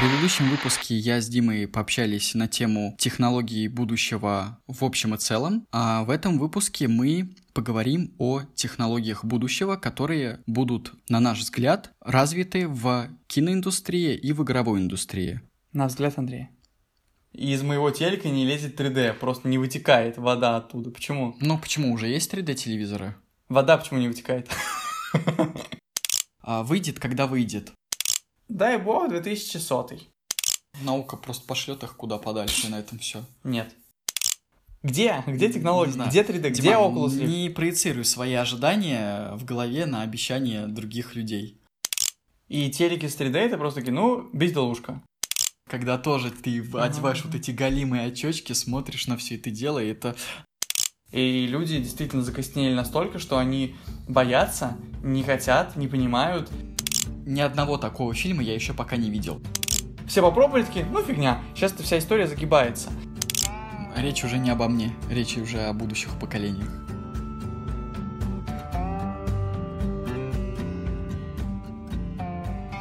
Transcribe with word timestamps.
предыдущем 0.00 0.48
выпуске 0.48 0.96
я 0.96 1.20
с 1.20 1.28
Димой 1.28 1.68
пообщались 1.68 2.34
на 2.34 2.48
тему 2.48 2.96
технологий 2.98 3.68
будущего 3.68 4.58
в 4.66 4.82
общем 4.82 5.14
и 5.14 5.18
целом, 5.18 5.66
а 5.72 6.04
в 6.04 6.10
этом 6.10 6.38
выпуске 6.38 6.88
мы 6.88 7.34
поговорим 7.52 8.14
о 8.16 8.40
технологиях 8.54 9.26
будущего, 9.26 9.76
которые 9.76 10.40
будут, 10.46 10.94
на 11.10 11.20
наш 11.20 11.40
взгляд, 11.40 11.92
развиты 12.00 12.66
в 12.66 13.10
киноиндустрии 13.26 14.14
и 14.14 14.32
в 14.32 14.42
игровой 14.42 14.80
индустрии. 14.80 15.42
На 15.74 15.88
взгляд 15.88 16.16
Андрея. 16.16 16.48
Из 17.32 17.62
моего 17.62 17.90
телека 17.90 18.30
не 18.30 18.46
лезет 18.46 18.80
3D, 18.80 19.12
просто 19.12 19.48
не 19.48 19.58
вытекает 19.58 20.16
вода 20.16 20.56
оттуда. 20.56 20.90
Почему? 20.90 21.36
Ну, 21.40 21.58
почему? 21.58 21.92
Уже 21.92 22.08
есть 22.08 22.32
3D-телевизоры? 22.32 23.16
Вода 23.50 23.76
почему 23.76 24.00
не 24.00 24.08
вытекает? 24.08 24.48
А 26.42 26.62
выйдет, 26.62 26.98
когда 26.98 27.26
выйдет. 27.26 27.72
Дай 28.50 28.78
бог, 28.78 29.08
2100. 29.08 29.90
Наука 30.82 31.16
просто 31.16 31.46
пошлет 31.46 31.84
их 31.84 31.96
куда 31.96 32.18
подальше 32.18 32.68
на 32.68 32.80
этом 32.80 32.98
все. 32.98 33.24
Нет. 33.44 33.72
Где? 34.82 35.22
Где 35.26 35.52
технологии? 35.52 36.08
Где 36.08 36.22
3D? 36.22 36.50
Где 36.50 36.62
Дима, 36.62 36.74
Oculus 36.74 37.10
Rift? 37.10 37.26
Не 37.26 37.48
проецируй 37.48 38.04
свои 38.04 38.34
ожидания 38.34 39.32
в 39.34 39.44
голове 39.44 39.86
на 39.86 40.02
обещания 40.02 40.66
других 40.66 41.14
людей. 41.14 41.60
И 42.48 42.68
телеки 42.70 43.06
с 43.06 43.16
3D 43.16 43.36
это 43.36 43.56
просто 43.56 43.88
ну, 43.88 44.28
безделушка. 44.32 45.00
Когда 45.68 45.96
тоже 45.96 46.32
ты 46.32 46.60
одеваешь 46.74 47.24
вот 47.24 47.36
эти 47.36 47.52
голимые 47.52 48.06
очечки, 48.06 48.52
смотришь 48.52 49.06
на 49.06 49.16
все 49.16 49.36
это 49.36 49.52
дело, 49.52 49.78
и 49.78 49.92
это 49.92 50.16
И 51.12 51.46
люди 51.46 51.78
действительно 51.78 52.22
закоснели 52.22 52.74
настолько, 52.74 53.20
что 53.20 53.38
они 53.38 53.76
боятся, 54.08 54.76
не 55.04 55.22
хотят, 55.22 55.76
не 55.76 55.86
понимают. 55.86 56.50
Ни 57.26 57.40
одного 57.40 57.76
такого 57.76 58.14
фильма 58.14 58.42
я 58.42 58.54
еще 58.54 58.74
пока 58.74 58.96
не 58.96 59.10
видел. 59.10 59.42
Все 60.06 60.22
попробовали 60.22 60.64
такие, 60.64 60.84
ну 60.84 61.02
фигня, 61.02 61.40
сейчас 61.54 61.72
вся 61.72 61.98
история 61.98 62.26
загибается. 62.26 62.90
Речь 63.96 64.24
уже 64.24 64.38
не 64.38 64.50
обо 64.50 64.68
мне, 64.68 64.92
речь 65.10 65.36
уже 65.36 65.60
о 65.62 65.72
будущих 65.72 66.18
поколениях. 66.18 66.89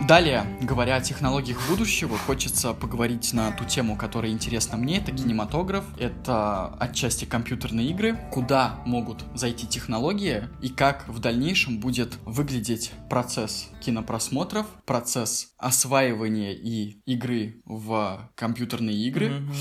Далее, 0.10 0.44
говоря 0.60 0.96
о 0.96 1.02
технологиях 1.02 1.60
будущего, 1.70 2.18
хочется 2.18 2.74
поговорить 2.74 3.32
на 3.32 3.52
ту 3.52 3.64
тему, 3.64 3.96
которая 3.96 4.32
интересна 4.32 4.76
мне. 4.76 4.98
Это 4.98 5.12
кинематограф, 5.12 5.86
это 6.00 6.74
отчасти 6.80 7.26
компьютерные 7.26 7.92
игры, 7.92 8.18
куда 8.32 8.82
могут 8.88 9.24
зайти 9.36 9.68
технологии 9.68 10.50
и 10.64 10.70
как 10.70 11.08
в 11.08 11.20
дальнейшем 11.20 11.80
будет 11.80 12.18
выглядеть 12.26 12.90
процесс 13.08 13.70
кинопросмотров, 13.82 14.66
процесс 14.84 15.54
осваивания 15.60 16.54
и 16.54 17.04
игры 17.06 17.62
в 17.66 18.32
компьютерные 18.34 18.98
игры. 18.98 19.30
Мгм. 19.30 19.54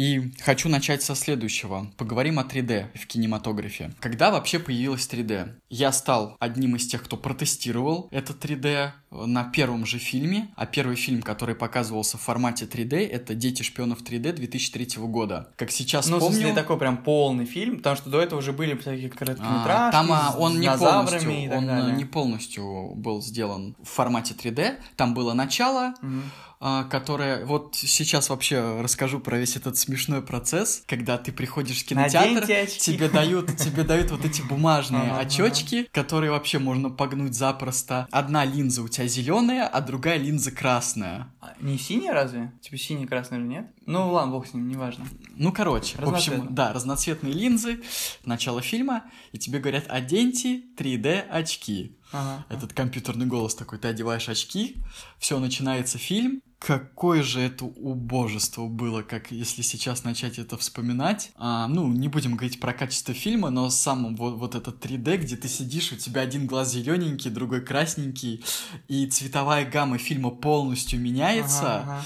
И 0.00 0.32
хочу 0.40 0.70
начать 0.70 1.02
со 1.02 1.14
следующего. 1.14 1.92
Поговорим 1.98 2.38
о 2.38 2.42
3D 2.44 2.86
в 2.98 3.06
кинематографе. 3.06 3.92
Когда 4.00 4.30
вообще 4.30 4.58
появилось 4.58 5.06
3D? 5.06 5.56
Я 5.68 5.92
стал 5.92 6.38
одним 6.40 6.76
из 6.76 6.86
тех, 6.86 7.02
кто 7.02 7.18
протестировал 7.18 8.08
это 8.10 8.32
3D 8.32 8.92
на 9.10 9.44
первом 9.44 9.84
же 9.84 9.98
фильме, 9.98 10.48
а 10.56 10.64
первый 10.64 10.96
фильм, 10.96 11.20
который 11.20 11.54
показывался 11.54 12.16
в 12.16 12.22
формате 12.22 12.64
3D, 12.64 13.06
это 13.08 13.34
«Дети 13.34 13.62
шпионов 13.62 14.00
3D» 14.00 14.32
2003 14.32 15.02
года. 15.02 15.50
Как 15.56 15.70
сейчас 15.70 16.06
Ну, 16.08 16.18
помню... 16.18 16.34
смысле, 16.34 16.54
такой 16.54 16.78
прям 16.78 16.96
полный 16.96 17.44
фильм, 17.44 17.76
потому 17.76 17.96
что 17.96 18.08
до 18.08 18.22
этого 18.22 18.38
уже 18.38 18.54
были 18.54 18.74
всякие 18.78 19.08
а, 19.08 19.18
короткометражки 19.18 19.92
там 19.92 20.12
а, 20.12 20.32
с 20.32 20.36
он 20.36 20.54
не 20.54 20.62
динозаврами 20.62 21.08
полностью, 21.10 21.44
и 21.44 21.48
так 21.48 21.58
он 21.58 21.66
далее. 21.66 21.96
не 21.96 22.04
полностью 22.06 22.94
был 22.94 23.20
сделан 23.20 23.76
в 23.82 23.88
формате 23.88 24.32
3D. 24.32 24.76
Там 24.96 25.12
было 25.12 25.34
начало, 25.34 25.92
Мгм. 26.00 26.22
А, 26.60 26.84
которая... 26.84 27.44
Вот 27.46 27.74
сейчас 27.74 28.28
вообще 28.28 28.80
расскажу 28.82 29.18
про 29.18 29.38
весь 29.38 29.56
этот 29.56 29.78
смешной 29.78 30.22
процесс, 30.22 30.82
когда 30.86 31.16
ты 31.16 31.32
приходишь 31.32 31.82
в 31.82 31.86
кинотеатр, 31.86 32.46
тебе 32.66 33.08
дают, 33.08 33.56
тебе 33.56 33.82
дают 33.82 34.10
вот 34.10 34.24
эти 34.26 34.42
бумажные 34.42 35.12
очечки, 35.12 35.88
которые 35.90 36.30
вообще 36.30 36.58
можно 36.58 36.90
погнуть 36.90 37.34
запросто. 37.34 38.06
Одна 38.10 38.44
линза 38.44 38.82
у 38.82 38.88
тебя 38.88 39.06
зеленая, 39.06 39.66
а 39.66 39.80
другая 39.80 40.18
линза 40.18 40.50
красная. 40.50 41.32
А, 41.40 41.54
Не 41.60 41.78
синяя 41.78 42.12
разве? 42.12 42.52
Типа 42.60 42.76
синий, 42.76 43.06
красный 43.06 43.38
или 43.38 43.46
нет? 43.46 43.66
Ну 43.86 44.12
ладно, 44.12 44.32
бог 44.32 44.46
с 44.46 44.54
ним, 44.54 44.68
неважно. 44.68 45.06
Ну, 45.36 45.52
короче, 45.52 45.96
в 45.98 46.08
общем, 46.08 46.54
да, 46.54 46.72
разноцветные 46.72 47.32
линзы, 47.32 47.82
начало 48.24 48.60
фильма, 48.60 49.04
и 49.32 49.38
тебе 49.38 49.58
говорят, 49.58 49.84
оденьте 49.88 50.62
3D 50.76 51.20
очки. 51.28 51.96
Ага. 52.12 52.44
Этот 52.48 52.72
компьютерный 52.72 53.26
голос 53.26 53.54
такой, 53.54 53.78
ты 53.78 53.88
одеваешь 53.88 54.28
очки, 54.28 54.76
все, 55.18 55.38
начинается 55.38 55.96
фильм. 55.98 56.42
Какое 56.58 57.22
же 57.22 57.40
это 57.40 57.64
убожество 57.64 58.66
было, 58.66 59.00
как 59.00 59.30
если 59.30 59.62
сейчас 59.62 60.04
начать 60.04 60.38
это 60.38 60.58
вспоминать. 60.58 61.30
А, 61.36 61.66
ну, 61.68 61.88
не 61.88 62.08
будем 62.08 62.36
говорить 62.36 62.60
про 62.60 62.74
качество 62.74 63.14
фильма, 63.14 63.48
но 63.48 63.70
сам 63.70 64.14
вот, 64.14 64.34
вот 64.34 64.54
этот 64.54 64.84
3D, 64.84 65.16
где 65.16 65.36
ты 65.36 65.48
сидишь, 65.48 65.90
у 65.92 65.96
тебя 65.96 66.20
один 66.20 66.46
глаз 66.46 66.72
зелененький, 66.72 67.30
другой 67.30 67.62
красненький, 67.62 68.44
и 68.88 69.06
цветовая 69.06 69.64
гамма 69.64 69.96
фильма 69.96 70.30
полностью 70.30 71.00
меняется, 71.00 71.80
Ага, 71.80 72.04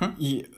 ага. 0.00 0.14
и 0.18 0.48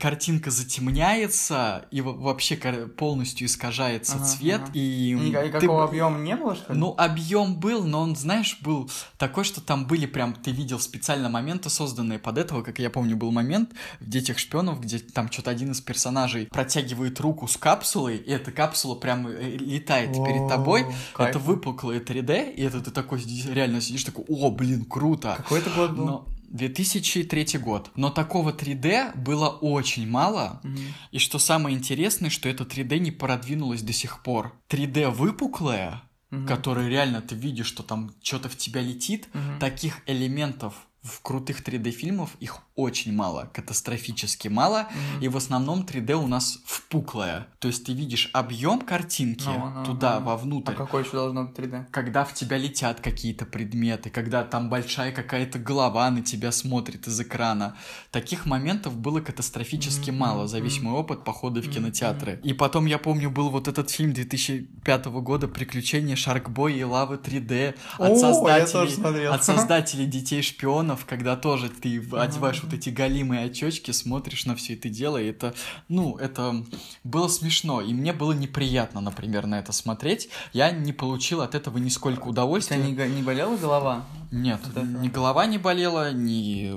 картинка 0.00 0.50
затемняется, 0.50 1.86
и 1.90 2.00
во- 2.00 2.12
вообще 2.12 2.56
полностью 2.56 3.46
искажается 3.46 4.16
Ага, 4.16 4.24
цвет, 4.24 4.60
ага. 4.62 4.70
и... 4.74 5.16
Ты 5.18 5.28
Никакого 5.48 5.82
б- 5.86 5.88
объема 5.88 6.18
не 6.18 6.36
было, 6.36 6.54
что 6.54 6.72
ли? 6.72 6.78
ну, 6.78 6.94
объем 6.98 7.56
был, 7.56 7.84
но 7.84 8.00
он, 8.02 8.14
знаешь, 8.16 8.58
был 8.60 8.90
такой, 9.18 9.44
что 9.44 9.60
там 9.60 9.86
были 9.86 10.06
прям, 10.06 10.34
ты 10.34 10.50
видел 10.50 10.78
специально 10.78 11.28
моменты, 11.28 11.70
созданные 11.70 12.18
под 12.18 12.38
этого, 12.38 12.62
как 12.62 12.78
я 12.78 12.90
помню, 12.90 13.16
был 13.16 13.30
момент 13.32 13.70
в 14.00 14.08
«Детях 14.08 14.38
шпионов», 14.38 14.80
где 14.80 14.98
там 14.98 15.30
что-то 15.30 15.50
один 15.50 15.72
из 15.72 15.80
персонажей 15.80 16.46
протягивает 16.46 17.18
руку 17.20 17.48
с 17.48 17.56
капсулой, 17.56 18.16
и 18.18 18.30
эта 18.30 18.52
капсула 18.52 18.94
прям 18.94 19.26
э, 19.26 19.56
летает 19.56 20.12
перед 20.12 20.42
О, 20.42 20.48
тобой, 20.48 20.86
кайф. 21.14 21.30
это 21.30 21.38
выпуклое 21.38 22.00
3D, 22.00 22.52
и 22.54 22.62
это 22.62 22.80
ты 22.80 22.90
такой 22.90 23.20
реально 23.50 23.80
сидишь 23.80 24.04
такой, 24.04 24.24
о, 24.28 24.50
блин, 24.50 24.84
круто. 24.84 25.34
Какой 25.38 25.60
это 25.60 25.70
год 25.70 25.92
был? 25.92 26.04
Но 26.04 26.28
2003 26.52 27.58
год. 27.58 27.90
Но 27.96 28.10
такого 28.10 28.52
3D 28.52 29.16
было 29.16 29.48
очень 29.48 30.06
мало, 30.08 30.60
Мгм. 30.62 30.78
и 31.10 31.18
что 31.18 31.38
самое 31.38 31.76
интересное, 31.76 32.30
что 32.30 32.48
это 32.48 32.64
3D 32.64 32.98
не 32.98 33.10
продвинулось 33.10 33.82
до 33.82 33.92
сих 33.92 34.22
пор. 34.22 34.52
3D 34.68 35.10
выпуклое, 35.10 36.02
Мгм. 36.30 36.46
которое 36.46 36.88
реально 36.88 37.20
ты 37.22 37.34
видишь, 37.34 37.66
что 37.66 37.82
там 37.82 38.12
что-то 38.22 38.48
в 38.48 38.56
тебя 38.56 38.80
летит, 38.80 39.28
Мгм. 39.34 39.58
таких 39.58 40.02
элементов 40.06 40.74
в 41.02 41.20
крутых 41.20 41.62
3D 41.62 41.90
фильмов 41.90 42.30
их 42.38 42.58
очень 42.76 43.12
мало, 43.12 43.50
катастрофически 43.52 44.46
мало, 44.48 44.88
Мгм. 44.90 45.22
и 45.24 45.28
в 45.28 45.36
основном 45.36 45.82
3D 45.84 46.14
у 46.14 46.26
нас 46.28 46.60
впуклое. 46.64 47.48
То 47.58 47.68
есть 47.68 47.84
ты 47.84 47.92
видишь 47.92 48.30
объем 48.32 48.80
картинки 48.80 49.44
Ну, 49.48 49.70
ну, 49.70 49.84
туда, 49.84 50.20
ну. 50.20 50.26
вовнутрь, 50.26 50.72
А 50.72 50.74
какой 50.76 51.02
еще 51.02 51.12
должно 51.12 51.44
быть 51.44 51.56
3D? 51.58 51.86
когда 51.90 52.24
в 52.24 52.32
тебя 52.34 52.56
летят 52.56 53.00
какие-то 53.00 53.44
предметы, 53.46 54.10
когда 54.10 54.44
там 54.44 54.70
большая 54.70 55.10
какая-то 55.12 55.58
голова 55.58 56.08
на 56.10 56.22
тебя 56.22 56.52
смотрит 56.52 57.06
из 57.08 57.20
экрана. 57.20 57.76
Таких 58.12 58.46
моментов 58.46 58.96
было 58.96 59.20
катастрофически 59.20 60.10
Мгм, 60.10 60.18
мало, 60.20 60.38
мгм, 60.42 60.48
зависимый 60.48 60.94
опыт 60.94 61.24
похода 61.24 61.60
в 61.60 61.64
Мгм, 61.64 61.72
кинотеатры. 61.74 62.40
И 62.44 62.52
потом, 62.52 62.86
я 62.86 62.98
помню, 62.98 63.28
был 63.30 63.50
вот 63.50 63.66
этот 63.68 63.90
фильм 63.90 64.12
2005 64.12 65.06
года 65.20 65.48
«Приключения 65.48 66.14
Шаркбоя 66.16 66.74
и 66.74 66.84
Лавы 66.84 67.16
3D» 67.16 67.74
О, 67.98 68.04
от 68.04 68.12
я 68.12 68.66
создателей, 68.66 69.26
от 69.28 69.44
создателей 69.44 70.06
«Детей 70.06 70.42
шпионов», 70.42 70.91
когда 71.06 71.36
тоже 71.36 71.68
ты 71.68 71.98
одеваешь 72.12 72.62
вот 72.62 72.72
эти 72.72 72.90
голимые 72.90 73.46
очечки, 73.46 73.90
смотришь 73.90 74.46
на 74.46 74.54
все 74.56 74.74
это 74.74 74.88
дело, 74.88 75.16
и 75.16 75.26
это, 75.26 75.54
ну, 75.88 76.16
это 76.16 76.64
было 77.04 77.28
смешно, 77.28 77.80
и 77.80 77.92
мне 77.94 78.12
было 78.12 78.32
неприятно, 78.32 79.00
например, 79.00 79.46
на 79.46 79.58
это 79.58 79.72
смотреть. 79.72 80.28
Я 80.52 80.70
не 80.70 80.92
получил 80.92 81.40
от 81.42 81.54
этого 81.54 81.78
нисколько 81.78 82.20
У 82.20 82.22
тебя 82.22 82.30
удовольствия. 82.30 82.76
не, 82.78 82.92
не 82.92 83.22
болела 83.22 83.56
голова? 83.56 84.04
Нет, 84.30 84.60
ни 84.76 85.08
голова 85.08 85.44
не 85.46 85.58
болела, 85.58 86.10
ни 86.12 86.70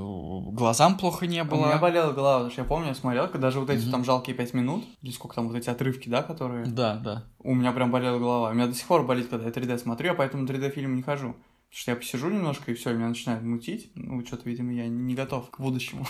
глазам 0.52 0.98
плохо 0.98 1.26
не 1.26 1.42
У 1.42 1.46
было. 1.46 1.68
меня 1.68 1.78
болела 1.78 2.12
голова, 2.12 2.36
потому 2.40 2.52
что 2.52 2.62
я 2.62 2.68
помню, 2.68 2.88
я 2.90 2.96
смотрел, 2.96 3.28
когда 3.28 3.48
даже 3.48 3.60
вот 3.60 3.70
эти 3.70 3.84
Мгм. 3.84 3.92
там 3.92 4.04
жалкие 4.06 4.36
5 4.36 4.54
минут, 4.54 4.84
или 5.02 5.12
сколько 5.12 5.36
там 5.36 5.48
вот 5.48 5.56
эти 5.56 5.70
отрывки, 5.70 6.10
да, 6.10 6.22
которые... 6.22 6.66
Да, 6.66 6.96
да. 6.96 7.24
У 7.40 7.54
меня 7.54 7.72
прям 7.72 7.92
болела 7.92 8.18
голова. 8.20 8.50
У 8.50 8.54
меня 8.54 8.68
до 8.68 8.74
сих 8.74 8.86
пор 8.88 9.04
болит, 9.04 9.28
когда 9.30 9.46
я 9.46 9.52
3D 9.52 9.78
смотрю, 9.78 10.08
я 10.10 10.14
поэтому 10.16 10.46
3D 10.46 10.72
фильм 10.72 10.96
не 10.96 11.02
хожу. 11.04 11.36
Что 11.76 11.92
я 11.92 11.98
посижу 11.98 12.30
немножко, 12.30 12.72
и 12.72 12.74
все, 12.74 12.94
меня 12.94 13.10
начинает 13.10 13.44
мутить. 13.44 13.92
Ну, 13.96 14.26
что-то, 14.26 14.50
видимо, 14.50 14.72
я 14.72 14.88
не 14.88 15.14
готов 15.14 15.52
к 15.52 15.60
будущему. 15.60 16.06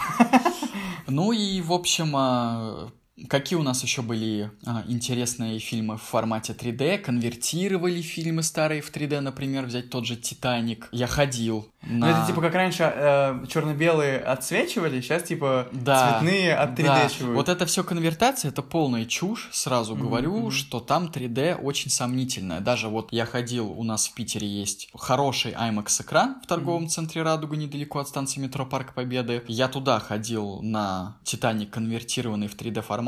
Ну 1.08 1.32
и, 1.32 1.62
в 1.62 1.72
общем, 1.72 2.16
а, 2.16 2.92
Какие 3.30 3.58
у 3.58 3.64
нас 3.64 3.82
еще 3.82 4.02
были 4.02 4.52
а, 4.66 4.84
интересные 4.88 5.60
фильмы 5.60 5.98
в 5.98 6.02
формате 6.02 6.52
3D? 6.52 6.98
Конвертировали 6.98 8.02
фильмы 8.02 8.44
старые 8.44 8.82
в 8.82 8.92
3D, 8.92 9.22
например, 9.22 9.66
взять 9.66 9.90
тот 9.90 10.06
же 10.06 10.18
Титаник. 10.18 10.90
Я 10.92 11.08
ходил 11.08 11.70
на... 11.82 12.08
Ну, 12.08 12.12
это 12.12 12.28
типа 12.28 12.42
как 12.42 12.54
раньше 12.56 12.84
э, 12.84 13.46
черно-белые 13.48 14.20
отсвечивали, 14.20 15.00
сейчас 15.00 15.24
типа 15.24 15.70
Да, 15.72 16.20
цветные 16.20 16.56
от 16.56 16.78
3D 16.78 16.84
Да, 16.84 17.10
вот 17.28 17.48
это 17.48 17.66
все 17.66 17.86
конвертация, 17.86 18.50
это 18.50 18.62
полная 18.62 19.06
чушь, 19.06 19.50
сразу 19.54 19.96
Мгм, 19.96 20.08
говорю, 20.08 20.38
мгм. 20.38 20.52
что 20.52 20.82
там 20.82 21.06
3D 21.06 21.56
очень 21.56 21.92
сомнительное. 21.92 22.60
Даже 22.60 22.90
вот 22.90 23.14
я 23.14 23.26
ходил, 23.26 23.72
у 23.72 23.84
нас 23.84 24.08
в 24.08 24.14
Питере 24.14 24.48
есть 24.48 24.90
хороший 24.94 25.54
IMAX 25.54 26.02
экран 26.02 26.36
в 26.44 26.48
торговом 26.48 26.90
центре 26.90 27.22
Радуга, 27.22 27.56
недалеко 27.56 28.00
от 28.00 28.10
станции 28.10 28.42
метро 28.42 28.66
Парк 28.66 28.94
Победы. 28.94 29.42
Я 29.48 29.70
туда 29.70 30.00
ходил 30.00 30.60
на 30.62 31.16
Титаник 31.24 31.70
конвертированный 31.70 32.48
в 32.48 32.58
3D 32.58 32.82
формат, 32.82 33.05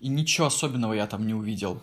и 0.00 0.08
ничего 0.08 0.46
особенного 0.46 0.92
я 0.92 1.06
там 1.06 1.26
не 1.26 1.34
увидел. 1.34 1.80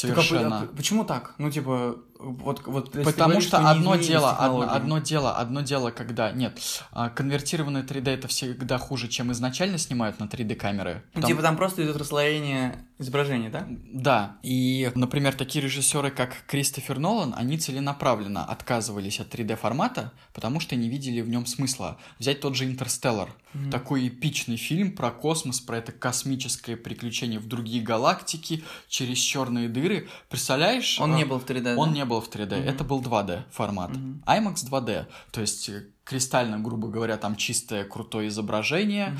Так, 0.00 0.10
а 0.10 0.22
Совершенно. 0.22 0.60
а 0.60 0.66
почему 0.74 1.04
так? 1.04 1.34
Ну, 1.36 1.50
типа, 1.50 1.96
вот... 2.18 2.62
вот 2.64 2.92
Потому 2.92 3.32
говоришь, 3.32 3.48
что 3.48 3.60
не 3.60 3.66
одно 3.66 3.96
дело, 3.96 4.30
одно, 4.30 4.72
одно 4.72 4.98
дело, 5.00 5.36
одно 5.36 5.60
дело, 5.60 5.90
когда 5.90 6.32
нет, 6.32 6.58
а, 6.92 7.10
конвертированное 7.10 7.82
3D 7.82 8.08
это 8.08 8.28
всегда 8.28 8.78
хуже, 8.78 9.08
чем 9.08 9.32
изначально 9.32 9.76
снимают 9.76 10.18
на 10.18 10.24
3D 10.24 10.54
камеры. 10.54 11.02
Ну, 11.14 11.26
типа 11.26 11.42
там 11.42 11.58
просто 11.58 11.84
идет 11.84 11.96
расслоение 11.96 12.86
изображения, 13.02 13.50
да? 13.50 13.66
Да, 13.68 14.36
и, 14.42 14.90
например, 14.94 15.34
такие 15.34 15.62
режиссеры, 15.64 16.10
как 16.10 16.44
Кристофер 16.46 16.98
Нолан, 16.98 17.34
они 17.36 17.58
целенаправленно 17.58 18.44
отказывались 18.44 19.20
от 19.20 19.34
3D 19.34 19.56
формата, 19.56 20.12
потому 20.32 20.60
что 20.60 20.74
не 20.76 20.88
видели 20.88 21.20
в 21.20 21.28
нем 21.28 21.44
смысла. 21.46 21.98
Взять 22.18 22.40
тот 22.40 22.54
же 22.56 22.64
Интерстеллар, 22.64 23.28
Мгм. 23.54 23.70
такой 23.70 24.08
эпичный 24.08 24.56
фильм 24.56 24.92
про 24.96 25.10
космос, 25.10 25.60
про 25.60 25.76
это 25.78 25.92
космическое 25.92 26.76
приключение 26.76 27.38
в 27.38 27.46
другие 27.46 27.82
галактики 27.82 28.64
через 28.88 29.18
черные 29.18 29.68
дыры. 29.68 30.08
Представляешь? 30.30 30.98
Он 31.00 31.12
а, 31.14 31.16
не 31.16 31.24
был 31.24 31.38
в 31.38 31.44
3D, 31.44 31.76
Он 31.76 31.90
да? 31.90 31.94
не 31.94 32.04
был 32.04 32.20
в 32.20 32.28
3D, 32.30 32.58
Мгм. 32.60 32.68
это 32.68 32.84
был 32.84 33.02
2D 33.02 33.42
формат. 33.50 33.90
Мгм. 33.90 34.22
IMAX 34.26 34.54
2D, 34.70 35.06
то 35.32 35.40
есть 35.40 35.68
э, 35.68 35.86
кристально, 36.04 36.58
грубо 36.60 36.88
говоря, 36.88 37.16
там 37.18 37.36
чистое 37.36 37.84
крутое 37.84 38.28
изображение, 38.28 39.08
Мгм. 39.10 39.18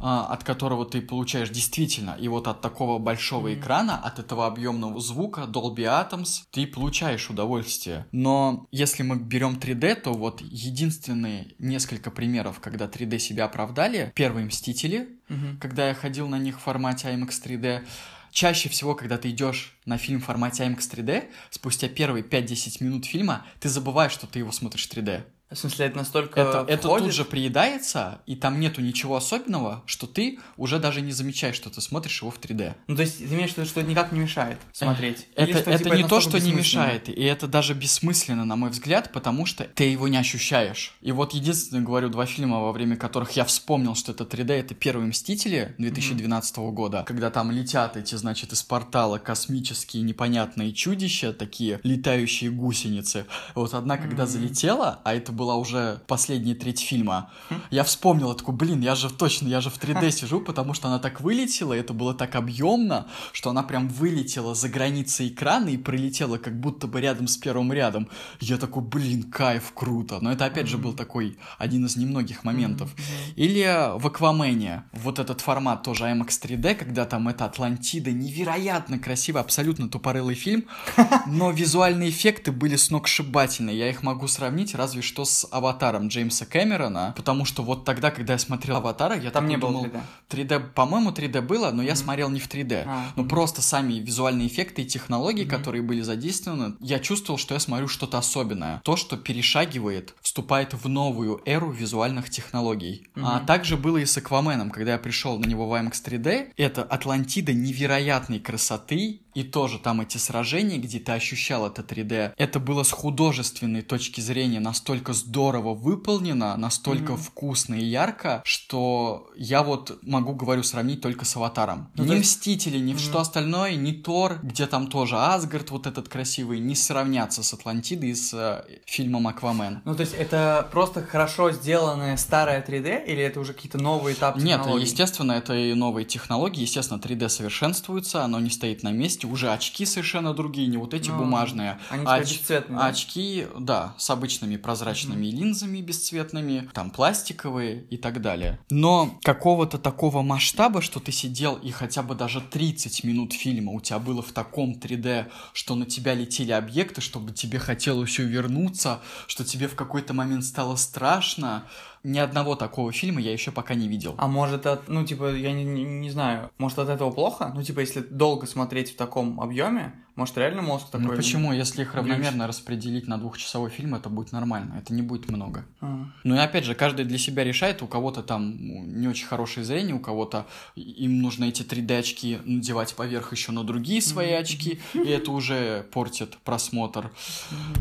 А, 0.00 0.26
от 0.26 0.44
которого 0.44 0.84
ты 0.84 1.00
получаешь 1.00 1.50
действительно, 1.50 2.16
и 2.20 2.28
вот 2.28 2.48
от 2.48 2.60
такого 2.60 2.98
большого 2.98 3.48
Мгм. 3.48 3.60
экрана, 3.60 3.96
от 3.98 4.18
этого 4.18 4.46
объемного 4.46 5.00
звука 5.00 5.42
Dolby 5.42 5.84
Atoms, 5.84 6.42
ты 6.50 6.66
получаешь 6.66 7.30
удовольствие. 7.30 8.06
Но 8.12 8.66
если 8.70 9.02
мы 9.02 9.16
берем 9.16 9.58
3D, 9.58 9.94
то 9.96 10.12
вот 10.12 10.40
единственные 10.42 11.54
несколько 11.58 12.10
примеров, 12.10 12.60
когда 12.60 12.86
3D 12.86 13.18
себя 13.18 13.44
оправдали, 13.46 14.12
первые 14.14 14.46
Мстители, 14.46 15.08
Мгм. 15.28 15.58
когда 15.60 15.88
я 15.88 15.94
ходил 15.94 16.28
на 16.28 16.38
них 16.38 16.58
в 16.58 16.62
формате 16.62 17.08
IMAX 17.08 17.30
3D, 17.42 17.84
чаще 18.30 18.68
всего, 18.68 18.94
когда 18.94 19.16
ты 19.16 19.30
идешь 19.30 19.76
на 19.86 19.96
фильм 19.96 20.20
в 20.20 20.24
формате 20.24 20.64
IMAX 20.64 20.80
3D, 20.90 21.24
спустя 21.50 21.88
первые 21.88 22.22
5-10 22.24 22.82
минут 22.82 23.06
фильма, 23.06 23.46
ты 23.60 23.68
забываешь, 23.68 24.12
что 24.12 24.26
ты 24.26 24.40
его 24.40 24.52
смотришь 24.52 24.86
в 24.88 24.92
3D. 24.92 25.22
В 25.54 25.58
смысле, 25.58 25.86
это 25.86 25.96
настолько 25.98 26.40
Это, 26.40 26.64
это 26.68 26.88
тут 26.88 27.12
же 27.12 27.24
приедается, 27.24 28.20
и 28.26 28.34
там 28.34 28.58
нету 28.58 28.80
ничего 28.80 29.16
особенного, 29.16 29.82
что 29.86 30.06
ты 30.06 30.38
уже 30.56 30.78
даже 30.78 31.00
не 31.00 31.12
замечаешь, 31.12 31.54
что 31.54 31.70
ты 31.70 31.80
смотришь 31.80 32.20
его 32.20 32.30
в 32.30 32.40
3D. 32.40 32.74
Ну, 32.88 32.96
то 32.96 33.02
есть, 33.02 33.18
ты 33.18 33.24
имеешь 33.32 33.52
в 33.52 33.56
виду, 33.58 33.68
что 33.68 33.80
это 33.80 33.88
никак 33.88 34.12
не 34.12 34.20
мешает 34.20 34.58
смотреть? 34.72 35.28
Или 35.36 35.50
Это, 35.50 35.60
что, 35.60 35.70
это 35.70 35.84
типа, 35.84 35.94
не 35.94 36.04
то, 36.04 36.20
что 36.20 36.38
не 36.40 36.52
мешает, 36.52 37.08
и 37.08 37.22
это 37.22 37.46
даже 37.46 37.74
бессмысленно, 37.74 38.44
на 38.44 38.56
мой 38.56 38.70
взгляд, 38.70 39.12
потому 39.12 39.46
что 39.46 39.64
ты 39.64 39.84
его 39.84 40.08
не 40.08 40.16
ощущаешь. 40.16 40.96
И 41.00 41.12
вот 41.12 41.34
единственное, 41.34 41.82
говорю, 41.84 42.08
два 42.08 42.26
фильма, 42.26 42.60
во 42.60 42.72
время 42.72 42.96
которых 42.96 43.32
я 43.32 43.44
вспомнил, 43.44 43.94
что 43.94 44.12
это 44.12 44.24
3D, 44.24 44.52
это 44.52 44.74
«Первые 44.74 45.08
Мстители» 45.08 45.74
2012 45.78 46.56
года, 46.72 47.04
когда 47.06 47.30
там 47.30 47.50
летят 47.50 47.96
эти, 47.96 48.14
значит, 48.16 48.52
из 48.52 48.62
портала 48.62 49.18
космические 49.18 50.02
непонятные 50.02 50.72
чудища, 50.72 51.32
такие 51.32 51.80
летающие 51.84 52.50
гусеницы. 52.50 53.26
Вот 53.54 53.74
одна, 53.74 53.96
когда 53.98 54.24
Мгм. 54.24 54.32
залетела, 54.32 55.00
а 55.04 55.14
это 55.14 55.32
была 55.44 55.56
уже 55.56 56.00
последняя 56.06 56.54
треть 56.54 56.80
фильма, 56.80 57.30
Хм. 57.50 57.56
я 57.70 57.84
вспомнил, 57.84 58.28
я 58.30 58.34
такой, 58.34 58.54
блин, 58.54 58.80
я 58.80 58.94
же 58.94 59.10
точно, 59.10 59.48
я 59.48 59.60
же 59.60 59.68
в 59.68 59.78
3D 59.78 60.10
сижу, 60.10 60.40
потому 60.40 60.72
что 60.72 60.88
она 60.88 60.98
так 60.98 61.20
вылетела, 61.20 61.74
это 61.74 61.92
было 61.92 62.14
так 62.14 62.34
объемно, 62.34 63.06
что 63.32 63.50
она 63.50 63.62
прям 63.62 63.88
вылетела 63.88 64.54
за 64.54 64.70
границы 64.70 65.28
экрана 65.28 65.68
и 65.68 65.76
пролетела 65.76 66.38
как 66.38 66.58
будто 66.58 66.86
бы 66.86 67.02
рядом 67.02 67.28
с 67.28 67.36
первым 67.36 67.74
рядом. 67.74 68.08
Я 68.40 68.56
такой, 68.56 68.82
блин, 68.82 69.24
кайф, 69.24 69.72
круто. 69.74 70.18
Но 70.22 70.32
это 70.32 70.46
опять 70.46 70.66
же 70.66 70.78
был 70.78 70.94
такой 70.94 71.36
один 71.58 71.84
из 71.84 71.96
немногих 71.96 72.44
моментов. 72.44 72.94
Или 73.36 73.98
в 73.98 74.06
Аквамене, 74.06 74.84
вот 74.92 75.18
этот 75.18 75.42
формат 75.42 75.82
тоже 75.82 76.04
IMAX 76.04 76.28
3D, 76.42 76.74
когда 76.74 77.04
там 77.04 77.28
это 77.28 77.44
Атлантида, 77.44 78.12
невероятно 78.12 78.98
красиво, 78.98 79.40
абсолютно 79.40 79.90
тупорылый 79.90 80.36
фильм, 80.36 80.64
но 81.26 81.50
визуальные 81.50 82.08
эффекты 82.08 82.50
были 82.50 82.76
сногсшибательные. 82.76 83.76
Я 83.76 83.90
их 83.90 84.02
могу 84.02 84.26
сравнить 84.26 84.74
разве 84.74 85.02
что 85.02 85.23
с 85.24 85.46
Аватаром 85.50 86.08
Джеймса 86.08 86.46
Кэмерона, 86.46 87.12
потому 87.16 87.44
что 87.44 87.62
вот 87.62 87.84
тогда, 87.84 88.10
когда 88.10 88.34
я 88.34 88.38
смотрел 88.38 88.76
Аватара, 88.76 89.16
я 89.18 89.30
Там 89.30 89.46
не 89.48 89.56
было 89.56 89.72
думал, 89.72 89.84
3D. 89.86 90.48
3D, 90.48 90.60
по-моему, 90.74 91.10
3D 91.10 91.40
было, 91.42 91.70
но 91.70 91.82
я 91.82 91.94
смотрел 91.96 92.30
не 92.30 92.40
в 92.40 92.48
3D. 92.48 92.84
А, 92.86 93.06
Ну 93.16 93.22
мгм. 93.22 93.28
просто 93.30 93.62
сами 93.62 93.94
визуальные 93.94 94.46
эффекты 94.48 94.82
и 94.82 94.86
технологии, 94.86 95.42
Мгм. 95.44 95.50
которые 95.50 95.82
были 95.82 96.00
задействованы, 96.02 96.74
я 96.80 96.98
чувствовал, 96.98 97.38
что 97.38 97.54
я 97.54 97.60
смотрю 97.60 97.88
что-то 97.88 98.18
особенное. 98.18 98.80
То, 98.84 98.96
что 98.96 99.16
перешагивает, 99.16 100.14
вступает 100.22 100.74
в 100.74 100.88
новую 100.88 101.40
эру 101.46 101.70
визуальных 101.70 102.30
технологий. 102.30 103.06
А 103.16 103.38
Мгм. 103.38 103.46
также 103.46 103.76
было 103.76 103.98
и 103.98 104.04
с 104.06 104.16
Акваменом, 104.16 104.70
когда 104.70 104.92
я 104.92 104.98
пришел 104.98 105.38
на 105.38 105.46
него 105.46 105.68
в 105.68 105.72
IMAX 105.74 105.92
3D. 106.04 106.52
Это 106.56 106.82
Атлантида 106.82 107.52
невероятной 107.52 108.40
красоты, 108.40 109.20
и 109.34 109.42
тоже 109.42 109.78
там 109.78 110.00
эти 110.00 110.16
сражения, 110.18 110.78
где 110.78 110.98
ты 110.98 111.12
ощущал 111.12 111.66
это 111.66 111.82
3D. 111.82 112.32
Это 112.36 112.60
было 112.60 112.82
с 112.82 112.90
художественной 112.90 113.82
точки 113.82 114.20
зрения 114.20 114.60
настолько 114.60 115.12
здорово 115.12 115.74
выполнено, 115.74 116.56
настолько 116.56 117.12
Мгм. 117.14 117.22
вкусно 117.22 117.74
и 117.74 117.84
ярко, 117.84 118.42
что 118.44 119.28
я 119.36 119.62
вот 119.62 119.98
могу, 120.02 120.34
говорю, 120.34 120.62
сравнить 120.62 121.00
только 121.00 121.24
с 121.24 121.36
Аватаром. 121.36 121.90
Ну, 121.96 122.04
ни 122.04 122.10
есть- 122.14 122.24
Мстители, 122.44 122.78
ни 122.78 122.92
Мгм. 122.92 122.98
что 122.98 123.20
остальное, 123.20 123.74
ни 123.76 123.92
Тор, 123.92 124.38
где 124.42 124.66
там 124.66 124.86
тоже 124.88 125.16
Асгард 125.18 125.70
вот 125.70 125.86
этот 125.86 126.08
красивый, 126.08 126.58
не 126.60 126.74
сравнятся 126.74 127.42
с 127.42 127.52
Атлантидой 127.54 128.10
и 128.10 128.14
с 128.14 128.32
э, 128.34 128.64
фильмом 128.86 129.26
Аквамен. 129.28 129.82
Ну, 129.84 129.94
то 129.94 130.00
есть, 130.02 130.14
это 130.14 130.68
просто 130.70 131.02
хорошо 131.02 131.50
сделанная 131.52 132.16
старая 132.16 132.62
3D, 132.62 133.04
или 133.06 133.22
это 133.22 133.40
уже 133.40 133.52
какие-то 133.52 133.78
новые 133.78 134.14
этапы 134.14 134.40
Нет, 134.40 134.60
естественно, 134.80 135.32
это 135.32 135.54
и 135.54 135.74
новые 135.74 136.04
технологии, 136.04 136.62
естественно, 136.62 136.98
3D 136.98 137.28
совершенствуется, 137.28 138.22
оно 138.24 138.40
не 138.40 138.50
стоит 138.50 138.82
на 138.82 138.90
месте, 138.92 139.23
уже 139.24 139.52
очки 139.52 139.86
совершенно 139.86 140.34
другие, 140.34 140.68
не 140.68 140.76
вот 140.76 140.94
эти 140.94 141.10
Ну, 141.10 141.18
бумажные. 141.18 141.78
Они 141.90 142.04
а 142.06 142.18
оч- 142.18 142.22
бесцветные? 142.22 142.78
Очки, 142.80 143.46
да, 143.58 143.94
с 143.98 144.10
обычными 144.10 144.56
прозрачными 144.56 145.26
линзами 145.26 145.80
бесцветными, 145.80 146.70
там 146.72 146.90
пластиковые 146.90 147.82
и 147.84 147.96
так 147.96 148.20
далее. 148.20 148.58
Но 148.70 149.18
какого-то 149.22 149.78
такого 149.78 150.22
масштаба, 150.22 150.82
что 150.82 151.00
ты 151.00 151.12
сидел 151.12 151.54
и 151.56 151.70
хотя 151.70 152.02
бы 152.02 152.14
даже 152.14 152.40
30 152.40 153.04
минут 153.04 153.32
фильма 153.32 153.72
у 153.72 153.80
тебя 153.80 153.98
было 153.98 154.22
в 154.22 154.32
таком 154.32 154.72
3D, 154.78 155.26
что 155.52 155.74
на 155.74 155.86
тебя 155.86 156.14
летели 156.14 156.52
объекты, 156.52 157.00
чтобы 157.00 157.32
тебе 157.32 157.58
хотелось 157.58 158.18
увернуться, 158.18 159.00
что 159.26 159.44
тебе 159.44 159.68
в 159.68 159.74
какой-то 159.74 160.14
момент 160.14 160.44
стало 160.44 160.76
страшно. 160.76 161.66
Ни 162.04 162.18
одного 162.18 162.54
такого 162.54 162.92
фильма 162.92 163.20
я 163.20 163.32
еще 163.32 163.50
пока 163.50 163.74
не 163.74 163.88
видел. 163.88 164.14
А 164.18 164.28
может, 164.28 164.66
от, 164.66 164.88
ну, 164.88 165.06
типа, 165.06 165.34
я 165.34 165.52
не, 165.52 165.64
не, 165.64 165.84
не 165.84 166.10
знаю, 166.10 166.50
может, 166.58 166.78
от 166.78 166.90
этого 166.90 167.10
плохо? 167.10 167.50
Ну, 167.54 167.62
типа, 167.62 167.80
если 167.80 168.00
долго 168.00 168.46
смотреть 168.46 168.92
в 168.92 168.96
таком 168.96 169.40
объеме, 169.40 169.94
может, 170.16 170.36
реально 170.38 170.62
мозг 170.62 170.86
такой... 170.90 171.06
Ну 171.06 171.16
почему, 171.16 171.52
если 171.52 171.82
их 171.82 171.94
равномерно 171.94 172.46
распределить 172.46 173.06
на 173.08 173.18
двухчасовой 173.18 173.70
фильм, 173.70 173.94
это 173.94 174.08
будет 174.08 174.32
нормально, 174.32 174.74
это 174.78 174.94
не 174.94 175.02
будет 175.02 175.28
много. 175.30 175.64
А. 175.80 176.06
Ну 176.22 176.34
и 176.34 176.38
опять 176.38 176.64
же, 176.64 176.74
каждый 176.74 177.04
для 177.04 177.18
себя 177.18 177.42
решает, 177.44 177.82
у 177.82 177.86
кого-то 177.86 178.22
там 178.22 178.56
ну, 178.58 178.84
не 178.84 179.08
очень 179.08 179.26
хорошее 179.26 179.64
зрение, 179.66 179.94
у 179.94 180.00
кого-то 180.00 180.46
им 180.76 181.20
нужно 181.22 181.44
эти 181.46 181.62
3D 181.62 181.98
очки 181.98 182.38
надевать 182.44 182.94
поверх 182.94 183.32
еще 183.32 183.52
на 183.52 183.64
другие 183.64 184.00
свои 184.02 184.32
Мгм. 184.32 184.40
очки, 184.40 184.80
и 184.94 185.08
это 185.08 185.30
уже 185.32 185.86
портит 185.92 186.36
просмотр. 186.44 187.10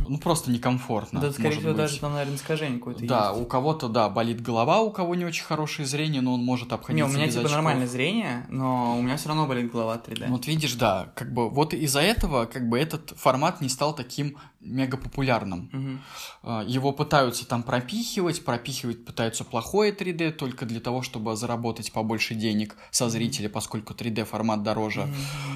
Ну 0.07 0.17
просто 0.17 0.51
некомфортно. 0.51 1.19
Да, 1.21 1.31
скорее 1.31 1.51
всего, 1.57 1.69
быть. 1.69 1.77
даже 1.77 1.99
там, 1.99 2.13
наверное, 2.13 2.35
искажение 2.35 2.79
какое-то 2.79 3.05
Да, 3.05 3.29
есть. 3.29 3.41
у 3.41 3.45
кого-то, 3.45 3.87
да, 3.89 4.09
болит 4.09 4.41
голова, 4.41 4.81
у 4.81 4.91
кого 4.91 5.15
не 5.15 5.25
очень 5.25 5.43
хорошее 5.43 5.87
зрение, 5.87 6.21
но 6.21 6.33
он 6.33 6.43
может 6.43 6.69
Не, 6.69 6.75
обходиться 6.75 7.05
у 7.09 7.13
меня, 7.13 7.27
типа, 7.27 7.39
очков. 7.41 7.51
нормальное 7.51 7.87
зрение, 7.87 8.45
но 8.49 8.97
у 8.97 9.01
меня 9.01 9.17
все 9.17 9.29
равно 9.29 9.45
болит 9.47 9.71
голова 9.71 9.93
от 9.95 10.07
3D. 10.07 10.27
Вот 10.29 10.47
видишь, 10.47 10.73
да, 10.73 11.11
как 11.15 11.33
бы 11.33 11.49
вот 11.49 11.73
из-за 11.73 12.01
этого 12.01 12.22
как 12.27 12.69
бы 12.69 12.79
этот 12.79 13.13
формат 13.17 13.61
не 13.61 13.69
стал 13.69 13.95
таким 13.95 14.37
мега 14.63 14.97
популярным. 14.97 15.69
Мгм. 15.71 16.01
А, 16.43 16.63
Его 16.63 16.91
пытаются 16.91 17.45
там 17.47 17.63
пропихивать, 17.63 18.43
пропихивать 18.45 19.05
пытаются 19.05 19.43
плохое 19.43 19.91
3D 19.91 20.31
только 20.31 20.65
для 20.65 20.79
того, 20.79 21.01
чтобы 21.01 21.35
заработать 21.35 21.91
побольше 21.91 22.35
денег 22.35 22.75
со 22.91 23.09
зрителя, 23.09 23.49
поскольку 23.49 23.93
3D 23.93 24.25
формат 24.25 24.63
дороже. 24.63 25.01
Мгм. 25.01 25.15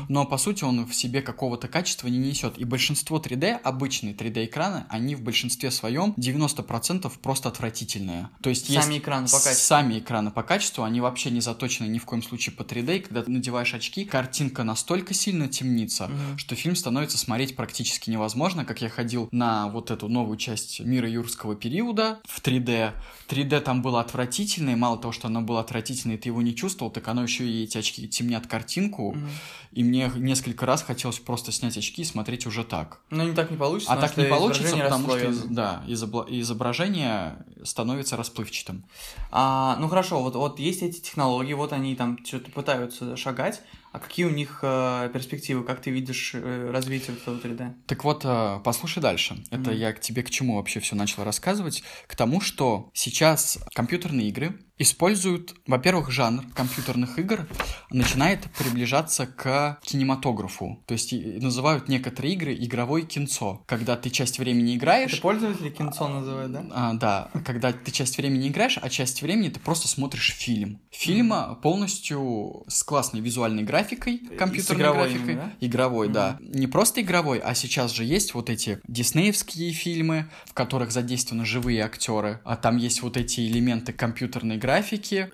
Но 0.10 0.26
по 0.26 0.38
сути 0.38 0.64
он 0.64 0.86
в 0.86 0.94
себе 0.94 1.22
какого-то 1.22 1.68
качества 1.68 2.08
не 2.08 2.18
несет. 2.18 2.58
И 2.58 2.66
большинство 2.66 3.20
3D, 3.20 3.54
обычные 3.64 4.14
3D 4.14 4.46
экраны, 4.46 4.86
они 4.90 5.16
в 5.16 5.22
большинстве 5.22 5.72
своем 5.72 6.14
90% 6.18 7.12
просто 7.22 7.50
отвратительные. 7.50 8.30
То 8.42 8.50
есть 8.50 8.68
Сами 8.68 8.94
есть 8.94 9.04
экраны 9.04 9.28
по 9.28 9.34
качеству. 9.40 9.54
Сами 9.68 10.00
экраны 10.00 10.32
по 10.32 10.44
качеству, 10.44 10.84
они 10.84 11.02
вообще 11.02 11.32
не 11.32 11.42
заточены 11.42 11.88
ни 11.88 12.00
в 12.00 12.06
коем 12.06 12.24
случае 12.24 12.56
по 12.56 12.64
3D. 12.64 12.98
И 12.98 13.00
когда 13.00 13.24
ты 13.24 13.32
надеваешь 13.32 13.74
очки, 13.74 14.06
картинка 14.06 14.64
настолько 14.64 15.14
сильно 15.14 15.48
темнится, 15.48 16.08
Мгм. 16.08 16.38
что 16.38 16.56
фильм 16.56 16.76
становится 16.76 17.18
смотреть 17.18 17.56
практически 17.56 18.10
невозможно, 18.10 18.66
как 18.66 18.82
я 18.82 18.90
ходил 18.98 19.30
на 19.32 19.68
вот 19.68 19.92
эту 19.92 20.10
новую 20.10 20.38
часть 20.38 20.80
мира 20.80 21.08
юрского 21.08 21.56
периода 21.56 22.20
в 22.26 22.42
3D. 22.42 22.94
3D 23.30 23.60
там 23.62 23.84
было 23.84 24.02
отвратительное, 24.02 24.76
мало 24.76 24.98
того, 24.98 25.12
что 25.12 25.28
оно 25.28 25.42
было 25.44 25.60
отвратительное, 25.60 26.16
и 26.16 26.20
ты 26.20 26.30
его 26.30 26.42
не 26.42 26.56
чувствовал, 26.56 26.92
так 26.92 27.08
оно 27.08 27.22
еще 27.22 27.48
и 27.48 27.64
эти 27.64 27.78
очки 27.78 28.08
темнят 28.08 28.48
картинку, 28.48 29.12
Мгм. 29.14 29.30
и 29.72 29.84
мне 29.84 30.12
несколько 30.16 30.66
раз 30.66 30.82
хотелось 30.82 31.20
просто 31.20 31.52
снять 31.52 31.78
очки 31.78 32.02
и 32.02 32.06
смотреть 32.06 32.48
уже 32.48 32.64
так. 32.64 33.00
Но 33.12 33.24
не 33.24 33.34
так 33.36 33.52
не 33.52 33.58
получится, 33.58 33.94
А 33.94 33.98
так 33.98 34.18
не 34.18 34.26
получится, 34.26 34.76
потому 34.76 35.10
что 35.10 35.32
да, 35.48 35.84
изображение 35.88 37.46
становится 37.64 38.18
расплывчатым. 38.18 38.84
А, 39.30 39.78
ну 39.80 39.90
хорошо, 39.90 40.24
вот, 40.24 40.36
вот 40.36 40.60
есть 40.60 40.82
эти 40.82 41.00
технологии, 41.00 41.54
вот 41.54 41.72
они 41.72 41.96
там 41.96 42.18
что-то 42.26 42.50
пытаются 42.50 43.16
шагать, 43.16 43.62
а 43.98 44.00
какие 44.00 44.26
у 44.28 44.30
них 44.30 44.60
э, 44.62 45.10
перспективы, 45.12 45.64
как 45.64 45.82
ты 45.82 45.90
видишь 45.90 46.32
э, 46.36 46.70
развитие 46.72 47.16
этого 47.18 47.40
3D? 47.40 47.74
Так 47.88 48.04
вот, 48.04 48.22
э, 48.26 48.60
послушай 48.64 49.00
дальше. 49.02 49.44
Это 49.50 49.72
Мгм. 49.72 49.80
я 49.80 49.92
к 49.92 50.00
тебе 50.00 50.22
к 50.22 50.30
чему 50.30 50.58
вообще 50.58 50.80
все 50.80 50.96
начал 50.96 51.24
рассказывать? 51.24 51.84
К 52.06 52.16
тому, 52.16 52.40
что 52.40 52.92
сейчас 52.94 53.58
компьютерные 53.74 54.30
игры 54.30 54.60
используют, 54.78 55.56
во-первых, 55.66 56.12
жанр 56.12 56.44
компьютерных 56.54 57.18
игр 57.20 57.48
начинает 57.90 58.42
приближаться 58.58 59.26
к 59.26 59.80
кинематографу. 59.82 60.80
То 60.86 60.94
есть 60.94 61.14
называют 61.14 61.88
некоторые 61.88 62.34
игры 62.34 62.54
игровой 62.54 63.04
кинцо. 63.04 63.64
Когда 63.66 63.96
ты 63.96 64.10
часть 64.10 64.40
времени 64.40 64.76
играешь, 64.76 65.14
Это 65.14 65.22
пользователи 65.22 65.70
кинцо 65.70 66.08
называют, 66.08 66.52
да? 66.52 66.66
а, 66.72 66.94
да, 66.94 67.30
когда 67.46 67.74
ты 67.74 67.92
часть 67.92 68.18
времени 68.18 68.48
играешь, 68.48 68.78
а 68.82 68.90
часть 68.90 69.22
времени 69.22 69.50
ты 69.50 69.60
просто 69.60 69.88
смотришь 69.88 70.34
фильм. 70.34 70.80
Фильм 70.92 71.34
а, 71.34 71.56
полностью 71.56 72.64
с 72.68 72.84
классной 72.84 73.22
визуальной 73.22 73.64
графикой, 73.64 74.20
компьютерной 74.38 74.82
игровой 74.82 75.10
графикой. 75.10 75.34
именно, 75.34 75.54
Игровой, 75.60 76.10
да. 76.10 76.38
Не 76.40 76.68
просто 76.68 77.02
игровой, 77.02 77.40
а 77.40 77.56
сейчас 77.56 77.92
же 77.94 78.04
есть 78.04 78.34
вот 78.34 78.50
эти 78.50 78.80
диснеевские 78.88 79.72
фильмы, 79.72 80.30
в 80.46 80.54
которых 80.54 80.92
задействованы 80.92 81.46
живые 81.46 81.84
актеры. 81.84 82.42
А 82.44 82.56
там 82.56 82.78
есть 82.78 83.02
вот 83.02 83.18
эти 83.18 83.42
элементы 83.42 83.94
компьютерной 83.94 84.58
графики. 84.58 84.67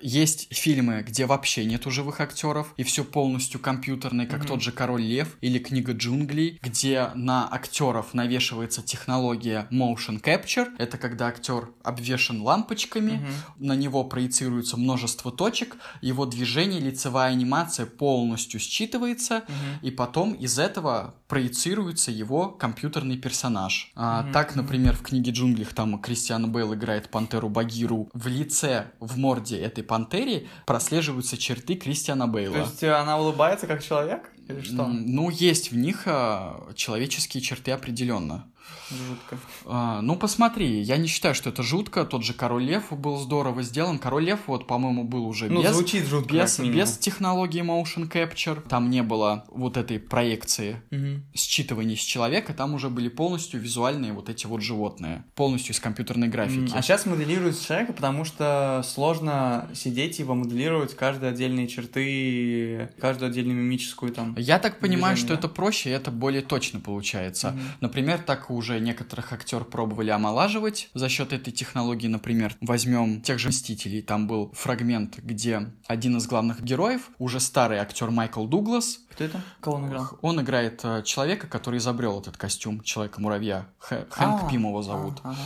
Есть 0.00 0.46
фильмы, 0.54 1.04
где 1.06 1.26
вообще 1.26 1.64
нету 1.64 1.90
живых 1.90 2.20
актеров, 2.20 2.72
и 2.76 2.84
все 2.84 3.02
полностью 3.04 3.58
компьютерное, 3.58 4.26
как 4.26 4.40
Мгм. 4.40 4.46
тот 4.48 4.62
же 4.62 4.70
Король 4.70 5.02
Лев 5.02 5.36
или 5.40 5.58
Книга 5.58 5.92
джунглей, 5.92 6.60
где 6.62 7.10
на 7.16 7.52
актеров 7.52 8.14
навешивается 8.14 8.80
технология 8.82 9.66
motion 9.72 10.22
capture. 10.22 10.68
Это 10.78 10.98
когда 10.98 11.26
актер 11.26 11.70
обвешен 11.82 12.42
лампочками, 12.42 13.12
Мгм. 13.56 13.66
на 13.66 13.72
него 13.74 14.04
проецируется 14.04 14.76
множество 14.76 15.32
точек, 15.32 15.76
его 16.00 16.26
движение, 16.26 16.78
лицевая 16.80 17.32
анимация 17.32 17.86
полностью 17.86 18.60
считывается, 18.60 19.42
Мгм. 19.48 19.78
и 19.82 19.90
потом 19.90 20.32
из 20.34 20.60
этого 20.60 21.16
проецируется 21.26 22.12
его 22.12 22.50
компьютерный 22.50 23.16
персонаж. 23.18 23.90
А, 23.96 24.22
Мгм, 24.22 24.32
Так, 24.32 24.54
например, 24.54 24.94
в 24.94 25.02
книге 25.02 25.32
джунглях 25.32 25.74
там 25.74 25.98
Кристиан 26.00 26.52
Бейл 26.52 26.72
играет 26.74 27.08
пантеру 27.10 27.48
Багиру. 27.48 28.08
В 28.12 28.28
лице, 28.28 28.92
в 29.00 29.16
морде 29.24 29.58
этой 29.58 29.82
пантере 29.82 30.46
прослеживаются 30.66 31.38
черты 31.38 31.76
Кристиана 31.76 32.28
Бейла. 32.28 32.54
То 32.54 32.60
есть 32.60 32.82
э, 32.82 32.92
она 32.92 33.18
улыбается 33.18 33.66
как 33.66 33.82
человек? 33.82 34.30
Или 34.48 34.60
что? 34.60 34.86
Ну, 34.86 35.30
есть 35.30 35.70
в 35.72 35.76
них 35.76 36.02
а, 36.04 36.70
человеческие 36.74 37.42
черты 37.42 37.70
определенно. 37.70 38.52
Жутко. 38.90 39.38
А, 39.64 40.00
ну, 40.02 40.14
посмотри, 40.16 40.80
я 40.82 40.96
не 40.98 41.08
считаю, 41.08 41.34
что 41.34 41.48
это 41.50 41.62
жутко. 41.62 42.04
Тот 42.04 42.22
же 42.22 42.34
Король 42.34 42.64
Лев 42.64 42.92
был 42.92 43.16
здорово 43.18 43.62
сделан. 43.62 43.98
Король 43.98 44.24
Лев, 44.24 44.40
вот, 44.46 44.66
по-моему, 44.66 45.04
был 45.04 45.26
уже 45.26 45.48
Ну, 45.48 45.62
без, 45.62 45.72
звучит 45.72 46.06
жутко, 46.06 46.34
без, 46.34 46.58
без 46.60 46.98
технологии 46.98 47.62
motion 47.62 48.10
capture. 48.10 48.60
Там 48.68 48.90
не 48.90 49.02
было 49.02 49.44
вот 49.48 49.76
этой 49.76 49.98
проекции 49.98 50.82
Мгм. 50.90 51.24
считывания 51.34 51.96
с 51.96 52.00
человека. 52.00 52.52
Там 52.52 52.74
уже 52.74 52.90
были 52.90 53.08
полностью 53.08 53.60
визуальные 53.60 54.12
вот 54.12 54.28
эти 54.28 54.46
вот 54.46 54.60
животные. 54.60 55.24
Полностью 55.34 55.74
из 55.74 55.80
компьютерной 55.80 56.28
графики. 56.28 56.70
А 56.74 56.82
сейчас 56.82 57.06
моделируют 57.06 57.60
человека, 57.60 57.92
потому 57.94 58.24
что 58.24 58.82
сложно 58.86 59.68
сидеть 59.74 60.20
и 60.20 60.24
помоделировать 60.24 60.94
каждые 60.94 61.30
отдельные 61.32 61.68
черты, 61.68 62.90
каждую 63.00 63.30
отдельную 63.30 63.56
мимическую 63.58 64.12
там. 64.12 64.34
Я 64.38 64.58
так 64.58 64.78
понимаю, 64.78 65.14
Движение, 65.14 65.16
что 65.16 65.28
да? 65.28 65.38
это 65.38 65.48
проще, 65.48 65.90
и 65.90 65.92
это 65.92 66.10
более 66.10 66.42
точно 66.42 66.80
получается. 66.80 67.52
Мгм. 67.52 67.60
Например, 67.80 68.18
так 68.18 68.50
уже 68.54 68.80
некоторых 68.80 69.32
актер 69.32 69.64
пробовали 69.64 70.10
омолаживать 70.10 70.90
за 70.94 71.08
счет 71.08 71.32
этой 71.32 71.52
технологии. 71.52 72.08
Например, 72.08 72.56
возьмем 72.60 73.20
тех 73.22 73.38
же 73.38 73.48
Мстителей. 73.48 74.02
Там 74.02 74.26
был 74.26 74.50
фрагмент, 74.54 75.18
где 75.18 75.72
один 75.86 76.16
из 76.16 76.26
главных 76.26 76.62
героев, 76.62 77.10
уже 77.18 77.40
старый 77.40 77.78
актер 77.78 78.10
Майкл 78.10 78.44
Дуглас, 78.46 79.00
Кто 79.10 79.24
это? 79.24 79.40
Кого 79.60 79.76
он 79.76 79.88
играл? 79.88 80.08
он 80.22 80.40
играет 80.40 80.80
э, 80.84 81.02
человека, 81.04 81.46
который 81.46 81.78
изобрел 81.78 82.20
этот 82.20 82.36
костюм 82.36 82.82
Человека-муравья. 82.82 83.66
Хэ- 83.80 84.06
Хэнк 84.10 84.42
А, 84.44 84.48
Пим 84.50 84.62
его 84.66 84.82
зовут. 84.82 85.20
а, 85.22 85.30
ага. 85.30 85.38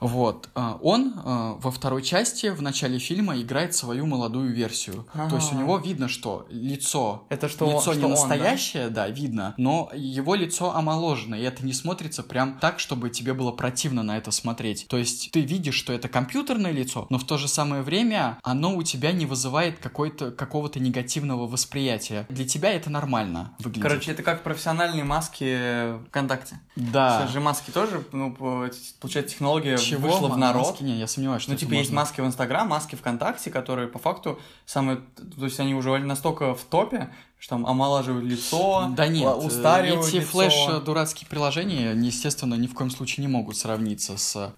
Вот. 0.00 0.48
э, 0.54 0.72
Он 0.82 1.12
э, 1.14 1.54
во 1.60 1.70
второй 1.70 2.02
части, 2.02 2.46
в 2.48 2.62
начале 2.62 2.98
фильма, 2.98 3.38
играет 3.40 3.74
свою 3.74 4.06
молодую 4.06 4.52
версию. 4.52 5.06
То 5.12 5.36
есть 5.36 5.52
у 5.52 5.54
Ага. 5.54 5.62
него 5.62 5.78
видно, 5.78 6.08
что 6.08 6.46
лицо 6.50 7.24
Это 7.28 7.48
что, 7.48 7.66
он- 7.66 7.72
лицо 7.74 7.92
что 7.92 7.94
не 7.94 8.04
он, 8.04 8.10
да? 8.14 8.16
настоящее, 8.16 8.88
да? 8.88 9.08
видно, 9.08 9.54
но 9.58 9.90
его 9.94 10.34
лицо 10.34 10.74
омоложено, 10.74 11.34
и 11.34 11.42
это 11.42 11.64
не 11.64 11.72
смотрится 11.72 12.22
прям 12.22 12.58
так, 12.58 12.80
чтобы 12.80 13.10
тебе 13.10 13.34
было 13.34 13.52
противно 13.52 14.02
на 14.02 14.16
это 14.16 14.30
смотреть. 14.30 14.86
То 14.88 14.96
есть 14.96 15.30
ты 15.32 15.40
видишь, 15.42 15.74
что 15.74 15.92
это 15.92 16.08
компьютерное 16.08 16.72
лицо, 16.72 17.06
но 17.10 17.18
в 17.18 17.24
то 17.24 17.36
же 17.38 17.48
самое 17.48 17.82
время 17.82 18.38
оно 18.42 18.74
у 18.76 18.82
тебя 18.82 19.12
не 19.12 19.26
вызывает 19.26 19.78
какой-то, 19.78 20.30
какого-то 20.30 20.80
негативного 20.80 21.46
восприятия. 21.46 22.26
Для 22.30 22.46
тебя 22.46 22.72
это 22.72 22.88
нормально 22.90 23.52
выглядит. 23.58 23.82
Короче, 23.82 24.12
это 24.12 24.22
как 24.22 24.42
профессиональные 24.42 25.04
маски 25.04 25.98
ВКонтакте. 26.08 26.60
да. 26.76 27.20
Сейчас 27.20 27.32
же 27.32 27.40
маски 27.40 27.70
тоже, 27.70 28.02
ну, 28.12 28.32
по- 28.32 28.70
получается, 29.00 29.32
технология 29.34 29.76
Чего? 29.90 30.08
вышла 30.08 30.28
в 30.28 30.38
народ. 30.38 30.66
маски? 30.68 30.82
Не, 30.82 30.96
я 30.98 31.06
сомневаюсь, 31.06 31.42
что 31.42 31.52
Ну, 31.52 31.58
типа, 31.58 31.72
есть 31.72 31.90
можно. 31.90 32.02
маски 32.02 32.20
в 32.20 32.26
Инстаграм, 32.26 32.68
маски 32.68 32.94
ВКонтакте, 32.96 33.50
которые 33.50 33.88
по 33.88 33.98
факту 33.98 34.38
самые... 34.66 34.98
То 35.38 35.44
есть 35.44 35.60
они 35.60 35.74
уже 35.74 35.98
настолько 35.98 36.54
в 36.54 36.62
топе, 36.64 37.10
что 37.40 37.56
там 37.56 37.66
омолаживают 37.66 38.24
лицо, 38.26 38.90
Да 38.94 39.08
нет, 39.08 39.24
ла- 39.24 39.34
устаривают 39.34 40.06
эти 40.08 40.16
лицо. 40.16 40.26
флеш-дурацкие 40.28 41.26
приложения, 41.26 41.92
естественно, 41.94 42.54
ни 42.54 42.66
в 42.66 42.74
коем 42.74 42.90
случае 42.90 43.26
не 43.26 43.32
могут 43.32 43.56
сравниться 43.56 44.18
с 44.18 44.54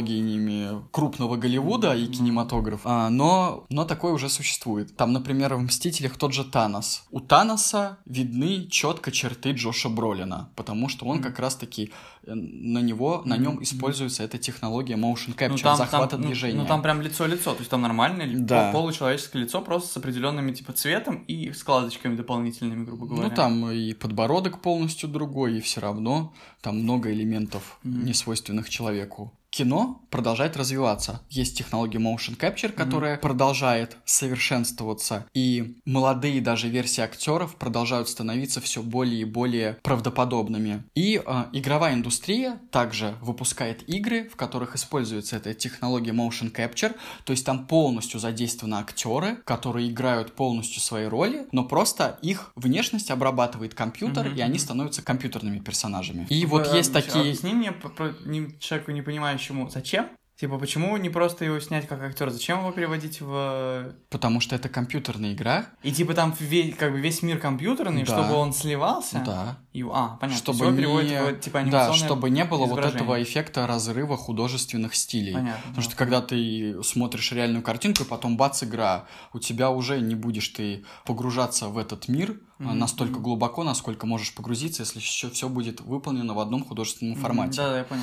технологиями 0.00 0.82
крупного 0.92 1.36
Голливуда 1.36 1.94
и 1.94 2.06
кинематографа, 2.06 3.06
А, 3.06 3.10
но, 3.10 3.64
но 3.70 3.84
такое 3.84 4.12
уже 4.12 4.28
существует. 4.28 4.96
Там, 4.96 5.12
например, 5.12 5.54
в 5.54 5.60
«Мстителях» 5.62 6.16
тот 6.18 6.32
же 6.34 6.44
Танос. 6.44 7.04
У 7.10 7.20
Таноса 7.20 7.98
видны 8.04 8.66
четко 8.68 9.10
черты 9.10 9.52
Джоша 9.52 9.88
Бролина, 9.88 10.50
потому 10.56 10.88
что 10.88 11.06
он 11.06 11.22
как 11.22 11.38
раз-таки 11.38 11.90
э, 12.26 12.34
на 12.34 12.78
него, 12.78 13.22
на 13.24 13.36
нем 13.36 13.62
используется 13.62 14.22
эта 14.24 14.36
технология 14.38 14.94
motion 14.96 15.34
capture, 15.34 15.48
Ну, 15.52 15.58
там, 15.58 15.76
захвата 15.76 16.10
там, 16.12 16.20
ну, 16.20 16.26
движения. 16.26 16.60
Ну, 16.60 16.66
там 16.66 16.82
прям 16.82 17.00
лицо-лицо, 17.00 17.52
то 17.52 17.58
есть 17.60 17.70
там 17.70 17.80
нормальное 17.82 18.28
Да. 18.36 18.72
пол- 18.72 18.82
получеловеческое 18.86 19.42
лицо, 19.42 19.60
просто 19.62 19.88
с 19.92 19.96
определенными 19.96 20.52
типа 20.52 20.72
цветом 20.72 21.24
и 21.28 21.52
складочками 21.52 22.14
дополнительными, 22.26 22.84
грубо 22.84 23.06
говоря. 23.06 23.28
Ну, 23.28 23.34
там 23.34 23.70
и 23.70 23.94
подбородок 23.94 24.60
полностью 24.60 25.08
другой, 25.08 25.58
и 25.58 25.60
все 25.60 25.80
равно 25.80 26.32
там 26.60 26.78
много 26.82 27.12
элементов, 27.12 27.78
Мгм. 27.84 28.04
не 28.06 28.14
свойственных 28.14 28.68
человеку. 28.68 29.32
Кино 29.56 30.02
продолжает 30.10 30.54
развиваться. 30.58 31.22
Есть 31.30 31.56
технология 31.56 31.96
motion 31.98 32.36
capture, 32.36 32.68
которая 32.70 33.16
продолжает 33.16 33.96
совершенствоваться, 34.04 35.24
и 35.32 35.78
молодые 35.86 36.42
даже 36.42 36.68
версии 36.68 37.00
актеров 37.00 37.56
продолжают 37.56 38.10
становиться 38.10 38.60
все 38.60 38.82
более 38.82 39.22
и 39.22 39.24
более 39.24 39.78
правдоподобными. 39.82 40.84
И 40.94 41.22
э, 41.24 41.44
игровая 41.54 41.94
индустрия 41.94 42.60
также 42.70 43.14
выпускает 43.22 43.88
игры, 43.88 44.28
в 44.28 44.36
которых 44.36 44.76
используется 44.76 45.36
эта 45.36 45.54
технология 45.54 46.12
motion 46.12 46.52
capture, 46.52 46.94
то 47.24 47.30
есть 47.30 47.46
там 47.46 47.66
полностью 47.66 48.20
задействованы 48.20 48.74
актеры, 48.74 49.36
которые 49.46 49.88
играют 49.88 50.34
полностью 50.34 50.82
свои 50.82 51.06
роли, 51.06 51.46
но 51.52 51.64
просто 51.64 52.18
их 52.20 52.52
внешность 52.56 53.10
обрабатывает 53.10 53.72
компьютер, 53.72 54.26
Мгм, 54.28 54.36
и 54.36 54.40
они 54.42 54.58
становятся 54.58 55.00
компьютерными 55.00 55.60
персонажами. 55.60 56.26
И 56.28 56.44
Вы, 56.44 56.58
вот 56.58 56.74
э, 56.74 56.76
есть 56.76 56.92
такие... 56.92 57.22
Объясни 57.22 57.54
мне, 57.54 57.72
про- 57.72 58.14
не- 58.26 58.54
человеку 58.60 58.90
не 58.90 59.00
понимающему, 59.00 59.45
зачем? 59.70 60.08
Типа, 60.36 60.58
почему 60.58 60.94
не 60.98 61.08
просто 61.08 61.46
его 61.46 61.58
снять 61.60 61.88
как 61.88 62.02
актер? 62.02 62.28
Зачем 62.28 62.58
его 62.58 62.70
переводить 62.70 63.22
в... 63.22 63.94
Потому 64.10 64.40
что 64.40 64.54
это 64.54 64.68
компьютерная 64.68 65.32
игра. 65.32 65.68
И 65.82 65.90
типа 65.90 66.12
там 66.12 66.34
весь, 66.38 66.76
как 66.76 66.92
бы 66.92 67.00
весь 67.00 67.22
мир 67.22 67.38
компьютерный, 67.38 68.04
Да. 68.04 68.12
чтобы 68.12 68.34
он 68.34 68.52
сливался? 68.52 69.22
Да. 69.24 69.58
И, 69.72 69.82
а, 69.82 70.18
понятно. 70.20 70.36
Чтобы 70.36 70.66
не... 70.66 70.76
переводит 70.76 71.40
типа, 71.40 71.62
да, 71.70 71.90
чтобы 71.94 72.28
не 72.28 72.44
было 72.44 72.66
вот 72.66 72.84
этого 72.84 73.22
эффекта 73.22 73.66
разрыва 73.66 74.18
художественных 74.18 74.94
стилей. 74.94 75.32
Понятно. 75.32 75.62
Потому 75.68 75.82
что 75.82 75.92
да. 75.92 75.96
когда 75.96 76.20
ты 76.20 76.82
смотришь 76.82 77.32
реальную 77.32 77.62
картинку, 77.62 78.02
и 78.02 78.06
потом 78.06 78.36
бац, 78.36 78.62
игра, 78.62 79.06
у 79.32 79.38
тебя 79.38 79.70
уже 79.70 80.00
не 80.00 80.14
будешь 80.14 80.48
ты 80.48 80.84
погружаться 81.06 81.68
в 81.68 81.78
этот 81.78 82.08
мир 82.08 82.38
Мгм, 82.58 82.78
настолько 82.78 83.20
глубоко, 83.20 83.64
насколько 83.64 84.06
можешь 84.06 84.32
погрузиться, 84.34 84.82
если 84.82 84.98
еще 84.98 85.28
все 85.28 85.46
будет 85.48 85.82
выполнено 85.82 86.32
в 86.32 86.38
одном 86.40 86.64
художественном 86.64 87.14
формате. 87.16 87.58
Да, 87.58 87.70
да, 87.70 87.78
я 87.78 87.84
понял. 87.84 88.02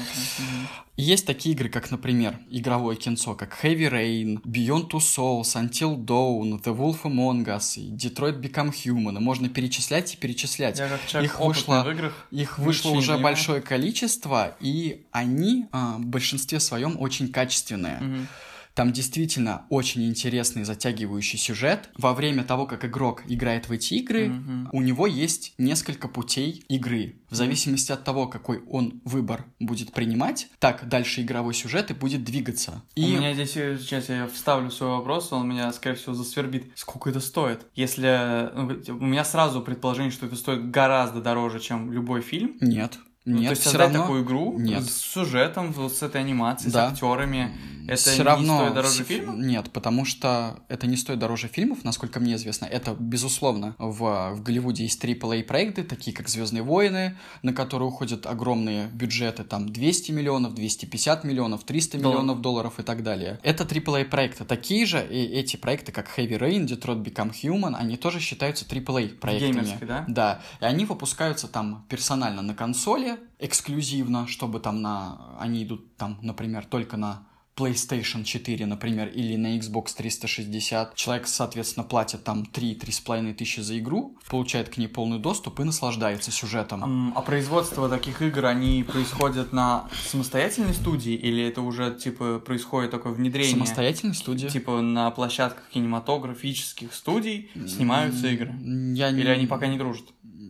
И 0.96 1.02
Есть 1.02 1.26
такие 1.26 1.56
игры, 1.56 1.70
как, 1.70 1.90
например, 1.90 2.40
игровое 2.52 2.96
кинцо, 2.96 3.34
как 3.34 3.58
Heavy 3.64 3.90
Rain, 3.92 4.42
Beyond 4.44 4.92
Two 4.92 5.00
Souls, 5.00 5.56
Until 5.56 5.98
Dawn, 5.98 6.62
The 6.62 6.78
Wolf 6.78 7.02
Among 7.04 7.46
Us, 7.46 7.78
Detroit 7.96 8.40
Become 8.40 8.72
Human. 8.72 9.18
И 9.18 9.20
можно 9.20 9.50
перечислять 9.50 10.14
и 10.14 10.18
перечислять. 10.18 10.78
Я 10.78 10.88
как 10.88 11.06
человек 11.08 11.32
Их 11.32 11.40
вышло- 11.40 11.84
в 11.84 11.90
играх. 11.90 12.28
Их 12.30 12.60
вышло 12.60 12.90
уже 12.92 13.14
понимаю. 13.14 13.24
большое 13.24 13.62
количество, 13.62 14.56
и 14.60 15.08
они 15.12 15.66
а, 15.72 15.98
в 15.98 16.06
большинстве 16.06 16.60
своем 16.60 17.00
очень 17.00 17.32
качественные. 17.32 17.98
Мгм. 18.00 18.28
Там 18.74 18.92
действительно 18.92 19.66
очень 19.70 20.04
интересный 20.08 20.64
затягивающий 20.64 21.38
сюжет. 21.38 21.90
Во 21.98 22.14
время 22.14 22.44
того, 22.44 22.66
как 22.66 22.86
игрок 22.86 23.22
играет 23.28 23.70
в 23.70 23.72
эти 23.72 23.94
игры, 23.96 24.30
Мгм. 24.30 24.70
у 24.72 24.82
него 24.82 25.06
есть 25.08 25.54
несколько 25.58 26.08
путей 26.08 26.64
игры. 26.70 27.18
В 27.30 27.36
зависимости 27.36 27.92
от 27.92 28.04
того, 28.04 28.28
какой 28.28 28.64
он 28.70 29.02
выбор 29.06 29.46
будет 29.60 29.92
принимать, 29.94 30.48
так 30.60 30.88
дальше 30.88 31.22
игровой 31.22 31.54
сюжет 31.54 31.92
и 31.92 31.94
будет 31.94 32.24
двигаться. 32.24 32.82
И 32.96 33.04
У 33.04 33.18
меня 33.20 33.34
здесь, 33.34 33.56
э, 33.58 33.78
сейчас 33.80 34.10
я 34.10 34.28
вставлю 34.28 34.70
свой 34.72 34.90
вопрос, 34.90 35.32
он 35.32 35.48
меня, 35.48 35.72
скорее 35.74 35.96
всего, 35.96 36.14
засвербит. 36.16 36.72
Сколько 36.76 37.10
это 37.12 37.20
стоит? 37.20 37.66
Если... 37.76 38.50
ну, 38.56 38.96
у 38.96 39.06
меня 39.06 39.24
сразу 39.26 39.62
предположение, 39.62 40.12
что 40.12 40.26
это 40.26 40.36
стоит 40.36 40.72
гораздо 40.72 41.22
дороже, 41.22 41.60
чем 41.60 41.92
любой 41.92 42.22
фильм. 42.22 42.58
нет, 42.62 42.98
Ну, 43.26 43.38
нет, 43.38 43.46
то 43.46 43.50
есть 43.52 43.62
все 43.62 43.70
создать 43.72 43.88
равно 43.90 44.02
такую 44.02 44.24
игру 44.24 44.60
Нет. 44.60 44.84
с 44.84 44.98
сюжетом, 44.98 45.74
с 45.90 46.04
этой 46.04 46.20
анимацией, 46.22 46.74
Да. 46.74 46.90
с 46.90 46.92
актерами, 46.94 47.56
это 47.88 48.02
Всё 48.02 48.18
не 48.18 48.24
равно 48.24 48.58
стоит 48.58 48.74
дороже 48.74 49.04
фильма? 49.04 49.34
Нет, 49.36 49.72
потому 49.72 50.06
что 50.06 50.60
это 50.70 50.88
не 50.88 50.98
стоит 50.98 51.20
дороже 51.20 51.48
фильмов, 51.48 51.84
насколько 51.84 52.20
мне 52.20 52.36
известно. 52.36 52.66
Это, 52.66 52.96
безусловно, 52.98 53.76
в, 53.78 54.34
в 54.36 54.44
Голливуде 54.44 54.84
есть 54.84 55.04
AAA 55.04 55.44
проекты, 55.44 55.84
такие 55.84 56.16
как 56.16 56.30
Звездные 56.30 56.64
войны, 56.64 57.18
на 57.42 57.54
которые 57.54 57.90
уходят 57.90 58.26
огромные 58.26 58.88
бюджеты, 58.88 59.44
там 59.44 59.70
200 59.70 60.12
миллионов, 60.12 60.56
250 60.56 61.24
миллионов, 61.24 61.64
300 61.64 61.98
Долларов. 61.98 62.22
миллионов 62.22 62.42
долларов 62.42 62.80
и 62.80 62.84
так 62.84 63.04
далее. 63.04 63.40
Это 63.44 63.64
AAA 63.64 64.06
проекты. 64.06 64.46
Такие 64.46 64.86
же, 64.86 65.06
и 65.06 65.24
эти 65.26 65.58
проекты, 65.58 65.92
как 65.92 66.08
Heavy 66.18 66.40
Rain, 66.40 66.66
Detroit 66.66 67.04
Become 67.04 67.32
Human, 67.44 67.76
они 67.76 67.98
тоже 67.98 68.20
считаются 68.20 68.66
AAA 68.66 69.16
проектами. 69.20 69.52
Геймерской, 69.52 69.88
да? 69.88 70.06
Да, 70.08 70.42
и 70.62 70.66
они 70.66 70.86
выпускаются 70.86 71.48
там 71.48 71.86
персонально 71.90 72.42
на 72.42 72.54
консоли, 72.56 73.18
эксклюзивно, 73.40 74.28
чтобы 74.28 74.60
там 74.60 74.82
на... 74.82 75.36
Они 75.40 75.64
идут 75.64 75.96
там, 75.98 76.18
например, 76.22 76.66
только 76.66 76.98
на 76.98 77.28
PlayStation 77.56 78.24
4, 78.24 78.66
например, 78.66 79.10
или 79.10 79.36
на 79.36 79.58
Xbox 79.58 79.94
360. 79.96 80.96
Человек, 80.96 81.28
соответственно, 81.28 81.84
платит 81.84 82.24
там 82.24 82.44
3-3,5 82.52 83.34
тысячи 83.36 83.60
за 83.60 83.78
игру, 83.80 84.18
получает 84.30 84.70
к 84.70 84.78
ней 84.78 84.88
полный 84.88 85.20
доступ 85.20 85.60
и 85.60 85.64
наслаждается 85.64 86.32
сюжетом. 86.32 87.14
А 87.16 87.22
производство 87.22 87.88
таких 87.90 88.22
игр, 88.22 88.46
они 88.46 88.84
происходят 88.84 89.54
на 89.54 89.88
самостоятельной 90.10 90.74
студии 90.74 91.14
или 91.14 91.44
это 91.44 91.62
уже, 91.62 91.94
типа, 91.94 92.40
происходит 92.40 92.92
такое 92.92 93.14
внедрение? 93.14 93.52
Самостоятельная 93.54 94.16
студия. 94.16 94.50
Типа 94.50 94.82
на 94.82 95.12
площадках 95.12 95.70
кинематографических 95.70 96.94
студий 96.94 97.52
снимаются 97.68 98.28
игры? 98.28 98.54
Я 98.96 99.12
не- 99.12 99.22
Или 99.22 99.30
они 99.30 99.48
пока 99.48 99.68
не 99.68 99.78
дружат? 99.78 100.06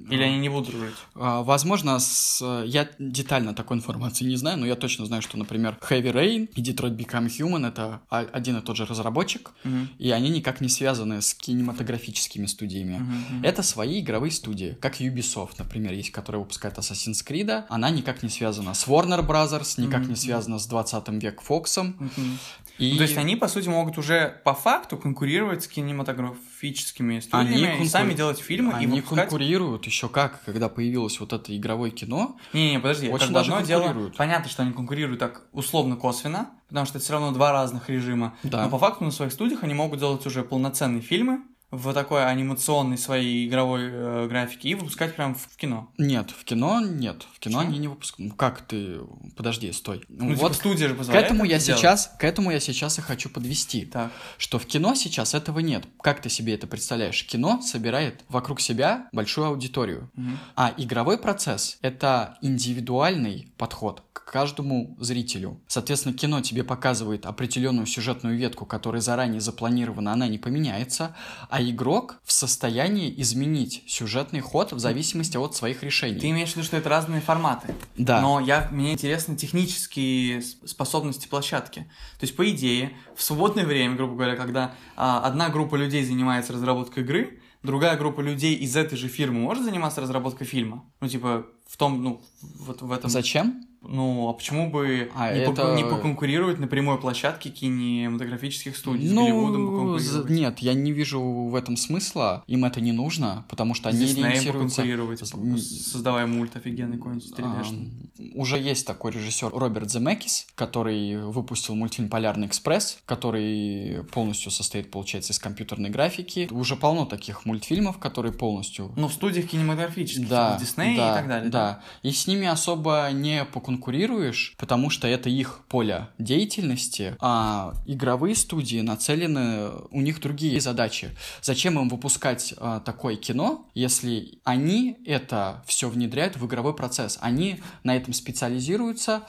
Или 0.10 0.24
они 0.24 0.40
не 0.40 0.50
будут 0.50 0.70
дружить? 0.70 0.96
А, 1.16 1.44
Возможно, 1.44 2.00
с... 2.00 2.42
я 2.66 2.90
детально 3.00 3.54
такой 3.54 3.78
информации 3.78 4.26
не 4.26 4.36
знаю, 4.36 4.58
но 4.60 4.66
я 4.66 4.76
точно 4.76 5.06
знаю, 5.06 5.22
что, 5.22 5.38
например, 5.38 5.78
Heavy 5.90 6.12
Rain 6.14 6.50
и 6.56 6.62
Detroit 6.62 6.96
Become 6.98 7.28
Human— 7.28 7.68
это 7.70 8.02
а- 8.10 8.28
один 8.34 8.58
и 8.58 8.62
тот 8.62 8.76
же 8.78 8.86
разработчик, 8.86 9.52
Мгм. 9.64 9.90
и 10.00 10.10
они 10.12 10.30
никак 10.30 10.62
не 10.62 10.70
связаны 10.70 11.22
с 11.22 11.34
кинематографическими 11.34 12.46
студиями. 12.46 12.98
Мгм. 13.00 13.44
Это 13.44 13.64
свои 13.64 14.00
игровые 14.02 14.32
студии, 14.32 14.78
как 14.82 15.00
Ubisoft, 15.02 15.56
например, 15.60 15.94
есть, 15.94 16.12
которая 16.12 16.42
выпускает 16.42 16.78
Assassin's 16.78 17.26
Creed. 17.26 17.66
Она 17.70 17.90
никак 17.90 18.24
не 18.24 18.30
связана 18.30 18.74
с 18.74 18.88
Warner 18.88 19.26
Brothers, 19.26 19.80
никак 19.82 20.02
Мгм. 20.02 20.10
не 20.10 20.16
связана 20.16 20.60
с 20.60 20.66
20 20.68 21.20
век 21.20 21.42
Фоксом. 21.42 21.96
Мгм. 22.00 22.40
И 22.80 22.92
Ну, 22.92 22.98
то 22.98 23.04
есть 23.04 23.18
они, 23.18 23.36
по 23.36 23.48
сути, 23.48 23.70
могут 23.70 23.98
уже 23.98 24.42
по 24.44 24.54
факту 24.54 24.98
конкурировать 24.98 25.64
с 25.64 25.68
кинематографическими 25.68 27.20
студиями 27.20 27.76
и 27.76 27.80
конкур- 27.80 27.88
сами 27.88 28.14
делать 28.14 28.40
фильмы 28.40 28.74
и 28.74 28.76
они 28.76 28.88
выпускать... 28.88 29.30
конкурируют 29.30 29.86
еще 29.86 30.10
как, 30.10 30.44
когда 30.44 30.70
появилось 30.70 31.20
вот 31.20 31.34
это 31.34 31.56
игровое 31.56 31.92
кино. 31.92 32.38
Не-не, 32.54 32.80
подожди, 32.80 33.10
Очень 33.10 33.28
бы 33.28 33.34
даже 33.34 33.54
одно 33.54 33.66
дело... 33.66 34.12
Понятно, 34.18 34.50
что 34.50 34.64
они 34.64 34.74
конкурируют 34.74 35.20
так 35.20 35.44
условно-косвенно, 35.52 36.50
потому 36.68 36.86
что 36.88 36.98
это 36.98 37.06
все 37.06 37.14
равно 37.14 37.32
два 37.32 37.52
разных 37.52 37.90
режима. 37.90 38.36
Да. 38.44 38.64
Но 38.64 38.70
по 38.70 38.80
факту 38.80 39.04
на 39.04 39.12
своих 39.12 39.32
студиях 39.34 39.64
они 39.64 39.74
могут 39.74 40.00
делать 40.00 40.26
уже 40.26 40.44
полноценные 40.44 41.02
фильмы 41.02 41.42
в 41.74 41.92
такой 41.94 42.24
анимационной 42.26 43.00
своей 43.00 43.48
игровой 43.48 43.90
э, 43.92 44.28
графике 44.28 44.70
и 44.70 44.76
выпускать 44.76 45.16
прям 45.16 45.34
в, 45.34 45.42
в 45.42 45.58
кино. 45.58 45.90
Нет, 45.98 46.30
в 46.30 46.44
кино 46.44 46.80
нет. 46.80 47.26
В 47.34 47.40
кино 47.40 47.58
Почему? 47.58 47.72
они 47.72 47.80
не 47.80 47.88
выпускают. 47.88 48.32
Ну 48.32 48.36
как 48.36 48.62
ты... 48.62 49.00
Подожди, 49.36 49.72
стой. 49.72 50.04
Ну, 50.08 50.36
вот 50.36 50.52
типа, 50.52 50.54
студия 50.54 50.88
же 50.88 50.94
к 50.94 50.98
позволяет 51.00 51.26
этому 51.26 51.46
я 51.46 51.58
делать. 51.58 51.80
сейчас, 51.80 52.14
к 52.20 52.24
этому 52.24 52.52
я 52.52 52.60
сейчас 52.60 53.00
и 53.00 53.02
хочу 53.02 53.30
подвести. 53.30 53.86
Так. 53.86 54.12
что 54.38 54.60
в 54.60 54.68
кино 54.68 54.94
сейчас 54.94 55.34
этого 55.34 55.60
нет. 55.60 55.86
Как 56.02 56.22
ты 56.22 56.30
себе 56.30 56.54
это 56.54 56.68
представляешь? 56.68 57.26
Кино 57.26 57.60
собирает 57.62 58.24
вокруг 58.30 58.62
себя 58.62 59.10
большую 59.12 59.48
аудиторию. 59.48 60.12
Мгм. 60.14 60.38
А 60.56 60.74
игровой 60.78 61.18
процесс— 61.18 61.78
это 61.82 62.38
индивидуальный 62.42 63.52
подход 63.58 64.04
к 64.14 64.26
каждому 64.26 64.96
зрителю. 65.00 65.60
Соответственно, 65.68 66.16
кино 66.16 66.42
тебе 66.42 66.64
показывает 66.64 67.26
определенную 67.26 67.88
сюжетную 67.88 68.38
ветку, 68.38 68.68
которая 68.68 69.02
заранее 69.02 69.42
запланирована, 69.42 70.14
она 70.14 70.28
не 70.28 70.38
поменяется, 70.38 71.16
а 71.50 71.63
игрок 71.72 72.20
в 72.24 72.32
состоянии 72.32 73.14
изменить 73.22 73.84
сюжетный 73.88 74.40
ход 74.40 74.74
в 74.74 74.80
зависимости 74.80 75.38
от 75.38 75.56
своих 75.56 75.84
решений. 75.84 76.20
Ты 76.20 76.30
имеешь 76.30 76.54
в 76.54 76.56
виду, 76.56 76.66
что 76.66 76.78
это 76.78 76.90
разные 76.90 77.22
форматы? 77.22 77.74
Да. 77.98 78.22
Но 78.22 78.40
я, 78.40 78.68
мне 78.72 78.94
интересны 78.94 79.36
технические 79.36 80.42
способности 80.42 81.28
площадки. 81.28 81.82
То 82.20 82.24
есть, 82.24 82.36
по 82.36 82.50
идее, 82.50 82.94
в 83.16 83.24
свободное 83.24 83.66
время, 83.66 83.96
грубо 83.96 84.16
говоря, 84.16 84.36
когда 84.36 84.76
а, 84.96 85.22
одна 85.22 85.50
группа 85.50 85.76
людей 85.76 86.04
занимается 86.04 86.54
разработкой 86.54 87.04
игры, 87.04 87.40
другая 87.64 87.98
группа 87.98 88.22
людей 88.22 88.56
из 88.56 88.76
этой 88.76 88.98
же 88.98 89.08
фирмы 89.08 89.40
может 89.40 89.64
заниматься 89.64 90.02
разработкой 90.02 90.46
фильма? 90.46 90.86
Ну, 91.02 91.08
типа, 91.08 91.46
в 91.68 91.78
том, 91.78 92.04
ну, 92.04 92.22
вот 92.42 92.82
в 92.82 92.92
этом... 92.92 93.10
Зачем? 93.10 93.66
Ну, 93.88 94.30
а 94.30 94.34
почему 94.34 94.70
бы 94.72 95.12
А 95.16 95.34
не, 95.34 95.42
это- 95.42 95.52
поку- 95.52 95.76
не 95.76 95.84
поконкурировать 95.84 96.60
на 96.60 96.68
прямой 96.68 97.00
площадке 97.00 97.50
кинематографических 97.50 98.76
студий? 98.78 99.08
С 99.08 99.14
Голливудом 99.14 99.64
Ну, 99.66 99.72
поконкурировать? 99.72 100.30
нет, 100.30 100.60
я 100.60 100.74
не 100.74 100.92
вижу 100.92 101.22
в 101.22 101.56
этом 101.56 101.78
смысла. 101.78 102.44
Им 102.48 102.66
это 102.66 102.82
не 102.82 102.92
нужно, 102.92 103.46
потому 103.50 103.74
что 103.74 103.90
они 103.90 104.00
Диснеем 104.00 104.28
ориентируются... 104.30 104.82
поконкурировать, 104.82 105.20
С- 105.20 105.92
создавая 105.92 106.28
мульт 106.28 106.56
офигенный 106.56 106.98
какой-нибудь 106.98 107.34
3D-шный. 107.38 107.92
А, 108.36 108.40
Уже 108.40 108.58
есть 108.60 108.86
такой 108.88 109.12
режиссер 109.12 109.50
Роберт 109.50 109.92
Земекис, 109.92 110.48
который 110.56 111.18
выпустил 111.26 111.76
мультфильм 111.76 112.10
«Полярный 112.10 112.48
экспресс», 112.48 113.00
который 113.06 114.04
полностью 114.12 114.52
состоит, 114.52 114.92
получается, 114.92 115.34
из 115.34 115.40
компьютерной 115.40 115.90
графики. 115.90 116.48
Уже 116.52 116.76
полно 116.76 117.06
таких 117.06 117.46
мультфильмов, 117.46 117.98
которые 117.98 118.34
полностью... 118.34 118.92
Ну, 118.96 119.08
в 119.08 119.14
студиях 119.14 119.48
кинематографических, 119.50 120.28
Да, 120.28 120.52
типа 120.54 120.60
Дисней 120.62 120.98
да, 120.98 121.12
и 121.12 121.16
так 121.16 121.28
далее. 121.28 121.50
Да, 121.50 121.82
и 122.02 122.12
с 122.12 122.28
ними 122.28 122.48
особо 122.48 123.10
не 123.12 123.44
поконкурируешь, 123.74 124.56
потому 124.58 124.90
что 124.90 125.08
это 125.08 125.30
их 125.30 125.62
поле 125.68 126.10
деятельности, 126.18 127.16
а 127.20 127.74
игровые 127.86 128.36
студии 128.36 128.82
нацелены, 128.82 129.72
у 129.92 130.02
них 130.02 130.20
другие 130.22 130.60
задачи. 130.62 131.12
Зачем 131.42 131.80
им 131.80 131.90
выпускать 131.90 132.54
а, 132.58 132.80
такое 132.80 133.16
кино, 133.16 133.68
если 133.74 134.40
они 134.44 134.98
это 135.06 135.64
все 135.66 135.90
внедряют 135.90 136.38
в 136.38 136.46
игровой 136.46 136.76
процесс? 136.76 137.18
Они 137.22 137.60
на 137.84 137.96
этом 137.96 138.14
специализируются, 138.14 139.24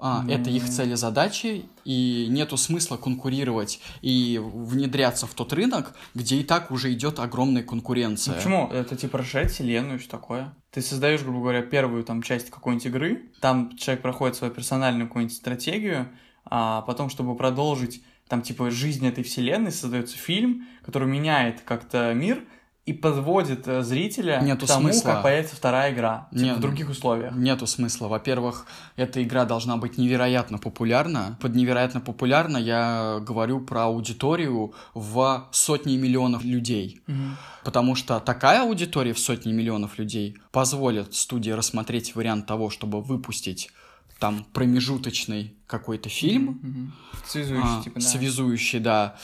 а, 0.00 0.24
это 0.28 0.48
их 0.48 0.68
цели 0.68 0.94
задачи, 0.94 1.66
и 1.84 2.26
нету 2.30 2.56
смысла 2.56 2.96
конкурировать 2.96 3.80
и 4.00 4.40
внедряться 4.42 5.26
в 5.26 5.34
тот 5.34 5.52
рынок, 5.52 5.94
где 6.14 6.36
и 6.36 6.42
так 6.42 6.70
уже 6.70 6.92
идет 6.92 7.18
огромная 7.18 7.62
конкуренция. 7.62 8.32
Ну, 8.32 8.38
почему? 8.38 8.68
Это 8.68 8.96
типа 8.96 9.18
расширять 9.18 9.52
вселенную, 9.52 9.98
что 9.98 10.10
такое. 10.10 10.54
Ты 10.70 10.80
создаешь, 10.80 11.22
грубо 11.22 11.40
говоря, 11.40 11.62
первую 11.62 12.02
там 12.04 12.22
часть 12.22 12.50
какой-нибудь 12.50 12.86
игры, 12.86 13.30
там 13.40 13.76
человек 13.76 14.02
проходит 14.02 14.36
свою 14.36 14.52
персональную 14.52 15.06
какую-нибудь 15.06 15.36
стратегию, 15.36 16.08
а 16.46 16.80
потом, 16.82 17.10
чтобы 17.10 17.36
продолжить 17.36 18.02
там 18.26 18.42
типа 18.42 18.70
жизнь 18.70 19.06
этой 19.06 19.24
вселенной, 19.24 19.72
создается 19.72 20.16
фильм, 20.16 20.66
который 20.82 21.08
меняет 21.08 21.60
как-то 21.60 22.14
мир, 22.14 22.44
и 22.86 22.92
подводит 22.92 23.68
э, 23.68 23.82
зрителя 23.82 24.40
Нету 24.40 24.64
к 24.64 24.68
тому, 24.68 24.88
смысла. 24.88 25.10
как 25.12 25.22
появится 25.22 25.54
вторая 25.54 25.92
игра 25.92 26.28
типа, 26.32 26.42
Нет. 26.42 26.56
в 26.56 26.60
других 26.60 26.88
условиях. 26.88 27.34
Нету 27.36 27.66
смысла. 27.66 28.08
Во-первых, 28.08 28.66
эта 28.96 29.22
игра 29.22 29.44
должна 29.44 29.76
быть 29.76 29.98
невероятно 29.98 30.58
популярна. 30.58 31.38
Под 31.40 31.54
невероятно 31.54 32.00
популярна 32.00 32.56
я 32.56 33.18
говорю 33.20 33.60
про 33.60 33.84
аудиторию 33.84 34.74
в 34.94 35.48
сотни 35.52 35.96
миллионов 35.96 36.42
людей. 36.42 37.00
Мгм. 37.06 37.36
Потому 37.64 37.94
что 37.94 38.18
такая 38.18 38.62
аудитория 38.62 39.12
в 39.12 39.18
сотни 39.18 39.52
миллионов 39.52 39.98
людей 39.98 40.38
позволит 40.50 41.14
студии 41.14 41.50
рассмотреть 41.50 42.14
вариант 42.16 42.46
того, 42.46 42.70
чтобы 42.70 43.02
выпустить 43.02 43.70
там 44.18 44.44
промежуточный 44.52 45.54
какой-то 45.66 46.08
фильм, 46.08 46.58
Мгм. 46.62 46.92
Связующий, 47.26 47.78
а, 47.78 47.82
типа, 47.82 48.00
да. 48.00 48.06
связующий, 48.06 48.78
да. 48.80 49.16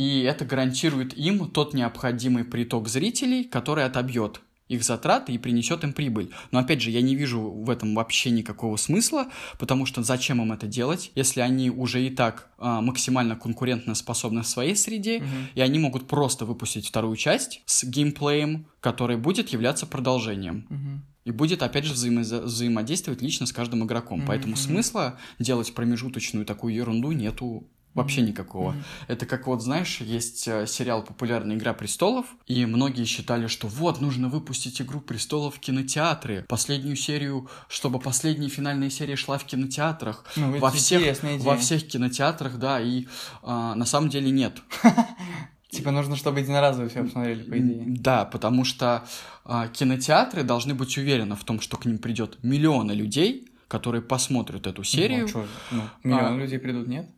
И 0.00 0.22
это 0.22 0.46
гарантирует 0.46 1.12
им 1.18 1.50
тот 1.50 1.74
необходимый 1.74 2.44
приток 2.44 2.88
зрителей, 2.88 3.44
который 3.44 3.84
отобьет 3.84 4.40
их 4.68 4.82
затраты 4.82 5.32
и 5.34 5.38
принесет 5.38 5.84
им 5.84 5.92
прибыль. 5.92 6.30
Но 6.52 6.58
опять 6.60 6.80
же, 6.80 6.90
я 6.90 7.02
не 7.02 7.14
вижу 7.16 7.40
в 7.40 7.68
этом 7.68 7.94
вообще 7.94 8.30
никакого 8.30 8.76
смысла, 8.76 9.26
потому 9.58 9.84
что 9.84 10.02
зачем 10.02 10.40
им 10.40 10.52
это 10.52 10.66
делать, 10.66 11.10
если 11.16 11.40
они 11.42 11.68
уже 11.70 12.06
и 12.06 12.08
так 12.08 12.48
а, 12.56 12.80
максимально 12.80 13.36
конкурентно 13.36 13.94
способны 13.94 14.40
в 14.42 14.46
своей 14.46 14.74
среде, 14.76 15.18
Мгм. 15.18 15.48
и 15.56 15.60
они 15.60 15.78
могут 15.80 16.06
просто 16.06 16.46
выпустить 16.46 16.86
вторую 16.88 17.16
часть 17.16 17.60
с 17.66 17.84
геймплеем, 17.84 18.66
который 18.80 19.18
будет 19.18 19.50
являться 19.50 19.86
продолжением. 19.86 20.66
Мгм. 20.70 21.02
И 21.26 21.30
будет, 21.32 21.62
опять 21.62 21.84
же, 21.84 21.92
взаимо- 21.92 22.42
взаимодействовать 22.44 23.20
лично 23.20 23.44
с 23.46 23.52
каждым 23.52 23.84
игроком. 23.84 24.20
Мгм, 24.20 24.28
Поэтому 24.28 24.56
смысла 24.56 25.18
делать 25.38 25.74
промежуточную 25.74 26.46
такую 26.46 26.72
ерунду 26.74 27.12
нету 27.12 27.66
вообще 27.94 28.22
никакого. 28.22 28.70
мгм. 28.72 28.84
Это 29.08 29.26
как 29.26 29.46
вот, 29.46 29.62
знаешь, 29.62 30.00
есть 30.00 30.46
э, 30.46 30.66
сериал 30.66 31.02
популярный 31.02 31.56
«Игра 31.56 31.72
престолов», 31.74 32.26
и 32.46 32.64
многие 32.66 33.04
считали, 33.04 33.46
что 33.46 33.66
вот, 33.66 34.00
нужно 34.00 34.28
выпустить 34.28 34.80
«Игру 34.80 35.00
престолов» 35.00 35.56
в 35.56 35.60
кинотеатры, 35.60 36.44
последнюю 36.48 36.96
серию, 36.96 37.48
чтобы 37.68 37.98
последняя 37.98 38.48
финальная 38.48 38.90
серия 38.90 39.16
шла 39.16 39.38
в 39.38 39.44
кинотеатрах, 39.44 40.24
Ну, 40.36 40.58
во 40.58 40.70
всех, 40.70 41.20
во 41.40 41.56
всех 41.56 41.86
кинотеатрах, 41.88 42.58
да, 42.58 42.80
и 42.80 43.06
а, 43.42 43.74
на 43.74 43.84
самом 43.86 44.08
деле 44.08 44.30
нет. 44.30 44.58
Типа 45.70 45.92
нужно, 45.92 46.16
чтобы 46.16 46.40
единоразово 46.40 46.88
все 46.88 47.04
посмотрели, 47.04 47.42
по 47.44 47.56
идее. 47.58 47.84
Да, 47.86 48.24
потому 48.24 48.64
что 48.64 49.04
а, 49.44 49.68
кинотеатры 49.68 50.42
должны 50.42 50.74
быть 50.74 50.96
уверены 50.98 51.36
в 51.36 51.44
том, 51.44 51.60
что 51.60 51.76
к 51.76 51.84
ним 51.84 51.98
придет 51.98 52.42
миллионы 52.42 52.90
людей, 52.92 53.48
которые 53.68 54.02
посмотрят 54.02 54.66
эту 54.66 54.82
серию, 54.82 55.20
Ну, 55.20 55.26
а 55.26 55.28
чё, 55.28 55.46
ну, 55.70 55.82
миллион 56.02 56.34
А. 56.34 56.38
людей 56.38 56.58
придут, 56.58 56.88
нет? 56.88 57.08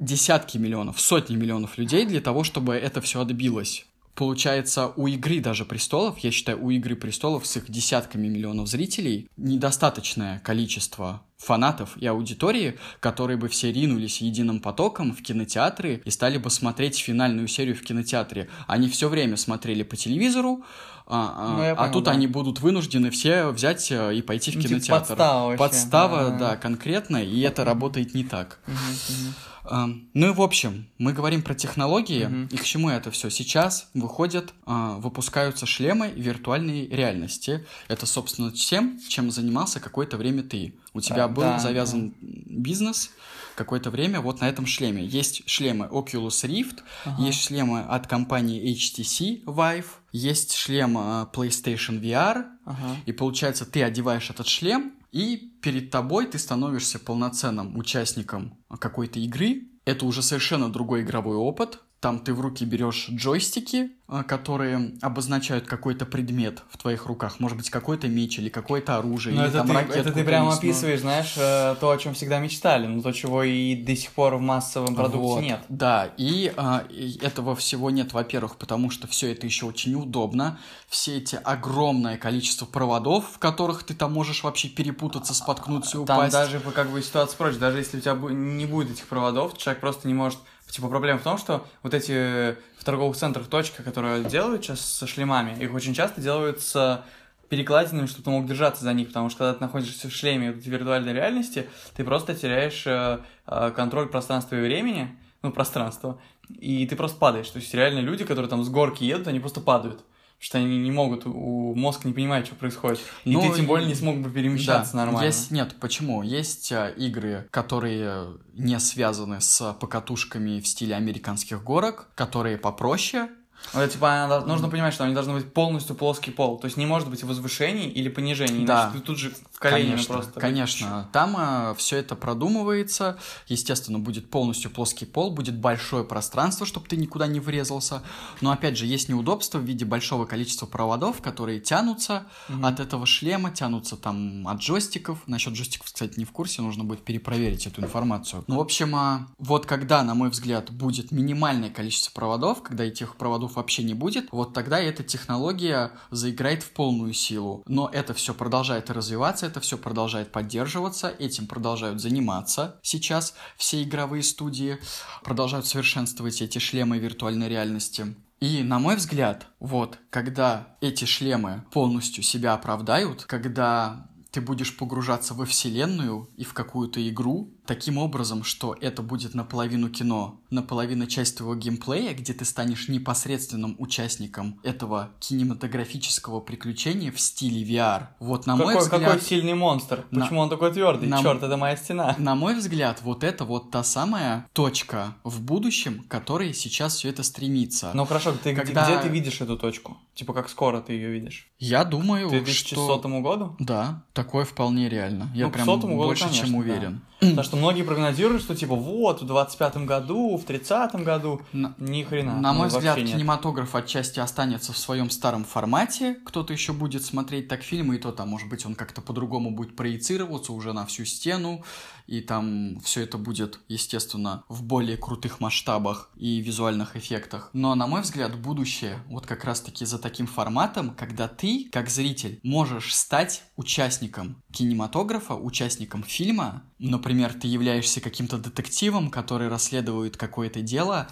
Десятки 0.00 0.58
миллионов, 0.58 1.00
сотни 1.00 1.36
миллионов 1.36 1.78
людей 1.78 2.04
для 2.06 2.20
того, 2.20 2.42
чтобы 2.42 2.74
это 2.74 3.00
все 3.00 3.20
отбилось. 3.20 3.86
Получается, 4.16 4.88
у 4.96 5.06
«Игры» 5.06 5.40
даже 5.40 5.64
«Престолов», 5.64 6.18
я 6.18 6.30
считаю, 6.30 6.62
у 6.62 6.68
«Игры 6.70 6.94
престолов» 6.96 7.46
с 7.46 7.56
их 7.56 7.70
десятками 7.70 8.26
миллионов 8.28 8.68
зрителей 8.68 9.28
недостаточное 9.38 10.40
количество 10.40 11.22
фанатов 11.38 11.96
и 11.96 12.06
аудитории, 12.06 12.76
которые 12.98 13.38
бы 13.38 13.48
все 13.48 13.72
ринулись 13.72 14.20
единым 14.20 14.60
потоком 14.60 15.14
в 15.14 15.22
кинотеатры 15.22 16.02
и 16.04 16.10
стали 16.10 16.36
бы 16.36 16.50
смотреть 16.50 16.98
финальную 16.98 17.48
серию 17.48 17.74
в 17.76 17.80
кинотеатре. 17.82 18.48
Они 18.66 18.88
все 18.90 19.08
время 19.08 19.36
смотрели 19.38 19.82
по 19.84 19.96
телевизору, 19.96 20.64
а, 21.06 21.34
а- 21.36 21.56
Ну, 21.56 21.62
а 21.72 21.74
понял, 21.76 21.92
тут 21.92 22.04
да. 22.04 22.10
они 22.10 22.26
будут 22.26 22.60
вынуждены 22.60 23.10
все 23.10 23.48
взять 23.50 23.90
э, 23.90 24.14
и 24.16 24.20
пойти 24.22 24.50
в 24.50 24.56
Ну, 24.56 24.60
типа 24.62 24.68
кинотеатр. 24.74 25.06
подстава 25.08 25.44
вообще. 25.46 25.58
Подстава, 25.58 26.20
Ага. 26.26 26.38
да, 26.38 26.56
конкретная, 26.56 27.24
и 27.24 27.40
это 27.40 27.64
работает 27.64 28.12
не 28.12 28.24
так. 28.24 28.58
Мгм, 28.66 28.76
мгм. 28.76 29.34
А, 29.64 29.88
Ну 30.14 30.30
и 30.30 30.32
в 30.34 30.40
общем, 30.40 30.86
мы 30.98 31.12
говорим 31.12 31.42
про 31.42 31.54
технологии, 31.54 32.24
Мгм. 32.26 32.46
и 32.46 32.56
к 32.56 32.64
чему 32.64 32.88
это 32.90 33.10
все. 33.10 33.30
Сейчас 33.30 33.88
выходят, 33.94 34.52
а, 34.66 34.96
выпускаются 34.98 35.66
шлемы 35.66 36.10
виртуальной 36.10 36.86
реальности. 36.88 37.66
Это, 37.88 38.06
собственно, 38.06 38.50
тем, 38.52 38.98
чем 39.08 39.30
занимался 39.30 39.80
какое-то 39.80 40.16
время 40.16 40.42
ты. 40.42 40.74
У 40.94 41.00
тебя 41.00 41.24
А, 41.24 41.28
был 41.28 41.42
да, 41.42 41.58
завязан 41.58 42.14
бизнес 42.20 43.10
какое-то 43.54 43.90
время 43.90 44.20
вот 44.22 44.40
на 44.40 44.48
этом 44.48 44.64
шлеме. 44.64 45.04
Есть 45.04 45.42
шлемы 45.48 45.86
Oculus 45.86 46.44
Rift, 46.48 46.78
Ага. 47.04 47.22
есть 47.22 47.42
шлемы 47.44 47.80
от 47.82 48.06
компании 48.06 48.72
HTC 48.74 49.44
Vive, 49.44 49.84
есть 50.12 50.54
шлем 50.54 50.96
а, 50.96 51.28
PlayStation 51.32 52.00
VR, 52.00 52.46
Ага. 52.64 52.96
и 53.04 53.12
получается, 53.12 53.66
ты 53.66 53.82
одеваешь 53.82 54.30
этот 54.30 54.46
шлем, 54.48 54.94
и 55.12 55.36
перед 55.62 55.90
тобой 55.90 56.26
ты 56.26 56.38
становишься 56.38 56.98
полноценным 56.98 57.76
участником 57.76 58.58
какой-то 58.68 59.18
игры. 59.18 59.68
Это 59.84 60.06
уже 60.06 60.22
совершенно 60.22 60.70
другой 60.70 61.02
игровой 61.02 61.36
опыт. 61.36 61.80
Там 62.00 62.18
ты 62.18 62.32
в 62.32 62.40
руки 62.40 62.64
берешь 62.64 63.08
джойстики, 63.10 63.90
а, 64.08 64.24
которые 64.24 64.94
обозначают 65.02 65.66
какой-то 65.66 66.06
предмет 66.06 66.62
в 66.70 66.78
твоих 66.78 67.04
руках. 67.04 67.38
Может 67.40 67.58
быть, 67.58 67.68
какой-то 67.68 68.08
меч 68.08 68.38
или 68.38 68.48
какое-то 68.48 68.96
оружие. 68.96 69.36
Ну, 69.36 69.42
или 69.42 69.50
это 69.50 69.58
там 69.58 69.68
ты, 69.68 69.72
ракетку 69.74 69.98
это 69.98 70.12
ты 70.12 70.24
прямо 70.24 70.54
описываешь, 70.54 71.00
знаешь, 71.00 71.34
э, 71.36 71.76
то, 71.78 71.90
о 71.90 71.98
чем 71.98 72.14
всегда 72.14 72.38
мечтали, 72.38 72.86
но 72.86 73.02
то, 73.02 73.12
чего 73.12 73.42
и 73.42 73.76
до 73.76 73.94
сих 73.94 74.12
пор 74.12 74.36
в 74.36 74.40
массовом 74.40 74.94
продукте 74.94 75.18
Вот, 75.18 75.42
нет. 75.42 75.60
Да, 75.68 76.10
и, 76.16 76.52
а, 76.56 76.84
и 76.88 77.18
этого 77.20 77.54
всего 77.54 77.90
нет, 77.90 78.14
во-первых, 78.14 78.56
потому 78.56 78.90
что 78.90 79.06
все 79.06 79.30
это 79.30 79.46
еще 79.46 79.66
очень 79.66 79.92
неудобно. 79.92 80.58
Все 80.88 81.18
эти 81.18 81.36
огромное 81.36 82.16
количество 82.16 82.64
проводов, 82.64 83.26
в 83.34 83.38
которых 83.38 83.84
ты 83.84 83.94
там 83.94 84.12
можешь 84.12 84.42
вообще 84.42 84.68
перепутаться, 84.68 85.34
споткнуться 85.34 85.98
и 86.00 86.04
Там 86.06 86.18
упасть. 86.18 86.32
даже 86.32 86.58
как 86.58 86.90
бы 86.90 87.02
ситуация 87.02 87.36
проще. 87.36 87.58
Даже 87.58 87.78
если 87.78 87.98
у 87.98 88.00
тебя 88.00 88.14
не 88.14 88.64
будет 88.66 88.90
этих 88.90 89.06
проводов, 89.06 89.56
человек 89.58 89.80
просто 89.80 90.08
не 90.08 90.14
может... 90.14 90.38
Типа 90.70 90.88
проблема 90.88 91.18
в 91.18 91.22
том, 91.22 91.36
что 91.36 91.66
вот 91.82 91.94
эти 91.94 92.56
в 92.78 92.84
торговых 92.84 93.16
центрах 93.16 93.48
точка, 93.48 93.82
которые 93.82 94.24
делают 94.24 94.64
сейчас 94.64 94.80
со 94.80 95.06
шлемами, 95.06 95.60
их 95.60 95.74
очень 95.74 95.94
часто 95.94 96.20
делают 96.20 96.60
с 96.60 97.04
перекладинами, 97.48 98.06
чтобы 98.06 98.22
ты 98.22 98.30
мог 98.30 98.46
держаться 98.46 98.84
за 98.84 98.94
них, 98.94 99.08
потому 99.08 99.28
что 99.28 99.38
когда 99.38 99.54
ты 99.54 99.60
находишься 99.60 100.08
в 100.08 100.12
шлеме 100.12 100.50
этой 100.50 100.68
виртуальной 100.68 101.12
реальности, 101.12 101.68
ты 101.96 102.04
просто 102.04 102.34
теряешь 102.34 102.86
э, 102.86 103.18
э, 103.46 103.72
контроль 103.74 104.08
пространства 104.08 104.54
и 104.54 104.60
времени, 104.60 105.18
ну, 105.42 105.50
пространства, 105.50 106.20
и 106.48 106.86
ты 106.86 106.94
просто 106.94 107.18
падаешь. 107.18 107.50
То 107.50 107.58
есть 107.58 107.74
реально 107.74 107.98
люди, 107.98 108.24
которые 108.24 108.48
там 108.48 108.62
с 108.62 108.68
горки 108.68 109.02
едут, 109.02 109.26
они 109.26 109.40
просто 109.40 109.60
падают. 109.60 110.04
Что 110.40 110.56
они 110.56 110.78
не 110.78 110.90
могут, 110.90 111.26
у 111.26 111.74
мозг 111.74 112.06
не 112.06 112.14
понимает, 112.14 112.46
что 112.46 112.54
происходит. 112.54 112.98
И 113.26 113.32
Ну 113.32 113.42
ты 113.42 113.56
тем 113.56 113.66
более 113.66 113.86
не 113.86 113.94
смог 113.94 114.22
бы 114.22 114.30
перемещаться 114.30 114.92
Да, 114.94 115.04
нормально. 115.04 115.26
Есть, 115.26 115.50
нет, 115.50 115.76
почему? 115.78 116.22
Есть 116.22 116.72
а, 116.72 116.88
игры, 116.88 117.46
которые 117.50 118.38
не 118.54 118.80
связаны 118.80 119.42
с 119.42 119.76
покатушками 119.78 120.60
в 120.60 120.66
стиле 120.66 120.94
американских 120.94 121.62
горок, 121.62 122.08
которые 122.14 122.56
попроще. 122.56 123.28
Ну, 123.72 123.80
это, 123.80 123.92
типа, 123.92 124.24
она 124.24 124.40
нужно 124.40 124.68
понимать, 124.68 124.92
что 124.94 125.04
они 125.04 125.14
должны 125.14 125.34
быть 125.34 125.52
полностью 125.52 125.94
плоский 125.94 126.30
пол. 126.30 126.58
То 126.58 126.66
есть 126.66 126.76
не 126.76 126.86
может 126.86 127.08
быть 127.08 127.22
возвышений 127.22 127.88
или 127.88 128.08
понижений. 128.08 128.64
Да. 128.64 128.84
Иначе 128.84 128.98
ты 128.98 129.04
тут 129.04 129.18
же 129.18 129.32
в 129.52 129.58
колени 129.58 129.90
конечно, 129.90 130.14
просто. 130.14 130.40
конечно. 130.40 131.08
Там 131.12 131.74
все 131.76 131.98
это 131.98 132.16
продумывается. 132.16 133.18
Естественно, 133.46 133.98
будет 133.98 134.28
полностью 134.30 134.70
плоский 134.70 135.04
пол, 135.06 135.30
будет 135.30 135.56
большое 135.56 136.04
пространство, 136.04 136.66
чтобы 136.66 136.88
ты 136.88 136.96
никуда 136.96 137.26
не 137.26 137.38
врезался. 137.40 138.02
Но 138.40 138.50
опять 138.50 138.76
же, 138.76 138.86
есть 138.86 139.08
неудобства 139.08 139.58
в 139.58 139.62
виде 139.64 139.84
большого 139.84 140.24
количества 140.24 140.66
проводов, 140.66 141.20
которые 141.22 141.60
тянутся 141.60 142.26
Мгм. 142.48 142.64
от 142.64 142.80
этого 142.80 143.06
шлема, 143.06 143.50
тянутся 143.50 143.96
там 143.96 144.48
от 144.48 144.58
джойстиков. 144.60 145.18
Насчет 145.26 145.52
джойстиков, 145.54 145.86
кстати, 145.86 146.18
не 146.18 146.24
в 146.24 146.32
курсе, 146.32 146.62
нужно 146.62 146.84
будет 146.84 147.02
перепроверить 147.04 147.66
эту 147.66 147.82
информацию. 147.82 148.44
Ну, 148.46 148.56
в 148.56 148.60
общем, 148.60 148.94
а, 148.96 149.28
вот 149.38 149.66
когда, 149.66 150.02
на 150.02 150.14
мой 150.14 150.30
взгляд, 150.30 150.70
будет 150.70 151.12
минимальное 151.12 151.70
количество 151.70 152.12
проводов, 152.12 152.62
когда 152.62 152.84
этих 152.84 153.16
проводов 153.16 153.49
вообще 153.56 153.82
не 153.82 153.94
будет, 153.94 154.28
вот 154.32 154.52
тогда 154.52 154.80
эта 154.80 155.02
технология 155.02 155.92
заиграет 156.10 156.62
в 156.62 156.70
полную 156.70 157.12
силу. 157.12 157.62
Но 157.66 157.88
это 157.92 158.14
все 158.14 158.34
продолжает 158.34 158.90
развиваться, 158.90 159.46
это 159.46 159.60
все 159.60 159.78
продолжает 159.78 160.32
поддерживаться, 160.32 161.08
этим 161.08 161.46
продолжают 161.46 162.00
заниматься 162.00 162.78
сейчас 162.82 163.34
все 163.56 163.82
игровые 163.82 164.22
студии, 164.22 164.78
продолжают 165.22 165.66
совершенствовать 165.66 166.42
эти 166.42 166.58
шлемы 166.58 166.98
виртуальной 166.98 167.48
реальности. 167.48 168.14
И, 168.40 168.62
на 168.62 168.78
мой 168.78 168.96
взгляд, 168.96 169.46
вот, 169.58 169.98
когда 170.08 170.76
эти 170.80 171.04
шлемы 171.04 171.64
полностью 171.70 172.24
себя 172.24 172.54
оправдают, 172.54 173.24
когда 173.24 174.08
ты 174.30 174.40
будешь 174.40 174.76
погружаться 174.76 175.34
во 175.34 175.44
вселенную 175.44 176.30
и 176.36 176.44
в 176.44 176.54
какую-то 176.54 177.06
игру 177.08 177.52
таким 177.70 177.98
образом, 177.98 178.42
что 178.42 178.76
это 178.80 179.00
будет 179.00 179.32
наполовину 179.34 179.90
кино, 179.90 180.40
наполовину 180.50 181.06
часть 181.06 181.36
твоего 181.36 181.54
геймплея, 181.54 182.14
где 182.14 182.32
ты 182.32 182.44
станешь 182.44 182.88
непосредственным 182.88 183.76
участником 183.78 184.58
этого 184.64 185.10
кинематографического 185.20 186.40
приключения 186.40 187.12
в 187.12 187.20
стиле 187.20 187.62
VR. 187.62 188.08
Вот 188.18 188.46
на 188.46 188.56
мой 188.56 188.74
какой, 188.74 188.80
взгляд... 188.82 189.02
какой 189.12 189.20
сильный 189.20 189.54
монстр. 189.54 190.04
На- 190.10 190.22
Почему 190.22 190.40
он 190.40 190.50
такой 190.50 190.72
твердый? 190.72 191.08
на- 191.08 191.22
Черт, 191.22 191.44
это 191.44 191.56
моя 191.56 191.76
стена. 191.76 192.16
На 192.18 192.34
мой 192.34 192.56
взгляд, 192.56 193.02
вот 193.02 193.22
это 193.22 193.44
вот 193.44 193.70
та 193.70 193.84
самая 193.84 194.48
точка 194.52 195.14
в 195.22 195.40
будущем, 195.40 196.02
к 196.02 196.08
которой 196.08 196.52
сейчас 196.52 196.96
все 196.96 197.10
это 197.10 197.22
стремится. 197.22 197.92
Ну 197.94 198.04
хорошо, 198.04 198.32
ты, 198.32 198.52
Когда- 198.52 198.84
где, 198.84 198.98
ты 198.98 199.08
видишь 199.08 199.40
эту 199.40 199.56
точку? 199.56 199.96
Типа, 200.14 200.32
как 200.32 200.48
скоро 200.48 200.80
ты 200.80 200.94
ее 200.94 201.10
видишь? 201.12 201.48
Я 201.60 201.84
думаю, 201.84 202.28
К 202.28 202.32
2100 202.32 202.98
что... 202.98 203.20
году? 203.20 203.54
Да, 203.60 204.02
такое 204.12 204.44
вполне 204.44 204.88
реально. 204.88 205.30
Я 205.34 205.46
Ну, 205.46 205.52
прям 205.52 205.66
сотому 205.66 205.96
году, 205.96 206.08
больше 206.08 206.24
чем 206.34 206.52
конечно, 206.52 206.90
да. 206.90 207.00
Потому 207.20 207.42
что 207.42 207.56
многие 207.56 207.82
прогнозируют, 207.82 208.42
что 208.42 208.56
типа 208.56 208.74
вот, 208.74 209.22
в 209.22 209.30
25-м 209.30 209.84
году, 209.86 210.36
в 210.36 210.44
30-м 210.44 211.04
году, 211.04 211.42
На- 211.52 211.74
ни 211.78 212.02
хрена. 212.02 212.40
На 212.40 212.52
ну, 212.52 212.60
мой 212.60 212.68
вообще 212.68 212.78
взгляд, 212.78 212.96
нет. 212.98 213.16
кинематограф 213.16 213.74
отчасти 213.74 214.20
останется 214.20 214.72
в 214.72 214.78
своем 214.78 215.10
старом 215.10 215.44
формате. 215.44 216.16
Кто-то 216.24 216.52
еще 216.52 216.72
будет 216.72 217.04
смотреть 217.04 217.48
так 217.48 217.62
фильмы, 217.62 217.96
и 217.96 217.98
то 217.98 218.10
там, 218.10 218.28
может 218.28 218.48
быть, 218.48 218.64
он 218.64 218.74
как-то 218.74 219.02
по-другому 219.02 219.50
будет 219.50 219.76
проецироваться 219.76 220.52
уже 220.52 220.72
на 220.72 220.86
всю 220.86 221.04
стену, 221.04 221.62
и 222.10 222.20
там 222.20 222.80
все 222.80 223.02
это 223.02 223.18
будет, 223.18 223.60
естественно, 223.68 224.42
в 224.48 224.64
более 224.64 224.96
крутых 224.96 225.38
масштабах 225.38 226.10
и 226.16 226.40
визуальных 226.40 226.96
эффектах. 226.96 227.50
Но, 227.52 227.76
на 227.76 227.86
мой 227.86 228.00
взгляд, 228.00 228.36
будущее 228.36 228.98
вот 229.06 229.26
как 229.26 229.44
раз-таки 229.44 229.84
за 229.84 229.96
таким 229.96 230.26
форматом, 230.26 230.90
когда 230.90 231.28
ты, 231.28 231.68
как 231.70 231.88
зритель, 231.88 232.40
можешь 232.42 232.96
стать 232.96 233.44
участником 233.54 234.42
кинематографа, 234.50 235.34
участником 235.34 236.02
фильма. 236.02 236.64
Например, 236.80 237.32
ты 237.32 237.46
являешься 237.46 238.00
каким-то 238.00 238.38
детективом, 238.38 239.08
который 239.10 239.46
расследует 239.46 240.16
какое-то 240.16 240.62
дело, 240.62 241.06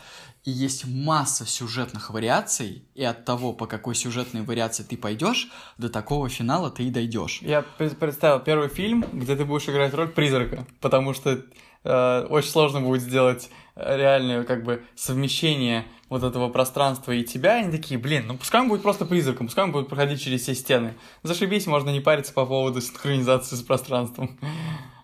и 0.44 0.50
есть 0.50 0.86
масса 0.86 1.46
сюжетных 1.46 2.10
вариаций, 2.10 2.84
и 2.94 3.04
от 3.04 3.24
того, 3.24 3.52
по 3.52 3.66
какой 3.66 3.94
сюжетной 3.94 4.42
вариации 4.42 4.82
ты 4.82 4.96
пойдешь, 4.96 5.48
до 5.78 5.88
такого 5.88 6.28
финала 6.28 6.70
ты 6.70 6.84
и 6.84 6.90
дойдешь. 6.90 7.40
Я 7.42 7.62
пр- 7.62 7.94
представил 7.94 8.40
первый 8.40 8.68
фильм, 8.68 9.04
где 9.12 9.36
ты 9.36 9.44
будешь 9.44 9.68
играть 9.68 9.94
роль 9.94 10.08
призрака, 10.08 10.66
потому 10.80 11.12
что 11.14 11.44
э, 11.84 12.26
очень 12.30 12.50
сложно 12.50 12.80
будет 12.80 13.02
сделать 13.02 13.50
э, 13.74 13.96
реальное 13.96 14.44
как 14.44 14.64
бы 14.64 14.84
совмещение 14.94 15.84
вот 16.08 16.22
этого 16.22 16.48
пространства 16.48 17.12
и 17.12 17.24
тебя, 17.24 17.56
они 17.56 17.70
такие, 17.70 17.98
блин, 18.00 18.26
ну 18.26 18.38
пускай 18.38 18.60
он 18.60 18.68
будет 18.68 18.82
просто 18.82 19.04
призраком, 19.04 19.46
пускай 19.46 19.64
он 19.64 19.72
будет 19.72 19.88
проходить 19.88 20.22
через 20.22 20.42
все 20.42 20.54
стены. 20.54 20.94
Зашибись, 21.22 21.66
можно 21.66 21.90
не 21.90 22.00
париться 22.00 22.32
по 22.32 22.46
поводу 22.46 22.80
синхронизации 22.80 23.56
с 23.56 23.62
пространством. 23.62 24.38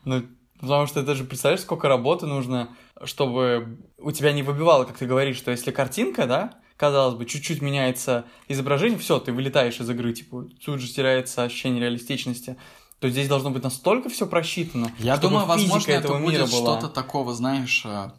Ну, 0.07 0.23
потому 0.65 0.87
что 0.87 1.01
это 1.01 1.15
же, 1.15 1.25
представляешь, 1.25 1.63
сколько 1.63 1.89
работы 1.89 2.27
нужно, 2.27 2.69
чтобы 3.05 3.79
у 3.99 4.11
тебя 4.13 4.33
не 4.33 4.43
выбивало, 4.43 4.85
как 4.85 4.99
ты 4.99 5.07
говоришь, 5.07 5.37
что 5.37 5.51
если 5.51 5.71
картинка, 5.71 6.27
да, 6.27 6.55
казалось 6.77 7.15
бы, 7.15 7.25
чуть-чуть 7.25 7.63
меняется 7.63 8.25
изображение, 8.49 8.99
все, 8.99 9.19
ты 9.21 9.33
вылетаешь 9.33 9.79
из 9.81 9.89
игры, 9.89 10.13
типа, 10.13 10.47
тут 10.65 10.81
же 10.81 10.89
теряется 10.93 11.45
ощущение 11.45 11.81
реалистичности. 11.81 12.57
То 12.99 13.09
здесь 13.11 13.29
должно 13.29 13.51
быть 13.51 13.63
настолько 13.63 14.09
все 14.09 14.27
просчитано, 14.27 14.91
Я 14.99 15.17
чтобы 15.17 15.31
думаю, 15.33 15.47
возможно, 15.47 15.91
это 15.93 16.07
этого 16.07 16.19
мира 16.19 16.45
будет 16.47 16.55
что-то 16.55 16.89
такого, 16.89 17.35
знаешь, 17.35 17.83
э, 17.85 18.11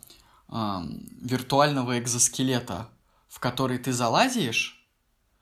ам, 0.47 0.99
виртуального 1.21 1.97
экзоскелета, 1.99 2.88
в 3.27 3.39
который 3.39 3.77
ты 3.79 3.91
залазишь, 3.91 4.86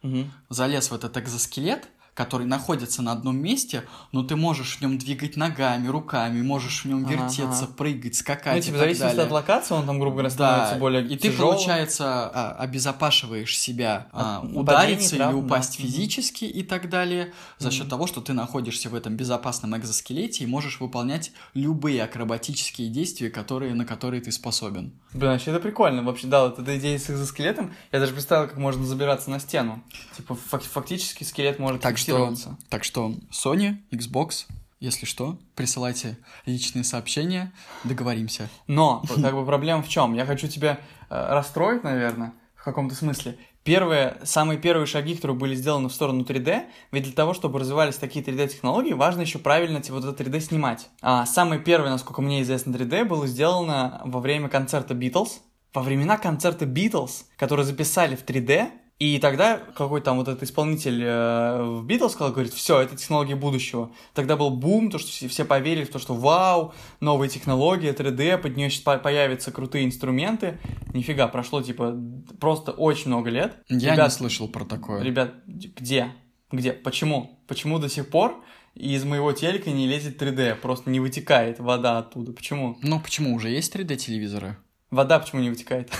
Мгм. 0.01 0.31
залез 0.49 0.91
в 0.91 0.95
этот 0.95 1.17
экзоскелет, 1.17 1.87
который 2.13 2.45
находится 2.45 3.02
на 3.02 3.12
одном 3.12 3.38
месте, 3.38 3.84
но 4.12 4.23
ты 4.23 4.36
можешь 4.36 4.78
в 4.78 4.82
нем 4.82 4.97
двигать 4.99 5.36
ногами, 5.36 5.88
руками, 5.88 6.41
можешь 6.41 6.84
в 6.84 6.86
нем 6.88 7.06
вертеться, 7.06 7.63
ага. 7.65 7.73
прыгать, 7.76 8.15
скакать 8.15 8.54
Ну, 8.54 8.60
и 8.60 8.62
типа, 8.62 8.76
в 8.76 8.80
так 8.80 8.86
зависимости 8.88 9.15
далее. 9.15 9.26
от 9.26 9.32
локации, 9.32 9.73
он 9.73 9.86
там, 9.86 9.99
грубо 9.99 10.17
говоря, 10.17 10.30
Да, 10.30 10.34
становится 10.36 10.76
более 10.80 11.06
и 11.06 11.17
ты, 11.17 11.30
тяжелым. 11.30 11.56
получается, 11.56 12.06
а, 12.34 12.56
обезопашиваешь 12.60 13.58
себя 13.58 14.08
а, 14.12 14.41
От 14.43 14.56
удариться 14.56 15.15
или 15.15 15.34
упасть 15.34 15.78
да. 15.78 15.84
физически 15.84 16.45
и 16.45 16.63
так 16.63 16.89
далее, 16.89 17.34
за 17.58 17.71
счет 17.71 17.82
Мгм. 17.84 17.89
того, 17.89 18.08
что 18.08 18.21
ты 18.21 18.34
находишься 18.34 18.89
в 18.89 18.95
этом 18.95 19.15
безопасном 19.15 19.76
экзоскелете 19.78 20.43
и 20.43 20.47
можешь 20.47 20.80
выполнять 20.80 21.32
любые 21.54 22.04
акробатические 22.04 22.89
действия, 22.89 23.30
которые, 23.30 23.73
на 23.73 23.86
которые 23.86 24.21
ты 24.21 24.32
способен. 24.32 24.93
Блин, 25.13 25.32
вообще 25.32 25.52
это 25.52 25.60
прикольно. 25.60 26.04
Вообще, 26.04 26.28
да, 26.28 26.43
вот 26.45 26.60
эта 26.60 26.78
идея 26.78 26.97
с 26.99 27.10
экзоскелетом, 27.10 27.73
я 27.91 27.99
даже 27.99 28.13
представил, 28.13 28.47
как 28.47 28.58
можно 28.58 28.86
забираться 28.86 29.30
на 29.30 29.39
стену. 29.39 29.84
Типа, 30.17 30.36
фак- 30.36 30.63
фактически 30.63 31.23
скелет 31.23 31.60
может 31.60 31.82
Так 31.82 31.97
что, 32.03 32.57
так 32.69 32.83
что 32.83 33.13
Sony, 33.31 33.77
Xbox, 33.91 34.45
если 34.79 35.05
что, 35.05 35.37
присылайте 35.55 36.17
личные 36.45 36.83
сообщения, 36.83 37.53
договоримся. 37.83 38.49
Но, 38.67 39.01
как 39.07 39.33
бы 39.33 39.45
проблема 39.45 39.81
в 39.81 39.87
чем? 39.87 40.13
Я 40.13 40.25
хочу 40.25 40.47
тебя 40.47 40.79
э, 41.09 41.33
расстроить, 41.33 41.83
наверное, 41.83 42.33
в 42.55 42.63
каком-то 42.63 42.93
смысле. 42.93 43.37
Первые, 43.63 44.17
самые 44.23 44.59
первые 44.59 44.85
шаги, 44.85 45.15
которые 45.15 45.37
были 45.37 45.55
сделаны 45.55 45.87
в 45.87 45.93
сторону 45.93 46.23
3D, 46.23 46.63
ведь 46.91 47.03
для 47.03 47.13
того, 47.13 47.33
чтобы 47.33 47.59
развивались 47.59 47.95
такие 47.95 48.23
3D-технологии, 48.25 48.91
важно 48.91 49.21
еще 49.21 49.39
правильно 49.39 49.79
типа, 49.81 50.01
вот 50.01 50.05
это 50.05 50.21
3D 50.21 50.41
снимать. 50.41 50.89
А 51.01 51.25
самое 51.25 51.61
первое, 51.61 51.89
насколько 51.89 52.21
мне 52.21 52.41
известно, 52.41 52.71
3D 52.71 53.05
было 53.05 53.25
сделано 53.25 54.01
во 54.03 54.19
время 54.19 54.49
концерта 54.49 54.93
Beatles. 54.93 55.39
Во 55.73 55.81
времена 55.81 56.17
концерта 56.17 56.65
Beatles, 56.65 57.23
которые 57.37 57.65
записали 57.65 58.17
в 58.17 58.25
3D, 58.25 58.69
и 58.99 59.19
тогда 59.19 59.58
какой-то 59.58 60.06
там 60.06 60.17
вот 60.17 60.27
этот 60.27 60.43
исполнитель 60.43 61.03
э, 61.03 61.63
в 61.63 61.86
Beatles 61.86 62.10
сказал, 62.10 62.32
говорит, 62.32 62.53
все, 62.53 62.79
это 62.79 62.95
технологии 62.95 63.34
будущего. 63.34 63.91
Тогда 64.13 64.38
был 64.38 64.51
бум, 64.51 64.91
то, 64.91 64.99
что 64.99 65.10
все, 65.10 65.27
все 65.27 65.45
поверили 65.45 65.84
в 65.84 65.89
то, 65.89 65.99
что 65.99 66.13
вау, 66.13 66.73
новые 66.99 67.27
технологии, 67.27 67.91
3D, 67.91 68.38
под 68.38 68.56
нее 68.56 68.69
сейчас 68.69 69.01
появятся 69.01 69.51
крутые 69.51 69.86
инструменты. 69.86 70.60
Нифига, 70.93 71.27
прошло 71.27 71.62
типа 71.62 71.97
просто 72.39 72.71
очень 72.71 73.08
много 73.08 73.29
лет. 73.29 73.58
Я 73.67 73.93
Ребят, 73.93 74.08
не 74.08 74.15
слышал 74.15 74.47
про 74.47 74.63
такое. 74.63 75.03
Ребят, 75.03 75.34
где? 75.47 76.13
Где? 76.51 76.71
Почему? 76.71 77.43
Почему 77.47 77.79
до 77.79 77.89
сих 77.89 78.10
пор 78.10 78.43
из 78.75 79.03
моего 79.03 79.34
телека 79.34 79.71
не 79.71 79.88
лезет 79.88 80.21
3D? 80.21 80.56
Просто 80.56 80.91
не 80.91 80.99
вытекает 80.99 81.60
вода 81.60 81.97
оттуда. 81.97 82.32
Почему? 82.32 82.77
Ну, 82.82 82.99
почему? 82.99 83.36
Уже 83.36 83.49
есть 83.49 83.75
3D-телевизоры? 83.75 84.58
Вода 84.91 85.19
почему 85.19 85.41
не 85.41 85.49
вытекает? 85.49 85.91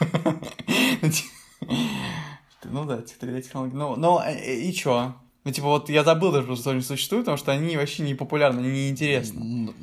Ну 2.70 2.84
да, 2.84 2.98
3D 2.98 3.42
технологии. 3.42 3.74
Ну, 3.74 3.96
но 3.96 4.22
э, 4.24 4.54
и 4.56 4.72
чё? 4.72 5.14
Ну, 5.44 5.52
типа, 5.52 5.66
вот 5.68 5.88
я 5.88 6.04
забыл 6.04 6.32
даже, 6.32 6.56
что 6.56 6.70
они 6.70 6.82
существуют, 6.82 7.24
потому 7.26 7.38
что 7.38 7.52
они 7.52 7.76
вообще 7.76 8.02
не 8.02 8.14
популярны, 8.14 8.60
они 8.60 8.68
неинтересны. 8.70 9.40
М, 9.40 9.74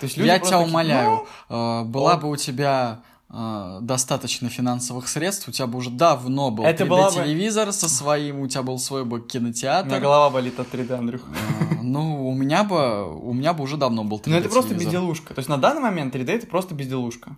То 0.00 0.04
есть 0.06 0.16
Я 0.16 0.36
просто 0.38 0.48
тебя 0.56 0.60
умоляю, 0.60 1.26
«Ну, 1.48 1.82
э, 1.82 1.84
была 1.84 2.14
о. 2.14 2.16
бы 2.16 2.30
у 2.30 2.36
тебя 2.36 3.02
э, 3.36 3.78
достаточно 3.80 4.48
финансовых 4.48 5.08
средств, 5.08 5.48
у 5.48 5.50
тебя 5.52 5.66
бы 5.66 5.78
уже 5.78 5.90
давно 5.90 6.50
был 6.50 6.64
Это 6.64 6.86
была 6.86 7.10
бы- 7.10 7.16
3D-телевизор 7.16 7.72
со 7.72 7.88
своим, 7.88 8.40
у 8.40 8.46
тебя 8.48 8.62
был 8.62 8.78
свой 8.78 9.04
бы 9.04 9.16
У 9.16 9.20
меня 9.20 9.28
кинотеатр. 9.28 9.98
голова 10.00 10.30
болит 10.30 10.58
от 10.60 10.72
3D, 10.72 10.92
Андрюх. 10.94 11.22
Э, 11.22 11.74
Ну, 11.82 12.28
у 12.28 12.32
меня 12.34 12.62
бы, 12.64 13.12
у 13.14 13.32
меня 13.32 13.52
бы 13.52 13.64
уже 13.64 13.76
давно 13.76 14.04
был 14.04 14.18
3D 14.18 14.30
Ну, 14.30 14.36
это 14.36 14.48
просто 14.48 14.70
телевизор. 14.70 14.92
безделушка. 14.92 15.34
То 15.34 15.38
есть 15.40 15.48
на 15.48 15.56
данный 15.58 15.82
момент 15.82 16.14
3D 16.14 16.30
это 16.32 16.46
просто 16.46 16.74
безделушка. 16.74 17.36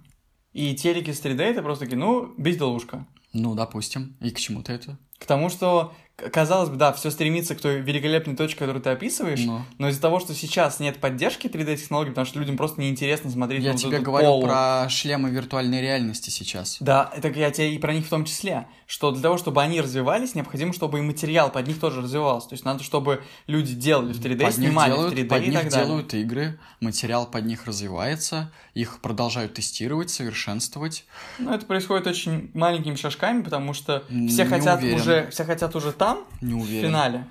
И 0.53 0.75
телеки 0.75 1.13
с 1.13 1.21
3D 1.21 1.43
это 1.43 1.63
просто 1.63 1.87
ну, 1.97 2.33
безделушка. 2.37 3.07
Ну, 3.39 3.55
допустим. 3.55 4.17
И 4.21 4.31
к 4.31 4.39
чему 4.39 4.63
ты 4.63 4.73
это? 4.73 4.99
К 5.19 5.27
тому, 5.27 5.51
что, 5.51 5.93
казалось 6.17 6.71
бы, 6.71 6.77
да, 6.77 6.93
все 6.95 7.11
стремится 7.11 7.55
к 7.55 7.61
той 7.61 7.81
великолепной 7.81 8.37
точке, 8.37 8.61
которую 8.61 8.83
ты 8.83 8.89
описываешь, 8.91 9.41
Ну. 9.41 9.63
но 9.79 9.89
из-за 9.91 10.01
того, 10.01 10.19
что 10.19 10.35
сейчас 10.35 10.81
нет 10.81 10.99
поддержки 10.99 11.47
3D-технологий, 11.47 12.11
потому 12.11 12.27
что 12.27 12.39
людям 12.39 12.57
просто 12.57 12.81
неинтересно 12.81 13.31
смотреть 13.31 13.63
Я 13.63 13.71
на 13.71 13.73
вот 13.75 13.83
тебе 13.83 13.99
говорю 14.01 14.27
полу. 14.27 14.43
про 14.45 14.87
шлемы 14.89 15.29
виртуальной 15.29 15.83
реальности 15.83 16.31
сейчас. 16.31 16.79
Да, 16.81 17.11
это 17.15 17.29
я 17.29 17.51
тебе 17.51 17.75
и 17.75 17.79
про 17.79 17.93
них 17.93 18.07
в 18.07 18.09
том 18.09 18.25
числе, 18.25 18.67
что 18.87 19.11
для 19.11 19.23
того, 19.23 19.37
чтобы 19.37 19.61
они 19.63 19.79
развивались, 19.81 20.35
необходимо, 20.35 20.73
чтобы 20.73 21.01
и 21.01 21.03
материал 21.03 21.51
под 21.51 21.67
них 21.67 21.79
тоже 21.79 22.01
развивался. 22.01 22.49
То 22.49 22.55
есть 22.55 22.65
надо, 22.65 22.83
чтобы 22.83 23.23
люди 23.47 23.75
делали 23.75 24.13
в 24.15 24.21
3D, 24.21 24.43
под 24.45 24.55
снимали 24.55 24.93
делают, 24.93 25.13
в 25.13 25.17
3D 25.19 25.25
под 25.29 25.43
и 25.43 25.47
них 25.51 25.61
так 25.61 25.71
далее. 25.71 25.87
делают 25.87 26.15
игры, 26.15 26.59
материал 26.81 27.27
под 27.27 27.45
них 27.45 27.67
развивается, 27.67 28.51
их 28.73 29.01
продолжают 29.03 29.53
тестировать, 29.55 30.09
совершенствовать. 30.11 31.05
Но 31.39 31.55
это 31.55 31.67
происходит 31.67 32.07
очень 32.07 32.51
маленькими 32.55 32.95
шажками, 32.95 33.43
потому 33.43 33.75
что 33.75 34.05
все 34.09 34.45
не 34.45 34.49
хотят 34.49 34.81
уверен. 34.81 35.01
уже, 35.01 35.29
все 35.31 35.45
хотят 35.45 35.75
уже 35.77 35.93
там, 35.93 36.06
Не 36.41 36.55
в 36.55 36.59
уверен. 36.63 36.89
финале. 36.89 37.27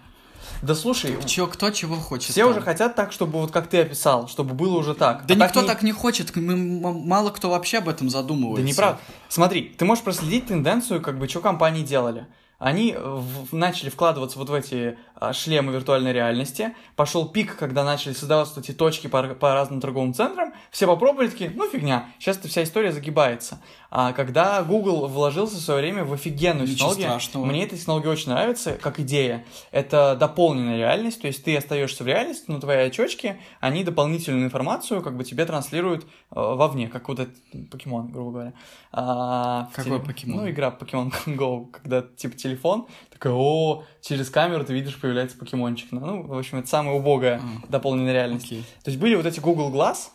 Да 0.61 0.73
слушай, 0.75 1.15
Чё, 1.25 1.47
кто 1.47 1.69
чего 1.71 1.95
хочет? 1.95 2.31
все 2.31 2.43
там? 2.43 2.51
уже 2.51 2.61
хотят 2.61 2.95
так, 2.95 3.11
чтобы 3.11 3.39
вот 3.41 3.51
как 3.51 3.67
ты 3.67 3.81
описал, 3.81 4.27
чтобы 4.27 4.53
было 4.53 4.77
уже 4.77 4.93
так. 4.93 5.25
Да 5.25 5.33
А 5.33 5.37
никто 5.37 5.61
не- 5.61 5.67
так 5.67 5.81
не 5.83 5.91
хочет, 5.91 6.35
мы- 6.35 6.55
мало 6.55 7.29
кто 7.31 7.49
вообще 7.49 7.79
об 7.79 7.89
этом 7.89 8.09
задумывается. 8.09 8.61
Да 8.63 8.67
неправда. 8.69 8.99
Смотри, 9.27 9.63
ты 9.77 9.85
можешь 9.85 10.03
проследить 10.03 10.47
тенденцию, 10.47 11.01
как 11.01 11.17
бы, 11.19 11.27
что 11.27 11.41
компании 11.41 11.83
делали. 11.83 12.25
Они 12.59 12.95
в- 12.97 13.53
начали 13.55 13.89
вкладываться 13.89 14.39
вот 14.39 14.49
в 14.49 14.53
эти 14.53 14.97
а, 15.15 15.33
шлемы 15.33 15.73
виртуальной 15.73 16.13
реальности. 16.13 16.73
Пошел 16.95 17.27
пик, 17.27 17.57
когда 17.57 17.83
начали 17.83 18.13
создаваться 18.13 18.59
эти 18.59 18.71
точки 18.71 19.07
по, 19.07 19.23
по 19.23 19.53
разным 19.53 19.81
торговым 19.81 20.13
центрам. 20.13 20.53
Все 20.71 20.87
попробовали, 20.87 21.27
такие, 21.27 21.49
ну 21.53 21.69
фигня, 21.69 22.09
сейчас 22.19 22.37
вся 22.37 22.63
история 22.63 22.91
загибается. 22.91 23.59
А 23.91 24.11
когда 24.13 24.61
Google 24.63 25.07
вложился 25.07 25.55
в 25.55 25.59
свое 25.61 25.79
время 25.81 26.03
в 26.03 26.11
офигенную 26.13 26.63
Ничего 26.67 26.89
технологию, 26.89 27.05
страшного. 27.07 27.45
мне 27.45 27.63
эта 27.63 27.77
технология 27.77 28.09
очень 28.09 28.29
нравится, 28.29 28.73
как 28.73 28.99
идея. 28.99 29.45
Это 29.71 30.17
дополненная 30.19 30.77
реальность, 30.77 31.21
то 31.21 31.27
есть 31.27 31.43
ты 31.43 31.55
остаешься 31.55 32.03
в 32.03 32.07
реальности, 32.07 32.45
но 32.47 32.59
твои 32.59 32.77
очечки, 32.87 33.39
они 33.61 33.83
дополнительную 33.85 34.45
информацию 34.45 35.01
как 35.01 35.15
бы 35.15 35.23
тебе 35.23 35.45
транслируют 35.45 36.03
э, 36.03 36.07
вовне, 36.31 36.89
как 36.89 37.07
вот 37.07 37.19
этот 37.19 37.35
покемон, 37.71 38.11
грубо 38.11 38.31
говоря. 38.31 38.53
А, 38.91 39.69
Какой 39.73 39.99
покемон? 40.01 40.37
Ну, 40.43 40.49
игра 40.49 40.75
Pokemon 40.77 41.13
Go, 41.27 41.69
когда 41.71 42.01
типа 42.01 42.35
телефон, 42.49 42.87
такой, 43.11 43.31
о, 43.33 43.83
через 44.01 44.29
камеру 44.29 44.63
ты 44.63 44.73
видишь, 44.73 44.95
появляется 44.99 45.37
покемончик. 45.37 45.91
Ну, 45.91 46.23
в 46.23 46.37
общем, 46.37 46.59
это 46.59 46.67
самая 46.67 46.95
убогая 46.95 47.41
А. 47.43 47.67
дополненная 47.71 48.13
реальность. 48.13 48.45
Окей. 48.45 48.63
То 48.83 48.89
есть 48.91 48.99
были 48.99 49.15
вот 49.15 49.25
эти 49.25 49.39
Google 49.39 49.71
Glass, 49.71 50.09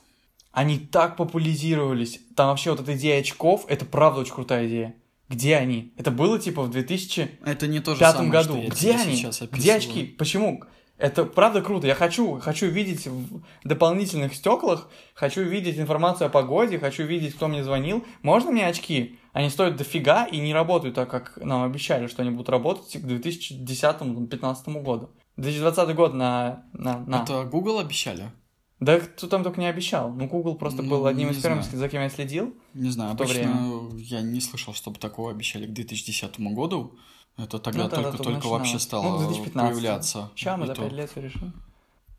они 0.53 0.79
так 0.79 1.16
популяризировались. 1.16 2.21
Там 2.37 2.49
вообще 2.49 2.71
вот 2.71 2.81
эта 2.81 2.97
идея 2.97 3.21
очков, 3.21 3.64
это 3.69 3.85
правда 3.85 4.21
очень 4.21 4.35
крутая 4.35 4.66
идея. 4.66 4.95
Где 5.29 5.57
они? 5.57 5.93
Это 5.97 6.11
было 6.11 6.40
типа 6.40 6.62
в 6.62 6.71
2000 6.71 7.38
Это 7.47 7.69
не 7.69 7.79
то 7.79 7.95
же 7.95 8.01
самое, 8.01 8.31
году. 8.31 8.55
что 8.55 8.62
я 8.62 8.69
Где 8.69 8.90
они? 8.97 9.14
сейчас 9.16 9.40
Где 9.43 9.75
очки? 9.75 10.05
Почему? 10.05 10.64
Это 11.00 11.24
правда 11.24 11.62
круто. 11.62 11.86
Я 11.86 11.94
хочу, 11.94 12.38
хочу 12.40 12.66
видеть 12.66 13.06
в 13.06 13.40
дополнительных 13.64 14.34
стеклах, 14.34 14.88
хочу 15.14 15.42
видеть 15.42 15.78
информацию 15.78 16.26
о 16.26 16.30
погоде, 16.30 16.78
хочу 16.78 17.04
видеть, 17.04 17.34
кто 17.34 17.48
мне 17.48 17.64
звонил. 17.64 18.04
Можно 18.22 18.50
мне 18.50 18.66
очки? 18.66 19.18
Они 19.32 19.48
стоят 19.48 19.76
дофига 19.76 20.26
и 20.26 20.38
не 20.38 20.52
работают 20.52 20.96
так, 20.96 21.08
как 21.10 21.38
нам 21.38 21.62
обещали, 21.62 22.06
что 22.06 22.20
они 22.22 22.30
будут 22.32 22.50
работать 22.50 22.92
к 23.00 23.04
2010-2015 23.04 24.82
году. 24.82 25.10
2020 25.36 25.94
год 25.96 26.14
на, 26.14 26.64
на, 26.72 26.98
на. 27.06 27.22
Это 27.22 27.44
Google 27.44 27.78
обещали? 27.78 28.30
Да 28.78 28.98
кто 28.98 29.26
там 29.26 29.42
только 29.42 29.60
не 29.60 29.66
обещал. 29.66 30.10
Ну, 30.10 30.26
Google 30.26 30.54
просто 30.56 30.82
Ну, 30.82 30.90
был 30.90 31.06
одним 31.06 31.30
из 31.30 31.42
первых, 31.42 31.64
знаю. 31.64 31.78
за 31.78 31.88
кем 31.88 32.02
я 32.02 32.08
следил. 32.08 32.54
Не 32.74 32.90
знаю, 32.90 33.12
обычно 33.12 33.90
я 33.98 34.22
не 34.22 34.40
слышал, 34.40 34.72
чтобы 34.74 34.98
такого 34.98 35.30
обещали 35.30 35.66
к 35.66 35.70
2010 35.72 36.40
году. 36.40 36.94
Это 37.37 37.59
тогда 37.59 37.85
Ну, 37.85 37.88
тогда 37.88 38.03
только-только 38.11 38.33
только 38.40 38.49
вообще 38.49 38.75
начиналось. 38.75 38.83
стало 38.83 39.03
Ну, 39.05 39.19
к 39.19 39.29
2015. 39.29 39.73
появляться. 39.73 40.31
Сейчас 40.37 40.59
мы 40.59 40.66
за. 40.66 40.75
5 40.75 40.93
лет 40.93 41.11
все 41.11 41.21
решим. 41.23 41.55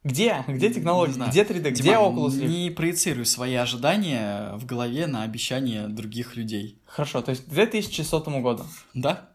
Где? 0.04 0.44
Где 0.48 0.74
технологии? 0.74 1.30
Где 1.30 1.44
3D? 1.44 1.70
Где 1.72 1.84
Дима, 1.84 1.96
Oculus 1.98 2.30
Rift? 2.32 2.48
Не 2.48 2.70
проецируй 2.72 3.26
свои 3.28 3.54
ожидания 3.54 4.54
в 4.56 4.66
голове 4.66 5.06
на 5.06 5.22
обещания 5.24 5.88
других 5.88 6.36
людей. 6.36 6.82
Хорошо, 6.86 7.22
то 7.22 7.30
есть 7.30 7.46
к 7.46 7.50
2100 7.50 8.42
году. 8.42 8.64
Да? 8.96 9.30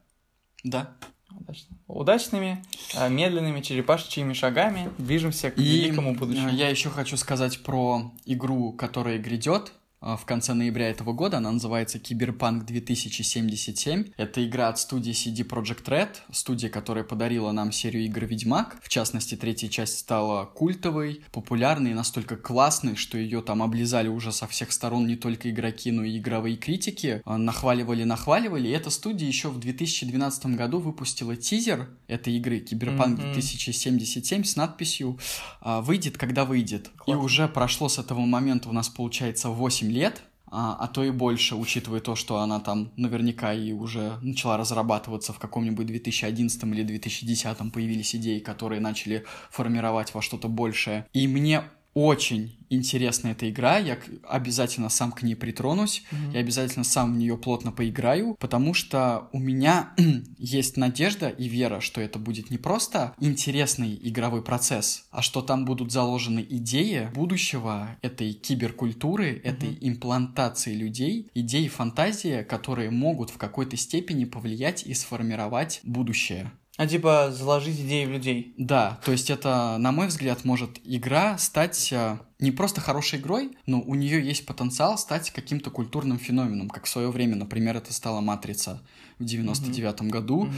Да. 0.64 0.90
Удачно. 1.38 1.76
Удачными, 1.86 2.64
э, 2.96 3.08
медленными 3.08 3.60
черепашечьими 3.60 4.32
шагами 4.32 4.90
движемся 4.98 5.50
к 5.52 5.58
И 5.58 5.62
великому 5.62 6.14
будущему. 6.16 6.48
э, 6.48 6.52
я 6.54 6.68
еще 6.68 6.88
хочу 6.90 7.16
сказать 7.16 7.62
про 7.62 8.10
игру, 8.24 8.72
которая 8.72 9.18
грядет 9.18 9.72
в 10.14 10.24
конце 10.24 10.54
ноября 10.54 10.90
этого 10.90 11.12
года. 11.12 11.38
Она 11.38 11.50
называется 11.50 11.98
Киберпанк 11.98 12.64
2077. 12.64 14.12
Это 14.16 14.46
игра 14.46 14.68
от 14.68 14.78
студии 14.78 15.12
CD 15.12 15.44
Projekt 15.46 15.86
Red, 15.86 16.10
студия, 16.30 16.70
которая 16.70 17.02
подарила 17.02 17.50
нам 17.50 17.72
серию 17.72 18.04
игр 18.04 18.24
Ведьмак. 18.26 18.78
В 18.82 18.88
частности, 18.88 19.34
третья 19.34 19.68
часть 19.68 19.98
стала 19.98 20.44
культовой, 20.44 21.22
популярной 21.32 21.90
и 21.90 21.94
настолько 21.94 22.36
классной, 22.36 22.94
что 22.94 23.18
ее 23.18 23.42
там 23.42 23.62
облизали 23.62 24.08
уже 24.08 24.30
со 24.32 24.46
всех 24.46 24.70
сторон 24.72 25.06
не 25.06 25.16
только 25.16 25.50
игроки, 25.50 25.90
но 25.90 26.04
и 26.04 26.18
игровые 26.18 26.56
критики. 26.56 27.22
Э, 27.24 27.36
Нахваливали, 27.36 28.04
нахваливали. 28.04 28.68
И 28.68 28.72
эта 28.72 28.90
студия 28.90 29.26
еще 29.26 29.48
в 29.48 29.58
2012 29.58 30.46
году 30.56 30.78
выпустила 30.78 31.36
тизер 31.36 31.88
этой 32.06 32.34
игры 32.34 32.60
Киберпанк 32.60 33.18
Мгм. 33.18 33.32
2077 33.32 34.44
с 34.44 34.56
надписью 34.56 35.18
а, 35.60 35.80
«Выйдет, 35.80 36.18
когда 36.18 36.44
выйдет». 36.44 36.90
И 37.06 37.14
уже 37.14 37.48
прошло 37.48 37.88
с 37.88 37.98
этого 37.98 38.20
момента 38.20 38.68
у 38.68 38.72
нас, 38.72 38.88
получается, 38.88 39.48
8 39.48 39.90
лет, 39.90 40.22
а, 40.48 40.76
а 40.78 40.88
то 40.88 41.04
и 41.04 41.10
больше, 41.10 41.56
учитывая 41.56 42.00
то, 42.00 42.14
что 42.14 42.38
она 42.38 42.60
там 42.60 42.92
наверняка 42.96 43.52
и 43.52 43.72
уже 43.72 44.18
начала 44.22 44.56
разрабатываться 44.56 45.32
в 45.32 45.38
каком-нибудь 45.38 45.86
2011 45.86 46.62
или 46.64 46.82
2010 46.82 47.72
появились 47.72 48.14
идеи, 48.14 48.38
которые 48.38 48.80
начали 48.80 49.24
формировать 49.50 50.14
во 50.14 50.22
что-то 50.22 50.48
большее. 50.48 51.06
И 51.12 51.26
мне 51.26 51.64
очень 51.96 52.54
интересна 52.68 53.28
эта 53.28 53.48
игра, 53.48 53.78
я 53.78 53.98
обязательно 54.28 54.90
сам 54.90 55.12
к 55.12 55.22
ней 55.22 55.34
притронусь, 55.34 56.02
Мгм. 56.10 56.32
я 56.32 56.40
обязательно 56.40 56.84
сам 56.84 57.14
в 57.14 57.16
нее 57.16 57.38
плотно 57.38 57.72
поиграю, 57.72 58.36
потому 58.38 58.74
что 58.74 59.30
у 59.32 59.38
меня 59.38 59.94
есть 60.36 60.76
надежда 60.76 61.30
и 61.30 61.48
вера, 61.48 61.80
что 61.80 62.02
это 62.02 62.18
будет 62.18 62.50
не 62.50 62.58
просто 62.58 63.14
интересный 63.18 63.98
игровой 64.02 64.42
процесс, 64.42 65.06
а 65.10 65.22
что 65.22 65.40
там 65.40 65.64
будут 65.64 65.90
заложены 65.90 66.44
идеи 66.46 67.08
будущего 67.14 67.96
этой 68.02 68.34
киберкультуры, 68.34 69.40
этой 69.42 69.78
имплантации 69.80 70.74
людей, 70.74 71.30
идеи, 71.32 71.68
фантазии, 71.68 72.42
которые 72.42 72.90
могут 72.90 73.30
в 73.30 73.38
какой-то 73.38 73.78
степени 73.78 74.26
повлиять 74.26 74.84
и 74.84 74.92
сформировать 74.92 75.80
будущее. 75.82 76.52
А 76.76 76.86
типа 76.86 77.30
заложить 77.32 77.80
идеи 77.80 78.04
в 78.04 78.10
людей. 78.10 78.54
Да, 78.58 79.00
то 79.04 79.12
есть 79.12 79.30
это, 79.30 79.76
на 79.78 79.92
мой 79.92 80.08
взгляд, 80.08 80.44
может 80.44 80.78
игра 80.84 81.38
стать 81.38 81.90
э, 81.92 82.18
не 82.38 82.50
просто 82.50 82.80
хорошей 82.80 83.18
игрой, 83.18 83.52
но 83.66 83.80
у 83.80 83.94
нее 83.94 84.22
есть 84.24 84.44
потенциал 84.44 84.98
стать 84.98 85.30
каким-то 85.30 85.70
культурным 85.70 86.18
феноменом, 86.18 86.68
как 86.68 86.84
в 86.84 86.88
свое 86.88 87.10
время, 87.10 87.36
например, 87.36 87.76
это 87.76 87.92
стала 87.94 88.20
«Матрица» 88.20 88.82
в 89.18 89.24
99 89.24 90.02
году. 90.02 90.44
Мгм. 90.44 90.54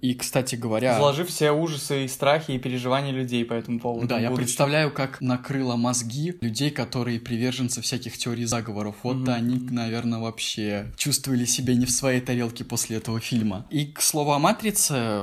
И, 0.00 0.14
кстати 0.14 0.54
говоря... 0.54 0.94
Заложив 0.96 1.28
все 1.28 1.52
ужасы 1.52 2.06
и 2.06 2.08
страхи 2.08 2.52
и 2.52 2.58
переживания 2.58 3.12
людей 3.12 3.44
по 3.44 3.52
этому 3.52 3.78
поводу. 3.78 4.08
Да, 4.08 4.18
я 4.18 4.30
будущем. 4.30 4.46
представляю, 4.46 4.90
как 4.92 5.20
накрыло 5.20 5.76
мозги 5.76 6.34
людей, 6.40 6.70
которые 6.70 7.20
приверженцы 7.20 7.82
всяких 7.82 8.16
теорий 8.16 8.46
заговоров. 8.46 8.96
Вот 9.02 9.18
Мгм. 9.18 9.30
они, 9.30 9.58
наверное, 9.70 10.18
вообще 10.18 10.90
чувствовали 10.96 11.44
себя 11.44 11.74
не 11.74 11.84
в 11.86 11.90
своей 11.90 12.20
тарелке 12.20 12.64
после 12.64 12.96
этого 12.96 13.20
фильма. 13.20 13.66
И, 13.70 13.86
к 13.86 14.00
слову 14.00 14.32
о 14.32 14.38
«Матрице», 14.38 15.20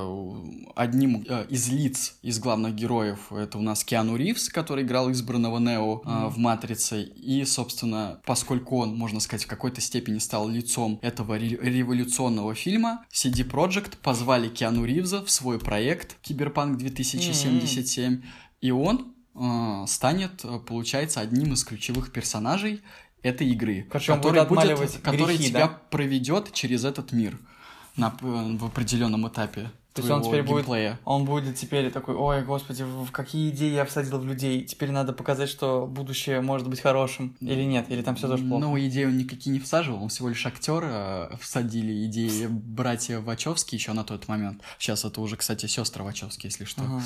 одним 0.75 1.25
э, 1.27 1.45
из 1.49 1.67
лиц, 1.69 2.15
из 2.21 2.39
главных 2.39 2.75
героев, 2.75 3.33
это 3.33 3.57
у 3.57 3.61
нас 3.61 3.83
Киану 3.83 4.15
Ривз, 4.15 4.47
который 4.49 4.83
играл 4.85 5.11
избранного 5.11 5.59
Нео 5.59 5.96
э, 6.05 6.27
в 6.29 6.37
«Матрице». 6.37 7.03
И, 7.03 7.43
собственно, 7.45 8.21
поскольку 8.25 8.77
он, 8.77 8.95
можно 8.97 9.19
сказать, 9.19 9.45
в 9.45 9.47
какой-то 9.47 9.81
степени 9.81 10.19
стал 10.19 10.47
лицом 10.49 10.99
этого 11.01 11.37
ре- 11.37 11.57
революционного 11.61 12.53
фильма, 12.55 13.05
CD 13.11 13.43
Projekt 13.49 13.97
позвали 14.01 14.49
Киану 14.49 14.85
Ривза 14.85 15.23
в 15.23 15.29
свой 15.31 15.59
проект 15.59 16.17
«Киберпанк 16.21 16.79
2077», 16.81 18.23
и 18.61 18.71
он 18.71 19.13
э, 19.35 19.85
станет, 19.87 20.43
э, 20.43 20.59
получается, 20.59 21.21
одним 21.21 21.53
из 21.53 21.63
ключевых 21.63 22.11
персонажей 22.11 22.81
этой 23.23 23.47
игры, 23.49 23.85
он 24.13 24.21
который, 24.21 24.39
будет 24.45 24.51
отмаливать 24.75 25.01
который 25.01 25.35
грехи, 25.37 25.49
тебя 25.49 25.67
да? 25.67 25.81
проведет 25.89 26.53
через 26.53 26.85
этот 26.85 27.11
мир 27.11 27.37
на, 27.95 28.09
п- 28.11 28.25
в 28.57 28.65
определенном 28.65 29.27
этапе 29.27 29.71
То 29.97 30.07
есть 30.07 30.11
он 30.11 30.23
теперь 30.23 30.43
будет- 30.43 30.65
геймплея. 30.65 30.99
Он 31.05 31.25
будет 31.25 31.55
теперь 31.55 31.91
такой, 31.91 32.15
ой, 32.15 32.43
господи, 32.43 32.83
в 32.83 33.11
какие 33.11 33.49
идеи 33.49 33.73
я 33.73 33.85
всадил 33.85 34.19
в 34.19 34.25
людей. 34.25 34.63
Теперь 34.63 34.91
надо 34.91 35.13
показать, 35.13 35.49
что 35.49 35.85
будущее 35.87 36.41
может 36.41 36.67
быть 36.69 36.79
хорошим. 36.79 37.35
Или 37.41 37.63
нет, 37.63 37.85
или 37.89 38.01
там 38.01 38.15
все 38.15 38.27
тоже 38.27 38.43
плохо. 38.43 38.61
Ну, 38.65 38.79
идеи 38.79 39.05
он 39.05 39.17
никакие 39.17 39.51
не 39.53 39.59
всаживал, 39.59 40.03
он 40.03 40.09
всего 40.09 40.29
лишь 40.29 40.45
актер. 40.45 40.83
э, 40.85 41.29
Всадили 41.41 42.05
идеи 42.05 42.47
братья 42.47 43.19
Вачовски 43.19 43.75
еще 43.75 43.93
на 43.93 44.03
тот 44.03 44.27
момент. 44.27 44.61
Сейчас 44.79 45.05
это 45.05 45.21
уже, 45.21 45.35
кстати, 45.37 45.65
сестры 45.65 46.03
Вачовски, 46.03 46.47
если 46.47 46.65
что. 46.65 46.81
Ага. 46.81 47.01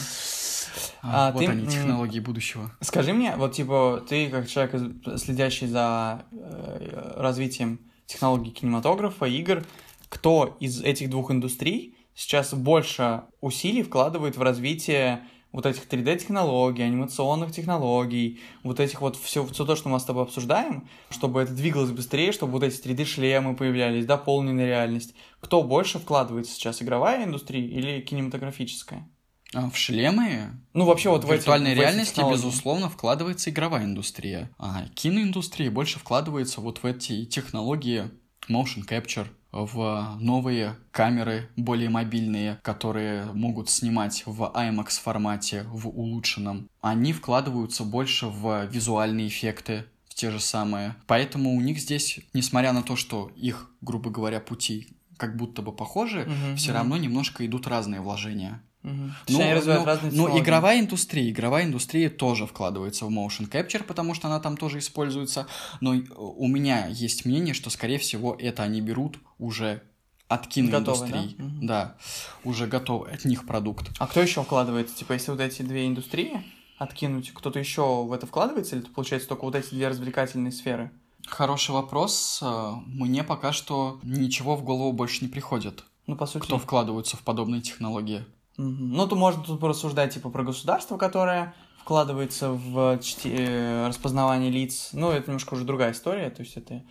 А, 1.02 1.28
А 1.30 1.32
вот 1.32 1.40
ты, 1.40 1.48
они, 1.48 1.68
технологии 1.68 2.20
будущего. 2.20 2.72
Скажи 2.82 3.14
мне, 3.14 3.36
вот 3.36 3.54
типа 3.54 4.04
ты 4.08 4.30
как 4.30 4.48
человек, 4.48 4.76
следящий 5.18 5.68
за 5.68 6.24
э, 6.32 7.14
развитием 7.18 7.80
технологий 8.06 8.52
кинематографа, 8.52 9.26
игр, 9.26 9.64
кто 10.10 10.58
из 10.60 10.82
этих 10.82 11.10
двух 11.10 11.32
индустрий 11.32 11.96
сейчас 12.22 12.54
больше 12.54 13.24
усилий 13.42 13.82
вкладывает 13.84 14.38
в 14.38 14.42
развитие 14.44 15.22
вот 15.52 15.66
этих 15.66 15.88
3D-технологий, 15.88 16.84
анимационных 16.86 17.52
технологий, 17.52 18.40
вот 18.64 18.80
этих 18.80 19.02
вот 19.02 19.18
все, 19.18 19.46
все 19.48 19.66
то, 19.66 19.76
что 19.76 19.90
мы 19.90 20.00
с 20.00 20.04
тобой 20.06 20.24
обсуждаем, 20.24 20.88
чтобы 21.10 21.42
это 21.42 21.52
двигалось 21.54 21.90
быстрее, 21.92 22.32
чтобы 22.32 22.54
вот 22.54 22.64
эти 22.64 22.80
3D-шлемы 22.82 23.56
появлялись, 23.56 24.06
дополненная 24.06 24.66
реальность. 24.68 25.14
Кто 25.42 25.64
больше 25.64 26.00
вкладывает 26.00 26.48
сейчас, 26.48 26.82
игровая 26.82 27.26
индустрия 27.26 27.66
или 27.68 28.00
кинематографическая? 28.02 29.10
А 29.54 29.70
в 29.70 29.76
шлемы 29.76 30.52
Ну, 30.74 30.86
вообще 30.86 31.10
вот 31.10 31.24
в 31.26 31.28
в 31.28 31.32
эти- 31.32 31.40
виртуальной 31.40 31.72
в 31.72 31.74
эти 31.74 31.80
реальности, 31.82 32.14
технологии. 32.16 32.38
безусловно, 32.38 32.90
вкладывается 32.90 33.50
игровая 33.50 33.84
индустрия. 33.84 34.50
А 34.58 34.86
киноиндустрия 34.94 35.70
больше 35.72 36.00
вкладывается 36.00 36.62
вот 36.62 36.78
в 36.84 36.86
эти 36.86 37.26
технологии 37.26 38.04
motion 38.50 38.88
capture, 38.88 39.28
в 39.52 40.18
новые 40.20 40.76
камеры, 40.92 41.50
более 41.58 41.90
мобильные, 41.90 42.60
которые 42.64 43.26
могут 43.34 43.70
снимать 43.70 44.24
в 44.26 44.44
IMAX 44.56 45.02
формате, 45.02 45.66
в 45.70 45.88
улучшенном. 45.88 46.70
Они 46.82 47.14
вкладываются 47.14 47.84
больше 47.84 48.28
в 48.28 48.66
визуальные 48.68 49.28
эффекты, 49.28 49.86
в 50.08 50.14
те 50.14 50.32
же 50.32 50.40
самые. 50.40 50.96
Поэтому 51.08 51.56
у 51.56 51.62
них 51.62 51.80
здесь, 51.80 52.20
несмотря 52.34 52.74
на 52.74 52.84
то, 52.84 52.96
что 52.96 53.32
их, 53.36 53.70
грубо 53.82 54.10
говоря, 54.10 54.40
пути 54.40 54.96
как 55.18 55.38
будто 55.38 55.62
бы 55.62 55.72
похожи, 55.72 56.22
Мгм, 56.26 56.56
все 56.56 56.72
мгм. 56.72 56.78
равно 56.80 56.98
немножко 56.98 57.46
идут 57.46 57.68
разные 57.68 58.02
вложения. 58.02 58.64
Мгм. 58.84 59.14
Точнее, 59.26 59.44
они 59.44 59.54
развивают 59.54 59.82
ну, 59.82 59.86
разные 59.86 60.12
ну, 60.12 60.40
игровая 60.40 60.80
индустрия, 60.80 61.30
игровая 61.30 61.66
индустрия 61.66 62.10
тоже 62.10 62.48
вкладывается 62.48 63.06
в 63.06 63.10
motion 63.10 63.50
capture, 63.50 63.84
потому 63.84 64.14
что 64.16 64.28
она 64.28 64.40
там 64.40 64.58
тоже 64.58 64.80
используется. 64.80 65.48
Но 65.82 65.94
э, 65.94 66.02
у 66.18 66.48
меня 66.48 66.88
есть 66.88 67.26
мнение, 67.26 67.54
что, 67.54 67.70
скорее 67.70 68.00
всего, 68.00 68.36
это 68.40 68.64
они 68.64 68.82
берут 68.82 69.20
уже 69.38 69.84
от 70.28 70.48
киноиндустрии. 70.48 71.12
Готовый, 71.12 71.36
да? 71.38 71.68
Да, 71.68 71.96
уже 72.44 72.66
готовый 72.66 73.14
от 73.14 73.26
них 73.26 73.46
продукт. 73.46 73.92
А 74.00 74.08
кто 74.08 74.22
еще 74.22 74.42
вкладывается? 74.44 74.96
Типа, 74.96 75.14
если 75.14 75.32
вот 75.32 75.42
эти 75.42 75.62
две 75.62 75.86
индустрии 75.86 76.44
откинуть, 76.78 77.32
кто-то 77.34 77.60
еще 77.60 78.04
в 78.04 78.12
это 78.14 78.26
вкладывается, 78.26 78.76
или 78.76 78.84
это 78.84 78.92
получается 78.94 79.30
только 79.30 79.46
вот 79.46 79.56
эти 79.56 79.70
две 79.76 79.90
развлекательные 79.90 80.52
сферы? 80.52 80.90
Хороший 81.28 81.72
вопрос. 81.72 82.40
Э, 82.42 82.74
Мне 82.88 83.24
пока 83.24 83.54
что 83.54 84.00
ничего 84.02 84.56
в 84.56 84.64
голову 84.64 84.92
больше 84.92 85.24
не 85.24 85.28
приходит, 85.28 85.84
Ну, 86.08 86.16
по 86.16 86.26
сути. 86.26 86.44
кто 86.44 86.58
вкладывается 86.58 87.18
в 87.18 87.22
подобные 87.22 87.62
технологии. 87.62 88.26
Ну, 88.64 89.08
то 89.08 89.16
можно 89.16 89.44
тут 89.44 89.60
порассуждать, 89.60 90.14
типа, 90.14 90.30
про 90.30 90.44
государство, 90.44 90.98
которое 90.98 91.54
вкладывается 91.82 92.52
в 92.52 92.98
чти- 93.00 93.34
э, 93.36 93.88
распознавание 93.88 94.52
лиц. 94.52 94.90
Ну, 94.94 95.10
это 95.12 95.28
немножко 95.28 95.56
уже 95.56 95.66
другая 95.66 95.94
история, 95.94 96.30
то 96.30 96.44
есть 96.44 96.56
это, 96.58 96.84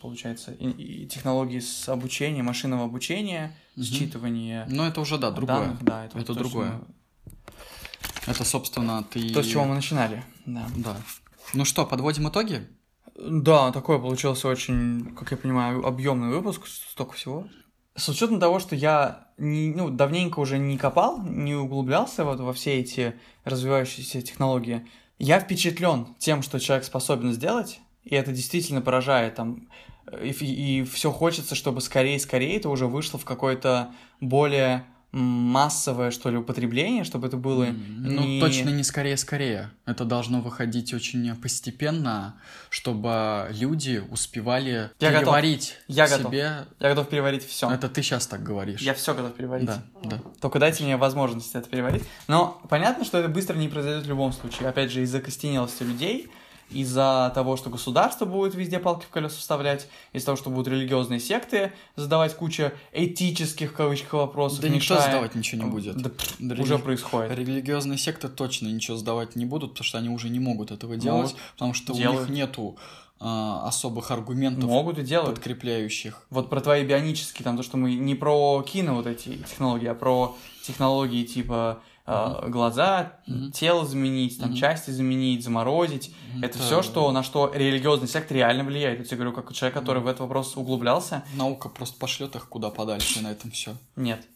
получается, 0.00 0.52
и, 0.52 0.70
и 0.70 1.06
технологии 1.08 1.58
с 1.58 1.88
обучением, 1.88 2.46
машинного 2.46 2.84
обучения, 2.84 3.56
Мгм. 3.74 3.84
считывания 3.84 4.64
Но 4.68 4.86
это 4.86 5.00
уже, 5.00 5.18
да, 5.18 5.30
другое. 5.30 5.58
данных, 5.58 5.82
да, 5.82 6.04
это, 6.04 6.14
вот 6.16 6.22
Это 6.24 6.34
то, 6.34 6.40
что 6.40 6.48
другое. 6.48 6.70
мы- 6.72 6.84
Это, 8.26 8.44
собственно, 8.44 9.02
ты... 9.02 9.32
То, 9.34 9.42
с 9.42 9.46
чего 9.48 9.64
мы 9.64 9.74
начинали. 9.74 10.22
Да. 10.46 10.66
Да. 10.76 10.96
Ну 11.54 11.64
что, 11.64 11.84
подводим 11.84 12.28
итоги? 12.28 12.68
Да, 13.18 13.72
такой 13.72 13.98
получился 14.00 14.46
очень, 14.48 15.14
как 15.16 15.32
я 15.32 15.36
понимаю, 15.36 15.84
объемный 15.84 16.28
выпуск, 16.28 16.66
столько 16.68 17.14
всего. 17.14 17.48
С 17.94 18.08
учетом 18.08 18.40
того, 18.40 18.58
что 18.58 18.74
я 18.74 19.28
не, 19.36 19.72
ну, 19.74 19.90
давненько 19.90 20.40
уже 20.40 20.58
не 20.58 20.78
копал, 20.78 21.22
не 21.22 21.54
углублялся 21.54 22.24
вот 22.24 22.40
во 22.40 22.52
все 22.52 22.78
эти 22.78 23.14
развивающиеся 23.44 24.22
технологии, 24.22 24.86
я 25.18 25.38
впечатлен 25.40 26.08
тем, 26.18 26.42
что 26.42 26.58
человек 26.58 26.84
способен 26.84 27.32
сделать, 27.32 27.80
и 28.02 28.14
это 28.14 28.32
действительно 28.32 28.80
поражает 28.80 29.34
там. 29.36 29.68
И, 30.20 30.30
и 30.30 30.84
все 30.84 31.12
хочется, 31.12 31.54
чтобы 31.54 31.80
скорее-скорее 31.80 32.56
это 32.56 32.68
уже 32.68 32.86
вышло 32.86 33.18
в 33.18 33.24
какой-то 33.24 33.92
более 34.20 34.84
массовое, 35.12 36.10
что 36.10 36.30
ли, 36.30 36.38
употребление, 36.38 37.04
чтобы 37.04 37.26
это 37.26 37.36
было 37.36 37.66
Ну, 37.66 38.24
не... 38.24 38.40
точно 38.40 38.70
не 38.70 38.82
скорее-скорее. 38.82 39.70
Это 39.84 40.04
должно 40.04 40.40
выходить 40.40 40.94
очень 40.94 41.34
постепенно, 41.36 42.36
чтобы 42.70 43.48
люди 43.50 44.02
успевали 44.10 44.90
я 44.98 45.10
переварить 45.10 45.76
готов. 45.86 45.96
Я 45.96 46.06
себе... 46.06 46.16
Готов. 46.18 46.34
Я 46.80 46.88
готов 46.88 47.08
переварить 47.08 47.46
все. 47.46 47.70
Это 47.70 47.90
ты 47.90 48.02
сейчас 48.02 48.26
так 48.26 48.42
говоришь. 48.42 48.80
Я 48.80 48.94
все 48.94 49.14
готов 49.14 49.34
переварить. 49.34 49.66
Да, 49.66 49.82
да. 50.02 50.20
Только 50.40 50.58
дайте 50.58 50.82
мне 50.82 50.96
возможность 50.96 51.54
это 51.54 51.68
переварить. 51.68 52.04
Но 52.26 52.62
понятно, 52.70 53.04
что 53.04 53.18
это 53.18 53.28
быстро 53.28 53.56
не 53.56 53.68
произойдет 53.68 54.06
в 54.06 54.08
любом 54.08 54.32
случае. 54.32 54.68
Опять 54.68 54.90
же, 54.90 55.02
из-за 55.02 55.20
костенелости 55.20 55.82
людей, 55.82 56.30
из-за 56.72 57.30
того, 57.34 57.56
что 57.56 57.70
государство 57.70 58.24
будет 58.24 58.54
везде 58.54 58.78
палки 58.78 59.04
в 59.04 59.08
колеса 59.08 59.36
вставлять, 59.36 59.88
из-за 60.12 60.26
того, 60.26 60.36
что 60.36 60.50
будут 60.50 60.68
религиозные 60.68 61.20
секты 61.20 61.72
задавать 61.96 62.34
кучу 62.34 62.72
этических, 62.92 63.70
в 63.70 63.74
кавычках, 63.74 64.14
вопросов. 64.14 64.60
Да 64.60 64.68
мешая... 64.68 64.98
никто 64.98 65.10
задавать 65.10 65.34
ничего 65.34 65.64
не 65.64 65.70
будет. 65.70 65.96
Да, 65.96 66.10
уже 66.62 66.74
рели... 66.74 66.82
происходит. 66.82 67.36
Религиозные 67.36 67.98
секты 67.98 68.28
точно 68.28 68.68
ничего 68.68 68.96
задавать 68.96 69.36
не 69.36 69.44
будут, 69.44 69.72
потому 69.72 69.84
что 69.84 69.98
они 69.98 70.08
уже 70.08 70.28
не 70.28 70.40
могут 70.40 70.70
этого 70.70 70.96
делать, 70.96 71.32
могут. 71.32 71.36
потому 71.52 71.74
что 71.74 71.94
делают. 71.94 72.20
у 72.20 72.22
них 72.24 72.30
нету 72.30 72.76
а, 73.24 73.68
особых 73.68 74.10
аргументов 74.10 74.68
могут 74.68 74.98
и 74.98 75.02
делают. 75.02 75.36
подкрепляющих. 75.36 76.26
Вот 76.30 76.50
про 76.50 76.60
твои 76.60 76.84
бионические, 76.84 77.44
там 77.44 77.56
то, 77.56 77.62
что 77.62 77.76
мы 77.76 77.94
не 77.94 78.16
про 78.16 78.64
кино 78.66 78.96
вот 78.96 79.06
эти 79.06 79.36
технологии, 79.36 79.86
а 79.86 79.94
про 79.94 80.36
технологии 80.64 81.22
типа 81.24 81.80
mm-hmm. 82.06 82.48
глаза, 82.48 83.20
mm-hmm. 83.26 83.50
тело 83.52 83.86
заменить, 83.86 84.38
там 84.38 84.52
mm-hmm. 84.52 84.56
части 84.56 84.90
заменить, 84.90 85.44
заморозить. 85.44 86.08
Mm-hmm. 86.08 86.44
Это 86.44 86.58
все, 86.58 86.82
что 86.82 87.10
на 87.12 87.22
что 87.22 87.50
религиозный 87.54 88.08
сектор 88.08 88.36
реально 88.36 88.64
влияет. 88.64 88.98
Я 88.98 89.04
тебе 89.04 89.16
говорю, 89.18 89.32
как 89.32 89.52
человек, 89.52 89.74
который 89.74 89.98
mm-hmm. 89.98 90.04
в 90.04 90.08
этот 90.08 90.20
вопрос 90.20 90.56
углублялся. 90.56 91.24
Наука 91.34 91.68
просто 91.68 91.98
пошлет 91.98 92.34
их 92.36 92.48
куда 92.48 92.70
подальше 92.70 93.20
на 93.22 93.32
этом 93.32 93.50
все. 93.50 93.76
Нет, 93.96 94.26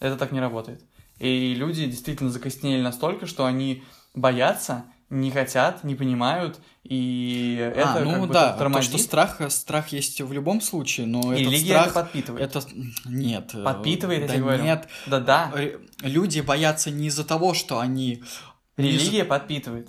это 0.00 0.16
так 0.16 0.32
не 0.32 0.40
работает. 0.40 0.82
И 1.18 1.54
люди 1.54 1.86
действительно 1.86 2.30
закоснели 2.30 2.82
настолько, 2.82 3.26
что 3.26 3.44
они 3.44 3.84
боятся 4.14 4.84
не 5.14 5.30
хотят, 5.30 5.84
не 5.84 5.94
понимают, 5.94 6.60
и 6.82 7.58
а, 7.60 7.94
это 7.94 8.04
ну 8.04 8.10
как 8.10 8.20
бы 8.20 8.26
да, 8.32 8.52
тормозит. 8.52 8.92
то, 8.92 8.98
что 8.98 9.06
страх, 9.06 9.40
страх 9.50 9.88
есть 9.88 10.20
в 10.20 10.32
любом 10.32 10.60
случае, 10.60 11.06
но 11.06 11.32
и 11.32 11.42
этот 11.42 11.60
страх... 11.60 11.86
это 11.86 11.94
подпитывает. 11.94 12.56
Это... 12.56 12.66
Нет. 13.06 13.54
Э, 13.54 13.64
подпитывает, 13.64 14.26
да 14.26 14.26
я 14.26 14.32
тебе 14.32 14.40
говорю. 14.40 14.64
нет. 14.64 14.88
Да-да. 15.06 15.52
Люди 16.02 16.40
боятся 16.40 16.90
не 16.90 17.06
из-за 17.06 17.24
того, 17.24 17.54
что 17.54 17.78
они... 17.78 18.22
Религия 18.76 19.22
из... 19.22 19.26
подпитывает. 19.26 19.88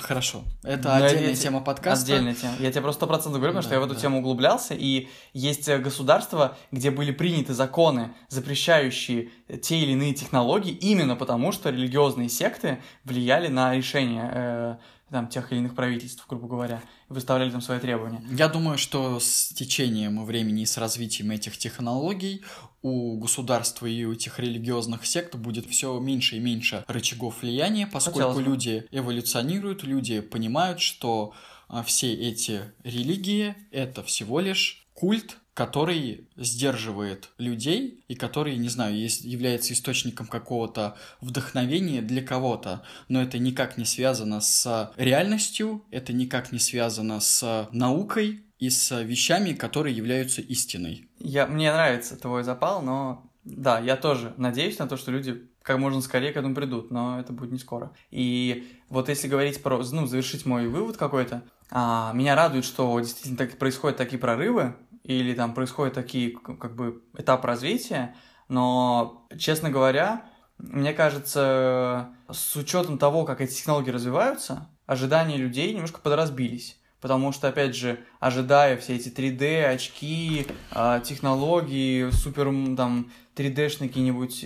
Хорошо. 0.00 0.42
Это 0.62 0.88
Но 0.88 1.04
отдельная 1.04 1.32
это 1.32 1.40
тема 1.40 1.60
подкаста. 1.60 2.04
Отдельная 2.04 2.34
тема. 2.34 2.54
Я 2.58 2.70
тебе 2.70 2.82
просто 2.82 3.00
сто 3.00 3.06
процентов 3.06 3.40
говорю, 3.40 3.52
потому 3.52 3.62
да, 3.62 3.68
что 3.68 3.74
я 3.74 3.80
в 3.80 3.84
эту 3.84 3.94
да. 3.94 4.00
тему 4.00 4.18
углублялся, 4.18 4.74
и 4.74 5.08
есть 5.32 5.68
э, 5.68 5.78
государства, 5.78 6.56
где 6.72 6.90
были 6.90 7.12
приняты 7.12 7.54
законы, 7.54 8.12
запрещающие 8.28 9.30
те 9.62 9.78
или 9.78 9.92
иные 9.92 10.14
технологии, 10.14 10.72
именно 10.72 11.16
потому, 11.16 11.52
что 11.52 11.70
религиозные 11.70 12.28
секты 12.28 12.78
влияли 13.04 13.48
на 13.48 13.74
решение 13.74 14.30
э, 14.32 14.76
там, 15.14 15.28
тех 15.28 15.52
или 15.52 15.60
иных 15.60 15.76
правительств, 15.76 16.24
грубо 16.28 16.48
говоря, 16.48 16.82
и 17.08 17.12
выставляли 17.12 17.48
там 17.48 17.60
свои 17.60 17.78
требования. 17.78 18.20
Я 18.32 18.48
думаю, 18.48 18.78
что 18.78 19.20
с 19.20 19.50
течением 19.50 20.24
времени 20.24 20.62
и 20.62 20.66
с 20.66 20.76
развитием 20.76 21.30
этих 21.30 21.56
технологий 21.56 22.42
у 22.82 23.16
государства 23.20 23.86
и 23.86 24.04
у 24.04 24.12
этих 24.12 24.40
религиозных 24.40 25.06
сект 25.06 25.36
будет 25.36 25.66
все 25.66 26.00
меньше 26.00 26.38
и 26.38 26.40
меньше 26.40 26.84
рычагов 26.88 27.42
влияния, 27.42 27.86
поскольку 27.86 28.40
люди 28.40 28.88
эволюционируют, 28.90 29.84
люди 29.84 30.18
понимают, 30.18 30.80
что 30.80 31.32
а, 31.68 31.84
все 31.84 32.12
эти 32.12 32.72
религии 32.82 33.54
это 33.70 34.02
всего 34.02 34.40
лишь 34.40 34.84
культ, 34.94 35.36
который 35.54 36.28
сдерживает 36.36 37.30
людей 37.38 38.04
и 38.08 38.16
который, 38.16 38.56
не 38.56 38.68
знаю, 38.68 38.96
является 38.96 39.72
источником 39.72 40.26
какого-то 40.26 40.96
вдохновения 41.20 42.02
для 42.02 42.22
кого-то, 42.22 42.82
но 43.08 43.22
это 43.22 43.38
никак 43.38 43.78
не 43.78 43.84
связано 43.84 44.40
с 44.40 44.92
реальностью, 44.96 45.84
это 45.90 46.12
никак 46.12 46.52
не 46.52 46.58
связано 46.58 47.20
с 47.20 47.68
наукой 47.70 48.44
и 48.58 48.68
с 48.68 49.00
вещами, 49.02 49.52
которые 49.52 49.96
являются 49.96 50.40
истиной. 50.40 51.08
Я, 51.18 51.46
мне 51.46 51.72
нравится 51.72 52.16
твой 52.16 52.42
запал, 52.42 52.82
но 52.82 53.30
да, 53.44 53.78
я 53.78 53.96
тоже 53.96 54.34
надеюсь 54.36 54.78
на 54.78 54.88
то, 54.88 54.96
что 54.96 55.12
люди 55.12 55.48
как 55.62 55.78
можно 55.78 56.02
скорее 56.02 56.32
к 56.32 56.36
этому 56.36 56.54
придут, 56.54 56.90
но 56.90 57.18
это 57.18 57.32
будет 57.32 57.52
не 57.52 57.58
скоро. 57.58 57.92
И 58.10 58.68
вот 58.90 59.08
если 59.08 59.28
говорить 59.28 59.62
про, 59.62 59.82
ну, 59.92 60.06
завершить 60.06 60.44
мой 60.44 60.68
вывод 60.68 60.98
какой-то, 60.98 61.42
а, 61.70 62.12
меня 62.12 62.34
радует, 62.34 62.64
что 62.64 63.00
действительно 63.00 63.38
так, 63.38 63.58
происходят 63.58 63.96
такие 63.96 64.18
прорывы, 64.18 64.76
или 65.04 65.34
там 65.34 65.54
происходят 65.54 65.94
такие, 65.94 66.30
как 66.32 66.74
бы, 66.74 67.02
этапы 67.16 67.46
развития, 67.46 68.14
но, 68.48 69.26
честно 69.38 69.70
говоря, 69.70 70.24
мне 70.58 70.92
кажется, 70.92 72.10
с 72.30 72.56
учетом 72.56 72.98
того, 72.98 73.24
как 73.24 73.40
эти 73.40 73.54
технологии 73.54 73.90
развиваются, 73.90 74.68
ожидания 74.86 75.36
людей 75.36 75.72
немножко 75.72 76.00
подразбились. 76.00 76.78
Потому 77.00 77.32
что, 77.32 77.48
опять 77.48 77.76
же, 77.76 78.00
ожидая 78.18 78.78
все 78.78 78.96
эти 78.96 79.10
3D, 79.10 79.66
очки, 79.66 80.46
а, 80.70 81.00
технологии, 81.00 82.08
супер 82.10 82.46
там 82.76 83.12
3D-шные 83.36 83.88
какие-нибудь 83.88 84.42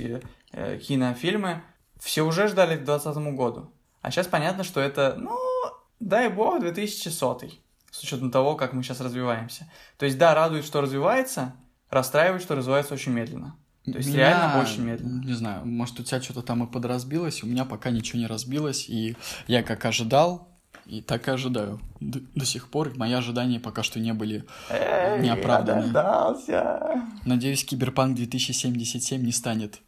э, 0.53 0.79
кинофильмы, 0.79 1.63
все 2.01 2.23
уже 2.23 2.49
ждали 2.49 2.75
к 2.75 2.85
2020 2.85 3.37
году. 3.37 3.71
А 4.03 4.11
сейчас 4.11 4.27
понятно, 4.27 4.65
что 4.65 4.81
это, 4.81 5.15
ну, 5.19 5.39
дай 6.01 6.29
бог, 6.29 6.59
2100 6.59 7.43
с 7.99 8.03
учетом 8.03 8.31
того, 8.31 8.55
как 8.55 8.73
мы 8.73 8.83
сейчас 8.83 9.01
развиваемся. 9.01 9.71
То 9.99 10.07
есть, 10.07 10.19
да, 10.19 10.35
радует, 10.35 10.65
что 10.65 10.81
развивается, 10.81 11.55
расстраивает, 11.91 12.43
что 12.43 12.55
развивается 12.55 12.95
очень 12.95 13.13
медленно. 13.13 13.57
То 13.85 13.99
есть 13.99 14.11
меня, 14.11 14.31
реально 14.31 14.61
очень 14.61 14.83
медленно. 14.83 15.25
Не 15.25 15.33
знаю, 15.33 15.67
может 15.67 15.99
у 16.01 16.03
тебя 16.03 16.21
что-то 16.21 16.43
там 16.43 16.65
и 16.65 16.71
подразбилось, 16.71 17.43
у 17.43 17.47
меня 17.47 17.65
пока 17.65 17.91
ничего 17.91 18.19
не 18.19 18.27
разбилось, 18.27 18.89
и 18.89 19.17
я 19.47 19.63
как 19.63 19.85
ожидал, 19.85 20.49
и 20.87 21.01
так 21.01 21.29
и 21.29 21.31
ожидаю. 21.31 21.81
До, 22.01 22.21
до 22.35 22.45
сих 22.45 22.69
пор 22.69 22.97
мои 22.97 23.13
ожидания 23.13 23.61
пока 23.61 23.83
что 23.83 23.99
не 24.01 24.13
были 24.13 24.45
Эй, 24.71 25.21
неоправданы. 25.21 25.79
Я 25.79 25.85
дождался. 25.85 27.03
Надеюсь, 27.25 27.65
Киберпанк 27.65 28.17
2077 28.17 29.23
не 29.23 29.33
станет 29.33 29.81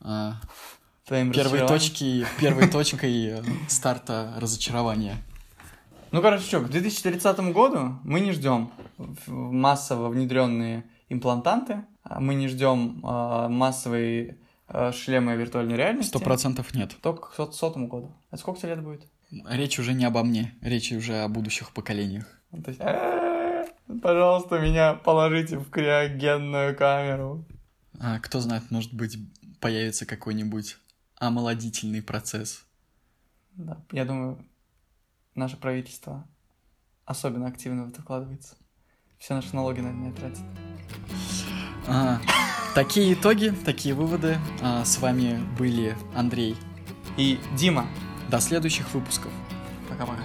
а, 0.00 0.34
первой 1.08 1.66
точки, 1.66 2.26
первой 2.38 2.68
точкой 2.68 3.42
старта 3.68 4.34
разочарования. 4.38 5.16
Ну, 6.12 6.22
короче, 6.22 6.42
что, 6.44 6.60
к 6.60 6.68
2030 6.68 7.38
году 7.52 7.98
мы 8.02 8.20
не 8.20 8.32
ждем 8.32 8.72
массово 9.26 10.08
внедренные 10.08 10.84
имплантанты, 11.08 11.84
а 12.02 12.20
мы 12.20 12.34
не 12.34 12.48
ждем 12.48 13.00
э, 13.04 13.48
массовые 13.48 14.38
э, 14.68 14.92
шлемы 14.92 15.36
виртуальной 15.36 15.76
реальности. 15.76 16.10
Сто 16.10 16.18
процентов 16.18 16.74
нет. 16.74 16.96
Только 17.00 17.28
к 17.28 17.52
сотому 17.52 17.86
году. 17.86 18.12
А 18.30 18.36
сколько 18.36 18.60
тебе 18.60 18.70
лет 18.70 18.82
будет? 18.82 19.06
Речь 19.48 19.78
уже 19.78 19.92
не 19.92 20.04
обо 20.04 20.24
мне, 20.24 20.54
речь 20.60 20.90
уже 20.92 21.22
о 21.22 21.28
будущих 21.28 21.72
поколениях. 21.72 22.26
То 22.50 22.70
есть, 22.70 22.80
«Э, 22.80 23.64
пожалуйста, 24.02 24.58
меня 24.58 24.94
положите 24.94 25.58
в 25.58 25.70
криогенную 25.70 26.76
камеру. 26.76 27.44
А, 28.00 28.18
кто 28.18 28.40
знает, 28.40 28.70
может 28.70 28.92
быть, 28.92 29.16
появится 29.60 30.06
какой-нибудь 30.06 30.78
омолодительный 31.16 32.02
процесс. 32.02 32.64
Да, 33.54 33.78
я 33.92 34.04
думаю, 34.04 34.38
наше 35.40 35.56
правительство 35.56 36.28
особенно 37.04 37.48
активно 37.48 37.84
в 37.84 37.88
это 37.88 38.02
вкладывается. 38.02 38.56
Все 39.18 39.34
наши 39.34 39.54
налоги 39.54 39.80
на 39.80 39.88
это 39.88 39.96
не 39.96 40.12
тратит. 40.12 40.44
А, 41.88 42.20
такие 42.74 43.14
итоги, 43.14 43.52
такие 43.64 43.94
выводы. 43.94 44.38
А, 44.62 44.84
с 44.84 44.98
вами 44.98 45.40
были 45.58 45.96
Андрей 46.14 46.56
и 47.16 47.38
Дима. 47.56 47.86
До 48.30 48.40
следующих 48.40 48.94
выпусков. 48.94 49.32
Пока-пока. 49.88 50.22